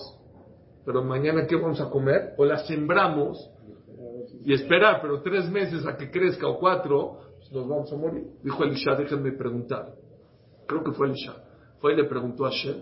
pero 0.84 1.03
mañana 1.03 1.46
qué 1.46 1.57
vamos 1.57 1.80
a 1.80 1.88
comer, 1.88 2.34
o 2.36 2.44
las 2.44 2.66
sembramos 2.66 3.51
y 4.44 4.53
esperar, 4.53 5.01
pero 5.01 5.22
tres 5.22 5.51
meses 5.51 5.86
a 5.86 5.96
que 5.96 6.11
crezca 6.11 6.46
o 6.48 6.59
cuatro, 6.59 7.18
pues 7.38 7.51
nos 7.51 7.66
vamos 7.66 7.90
a 7.90 7.96
morir. 7.96 8.26
Dijo 8.44 8.62
Elisha, 8.62 8.94
déjenme 8.94 9.32
preguntar. 9.32 9.94
Creo 10.66 10.84
que 10.84 10.92
fue 10.92 11.07
Elisha. 11.07 11.34
Fue 11.78 11.94
y 11.94 11.96
le 11.96 12.05
preguntó 12.05 12.44
a 12.44 12.51
Shem. 12.51 12.76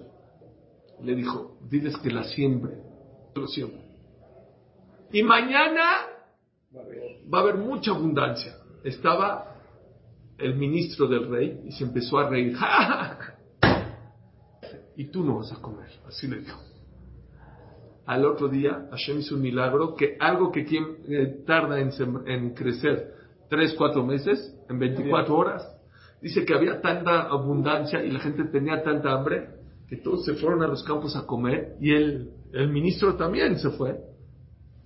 Le 1.04 1.14
dijo, 1.14 1.56
diles 1.70 1.96
que 1.98 2.10
la 2.10 2.24
siembre. 2.24 2.82
Lo 3.36 3.46
siembre. 3.46 3.87
Y 5.12 5.22
mañana 5.22 6.06
va 7.32 7.38
a 7.38 7.42
haber 7.42 7.56
mucha 7.56 7.92
abundancia. 7.92 8.56
Estaba 8.84 9.56
el 10.38 10.54
ministro 10.54 11.08
del 11.08 11.28
rey 11.28 11.60
y 11.66 11.72
se 11.72 11.84
empezó 11.84 12.18
a 12.18 12.28
reír. 12.28 12.56
y 14.96 15.04
tú 15.06 15.24
no 15.24 15.38
vas 15.38 15.52
a 15.52 15.60
comer. 15.60 15.90
Así 16.06 16.26
le 16.26 16.40
dijo. 16.40 16.60
Al 18.06 18.24
otro 18.24 18.48
día, 18.48 18.88
Hashem 18.90 19.18
hizo 19.18 19.34
un 19.34 19.42
milagro 19.42 19.94
que 19.94 20.16
algo 20.18 20.50
que 20.50 20.64
quien, 20.64 20.96
eh, 21.08 21.42
tarda 21.46 21.78
en, 21.78 21.90
en 22.26 22.54
crecer 22.54 23.14
3, 23.50 23.74
4 23.76 24.04
meses, 24.04 24.54
en 24.68 24.78
24 24.78 25.36
horas, 25.36 25.76
dice 26.22 26.44
que 26.44 26.54
había 26.54 26.80
tanta 26.80 27.22
abundancia 27.22 28.02
y 28.02 28.10
la 28.10 28.20
gente 28.20 28.44
tenía 28.44 28.82
tanta 28.82 29.12
hambre 29.12 29.58
que 29.88 29.96
todos 29.96 30.24
se 30.24 30.34
fueron 30.34 30.62
a 30.62 30.66
los 30.66 30.82
campos 30.84 31.16
a 31.16 31.26
comer 31.26 31.76
y 31.80 31.92
el, 31.92 32.30
el 32.52 32.68
ministro 32.68 33.16
también 33.16 33.58
se 33.58 33.70
fue. 33.70 33.98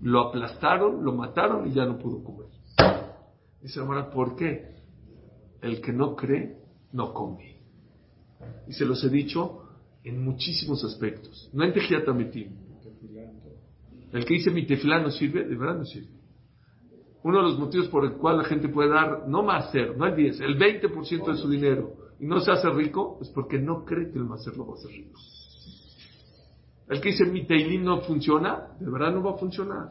Lo 0.03 0.29
aplastaron, 0.29 1.05
lo 1.05 1.13
mataron 1.13 1.67
y 1.69 1.73
ya 1.73 1.85
no 1.87 1.99
pudo 1.99 2.23
comer. 2.23 2.49
Dice 3.61 3.81
hermana, 3.81 4.11
¿por 4.11 4.35
qué? 4.37 4.75
El 5.61 5.81
que 5.81 5.93
no 5.93 6.17
cree, 6.17 6.59
no 6.93 7.15
come. 7.15 7.61
Y 8.67 8.73
se 8.73 8.85
los 8.85 9.03
he 9.05 9.09
dicho 9.09 9.63
en 10.03 10.25
muchísimos 10.25 10.83
aspectos. 10.85 11.49
No 11.53 11.65
en 11.65 11.73
Tejiat 11.73 12.09
Amitim. 12.09 12.51
El 14.13 14.25
que 14.25 14.35
dice 14.35 14.51
mi 14.51 14.67
tefilá 14.67 15.01
no 15.01 15.11
sirve, 15.11 15.45
de 15.45 15.57
verdad 15.57 15.79
no 15.79 15.85
sirve. 15.85 16.11
Uno 17.23 17.39
de 17.39 17.45
los 17.45 17.59
motivos 17.59 17.89
por 17.89 18.05
el 18.05 18.15
cual 18.15 18.39
la 18.39 18.45
gente 18.45 18.69
puede 18.69 18.91
dar, 18.91 19.29
no 19.29 19.45
más 19.45 19.71
ser, 19.71 19.97
no 19.97 20.07
el 20.07 20.17
10, 20.17 20.41
el 20.41 20.59
20% 20.59 21.27
de 21.27 21.37
su 21.37 21.49
dinero 21.49 21.95
y 22.19 22.27
no 22.27 22.41
se 22.41 22.51
hace 22.51 22.69
rico, 22.71 23.19
es 23.23 23.31
porque 23.31 23.59
no 23.59 23.85
cree 23.85 24.11
que 24.11 24.19
el 24.19 24.25
macer 24.25 24.57
lo 24.57 24.67
va 24.67 24.75
a 24.75 24.77
hacer 24.77 24.91
rico. 24.91 25.21
El 26.93 27.01
que 27.01 27.09
dice 27.11 27.25
mi 27.25 27.47
teilim 27.47 27.85
no 27.85 28.01
funciona, 28.03 28.69
de 28.79 28.91
verdad 28.91 29.13
no 29.15 29.23
va 29.23 29.31
a 29.33 29.39
funcionar. 29.39 29.89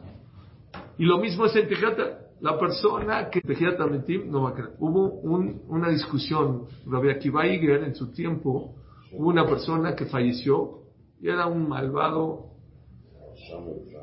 Y 0.98 1.04
lo 1.04 1.18
mismo 1.18 1.46
es 1.46 1.56
en 1.56 1.68
Tejata. 1.68 2.18
La 2.40 2.58
persona 2.58 3.28
que 3.30 3.40
Tejata 3.40 3.86
Mentim 3.86 4.30
no 4.30 4.42
va 4.42 4.50
a 4.50 4.54
creer. 4.54 4.70
Hubo 4.78 5.08
un- 5.20 5.62
una 5.68 5.88
discusión, 5.88 6.66
Rabbi 6.86 7.10
Akiva 7.10 7.46
Iger 7.46 7.82
en 7.84 7.94
su 7.94 8.12
tiempo, 8.12 8.74
hubo 9.12 9.28
una 9.28 9.46
persona 9.46 9.94
que 9.96 10.06
falleció 10.06 10.82
y 11.20 11.28
era 11.28 11.46
un 11.46 11.68
malvado 11.68 12.50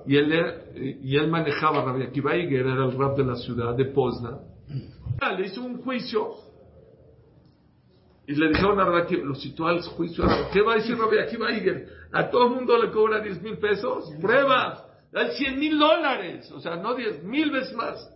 y 0.06 0.16
él, 0.18 0.32
y 1.02 1.16
él 1.16 1.30
manejaba 1.30 1.84
Rabbi 1.86 2.04
Akiva 2.04 2.36
Iger, 2.36 2.66
era 2.68 2.84
el 2.86 2.98
rap 2.98 3.16
de 3.18 3.24
la 3.26 3.36
ciudad 3.36 3.76
de 3.76 3.86
Poznan. 3.86 4.40
Ah, 5.22 5.34
Le 5.34 5.46
hizo 5.48 5.62
un 5.64 5.82
juicio 5.82 6.32
y 8.28 8.36
le 8.36 8.50
dijeron 8.50 8.80
a 8.80 8.86
Rabbi 8.86 9.02
Akiva, 9.04 9.24
lo 9.26 9.36
citó 9.36 9.68
al 9.68 9.82
juicio, 9.82 10.24
¿qué 10.54 10.62
va 10.62 10.74
a 10.74 10.76
decir 10.76 10.98
Rabbi 10.98 11.18
Akiva 11.18 11.52
Iger? 11.52 11.99
A 12.12 12.30
todo 12.30 12.48
el 12.48 12.56
mundo 12.56 12.78
le 12.78 12.92
cobra 12.92 13.22
10 13.22 13.42
mil 13.42 13.58
pesos, 13.58 14.12
pruebas, 14.20 14.84
da 15.12 15.30
100 15.30 15.60
mil 15.60 15.78
dólares, 15.78 16.52
o 16.52 16.60
sea, 16.60 16.76
no 16.76 16.96
10 16.96 17.24
mil 17.24 17.52
veces 17.52 17.76
más. 17.76 18.12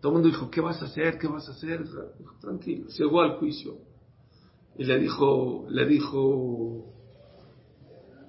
Todo 0.00 0.12
el 0.12 0.14
mundo 0.14 0.28
dijo, 0.28 0.50
¿qué 0.50 0.60
vas 0.60 0.80
a 0.82 0.86
hacer? 0.86 1.18
¿Qué 1.18 1.28
vas 1.28 1.48
a 1.48 1.52
hacer? 1.52 1.84
Tranquilo, 2.40 2.88
llegó 2.88 3.20
al 3.20 3.36
juicio 3.38 3.78
y 4.76 4.84
le 4.84 4.98
dijo, 4.98 5.66
le 5.70 5.86
dijo, 5.86 6.92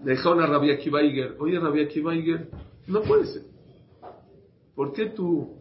le 0.04 0.12
dijeron 0.12 0.42
a 0.42 0.48
Rabbi 0.48 0.72
Akiva 0.72 1.02
Iger, 1.02 1.36
oye 1.40 1.60
Rabbi 1.60 1.82
Akiva 1.82 2.16
Iger, 2.16 2.50
no 2.88 3.02
puede 3.02 3.26
ser. 3.26 3.44
¿Por 4.76 4.94
qué 4.94 5.08
tú 5.08 5.58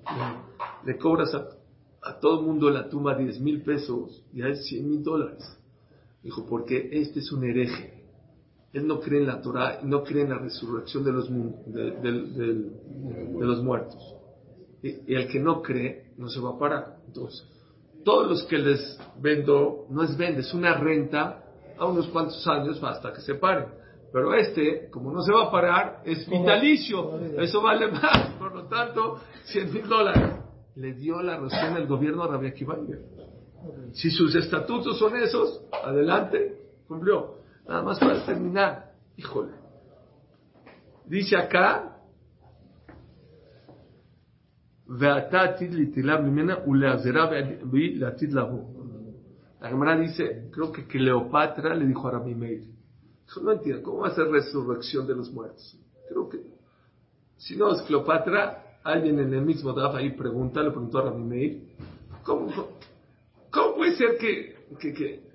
le, 0.85 0.93
le 0.93 0.99
cobras 0.99 1.35
a, 1.35 1.49
a 2.03 2.21
todo 2.21 2.41
el 2.41 2.47
mundo 2.47 2.71
la 2.71 2.89
tumba 2.89 3.15
10 3.15 3.41
mil 3.41 3.63
pesos 3.63 4.23
y 4.33 4.43
a 4.43 4.47
él 4.47 4.57
100 4.57 4.89
mil 4.89 5.03
dólares? 5.03 5.43
Dijo, 6.23 6.47
porque 6.47 6.91
este 6.93 7.21
es 7.21 7.33
un 7.33 7.45
hereje. 7.45 7.96
Él 8.73 8.87
no 8.87 9.01
cree 9.01 9.21
en 9.21 9.27
la 9.27 9.41
Torah 9.41 9.81
no 9.83 10.03
cree 10.03 10.23
en 10.23 10.31
la 10.31 10.39
resurrección 10.39 11.05
de 11.05 11.13
los, 11.13 11.31
de, 11.31 12.71
los 13.41 13.63
muertos. 13.63 14.15
Y, 14.83 15.13
y 15.13 15.15
el 15.15 15.29
que 15.29 15.41
no 15.41 15.63
cree 15.63 16.13
no 16.19 16.29
se 16.29 16.41
va 16.41 16.51
a 16.51 16.59
parar. 16.59 16.97
Entonces, 17.07 17.47
todos 18.05 18.29
los 18.29 18.43
que 18.45 18.59
les 18.59 18.99
vendo, 19.21 19.87
no 19.91 20.03
es 20.03 20.17
vende, 20.17 20.41
es 20.41 20.55
una 20.55 20.75
renta 20.75 21.43
a 21.79 21.87
unos 21.87 22.07
cuantos 22.09 22.47
años 22.47 22.83
hasta 22.83 23.13
que 23.13 23.21
se 23.21 23.35
paren. 23.35 23.67
Pero 24.13 24.33
este, 24.35 24.89
como 24.91 25.13
no 25.13 25.23
se 25.23 25.33
va 25.33 25.45
a 25.45 25.51
parar, 25.51 26.03
es 26.05 26.29
vitalicio. 26.29 27.19
Eso 27.39 27.61
vale 27.61 27.91
más. 27.91 28.31
Por 28.39 28.55
lo 28.55 28.65
tanto, 28.67 29.19
100 29.45 29.73
mil 29.73 29.89
dólares. 29.89 30.37
Le 30.77 30.93
dio 30.95 31.21
la 31.21 31.37
razón 31.39 31.77
el 31.77 31.87
gobierno 31.87 32.23
a 32.23 32.29
Rabia 32.29 32.55
Iger. 32.55 33.01
Si 33.93 34.11
sus 34.11 34.35
estatutos 34.35 34.99
son 34.99 35.17
esos, 35.17 35.63
adelante, 35.85 36.57
cumplió. 36.87 37.37
Nada 37.69 37.83
más 37.83 37.99
para 37.99 38.25
terminar. 38.25 38.93
Híjole. 39.17 39.53
Dice 41.07 41.37
acá. 41.37 41.93
La 49.61 49.69
Gemara 49.69 49.99
dice, 49.99 50.49
creo 50.53 50.71
que 50.71 50.87
Cleopatra 50.87 51.75
le 51.75 51.87
dijo 51.87 52.07
a 52.07 52.13
Rabbi 52.13 52.35
Meir, 52.37 52.63
no 53.43 53.53
entiendo, 53.53 53.83
¿cómo 53.83 54.03
va 54.03 54.09
a 54.09 54.15
ser 54.15 54.29
resurrección 54.29 55.07
de 55.07 55.17
los 55.17 55.33
muertos? 55.33 55.77
Creo 56.09 56.29
que, 56.29 56.39
si 57.37 57.57
no 57.57 57.73
es 57.73 57.83
Cleopatra, 57.83 58.79
alguien 58.85 59.19
en 59.19 59.35
el 59.35 59.43
mismo 59.43 59.73
DAF 59.73 59.97
ahí 59.97 60.11
pregunta, 60.11 60.63
le 60.63 60.71
preguntó 60.71 60.99
a 60.99 61.03
Rabbi 61.07 61.25
Meir, 61.25 61.63
¿cómo, 62.23 62.53
cómo 63.51 63.75
puede 63.75 63.97
ser 63.97 64.19
que, 64.19 64.55
que, 64.79 64.95
que 64.95 65.26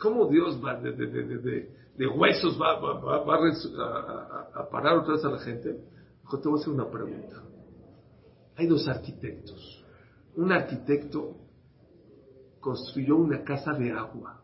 cómo 0.00 0.26
Dios 0.26 0.62
va 0.64 0.74
de, 0.80 0.92
de, 0.92 1.06
de, 1.06 1.22
de, 1.24 1.38
de- 1.38 1.78
de 1.98 2.06
huesos 2.06 2.56
va, 2.60 2.78
va, 2.78 3.00
va, 3.00 3.24
va 3.24 3.34
a, 3.34 4.60
a- 4.60 4.68
parar 4.70 4.98
otra 4.98 5.14
vez 5.14 5.24
a 5.24 5.30
la 5.30 5.38
gente? 5.40 5.72
Te 6.30 6.48
voy 6.48 6.58
a 6.58 6.60
hacer 6.62 6.72
una 6.72 6.88
pregunta. 6.88 7.42
Hay 8.56 8.66
dos 8.66 8.86
arquitectos. 8.86 9.84
Un 10.36 10.52
arquitecto 10.52 11.36
construyó 12.60 13.16
una 13.16 13.42
casa 13.42 13.72
de 13.72 13.90
agua. 13.90 14.42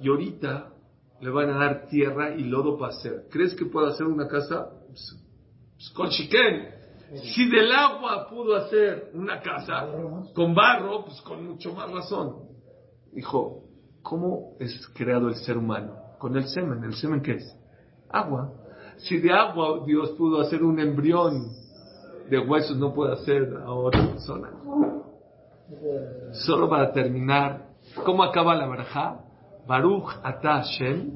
Y 0.00 0.08
ahorita 0.08 0.72
le 1.20 1.30
van 1.30 1.50
a 1.50 1.58
dar 1.58 1.86
tierra 1.88 2.36
y 2.36 2.44
lodo 2.44 2.78
para 2.78 2.92
hacer. 2.94 3.26
¿Crees 3.30 3.54
que 3.54 3.64
puede 3.66 3.88
hacer 3.88 4.06
una 4.06 4.28
casa? 4.28 4.70
Pues, 4.86 5.16
pues, 5.74 5.90
con 5.90 6.10
chiquén. 6.10 6.68
Si 7.34 7.48
del 7.48 7.72
agua 7.72 8.28
pudo 8.28 8.54
hacer 8.54 9.10
una 9.14 9.40
casa 9.40 9.88
con 10.34 10.54
barro, 10.54 11.04
pues 11.04 11.20
con 11.22 11.44
mucho 11.46 11.72
más 11.74 11.90
razón. 11.90 12.47
Dijo, 13.12 13.62
¿cómo 14.02 14.56
es 14.58 14.88
creado 14.94 15.28
el 15.28 15.36
ser 15.36 15.56
humano? 15.56 15.94
Con 16.18 16.36
el 16.36 16.46
semen. 16.48 16.82
¿El 16.84 16.94
semen 16.94 17.22
qué 17.22 17.32
es? 17.32 17.56
Agua. 18.10 18.52
Si 18.98 19.18
de 19.18 19.32
agua 19.32 19.84
Dios 19.86 20.10
pudo 20.10 20.40
hacer 20.40 20.62
un 20.62 20.80
embrión, 20.80 21.50
de 22.28 22.38
huesos 22.38 22.76
no 22.76 22.92
puede 22.92 23.12
hacer 23.12 23.54
a 23.64 23.72
otra 23.72 24.06
persona. 24.06 24.50
Solo 26.32 26.68
para 26.68 26.92
terminar, 26.92 27.68
¿cómo 28.04 28.22
acaba 28.22 28.54
la 28.54 28.66
baraja? 28.66 29.20
Baruch 29.66 30.10
ata 30.22 30.62
Hashem, 30.62 31.10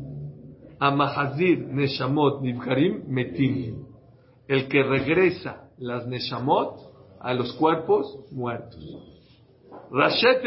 amahazir 0.78 1.66
neshamot 1.68 2.42
nivgarim 2.42 3.04
metim. 3.08 3.86
El 4.46 4.68
que 4.68 4.82
regresa 4.82 5.70
las 5.78 6.06
neshamot 6.06 6.92
a 7.20 7.34
los 7.34 7.52
cuerpos 7.54 8.18
muertos. 8.30 8.84
Rashet 9.90 10.42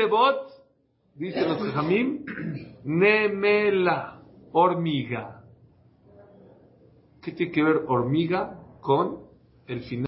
dice 1.16 1.42
los 1.42 1.62
Jamim, 1.74 2.26
nemela, 2.84 4.22
hormiga. 4.52 5.44
¿Qué 7.22 7.32
tiene 7.32 7.52
que 7.52 7.64
ver 7.64 7.82
hormiga 7.88 8.60
con 8.82 9.22
el 9.68 9.82
final? 9.82 10.04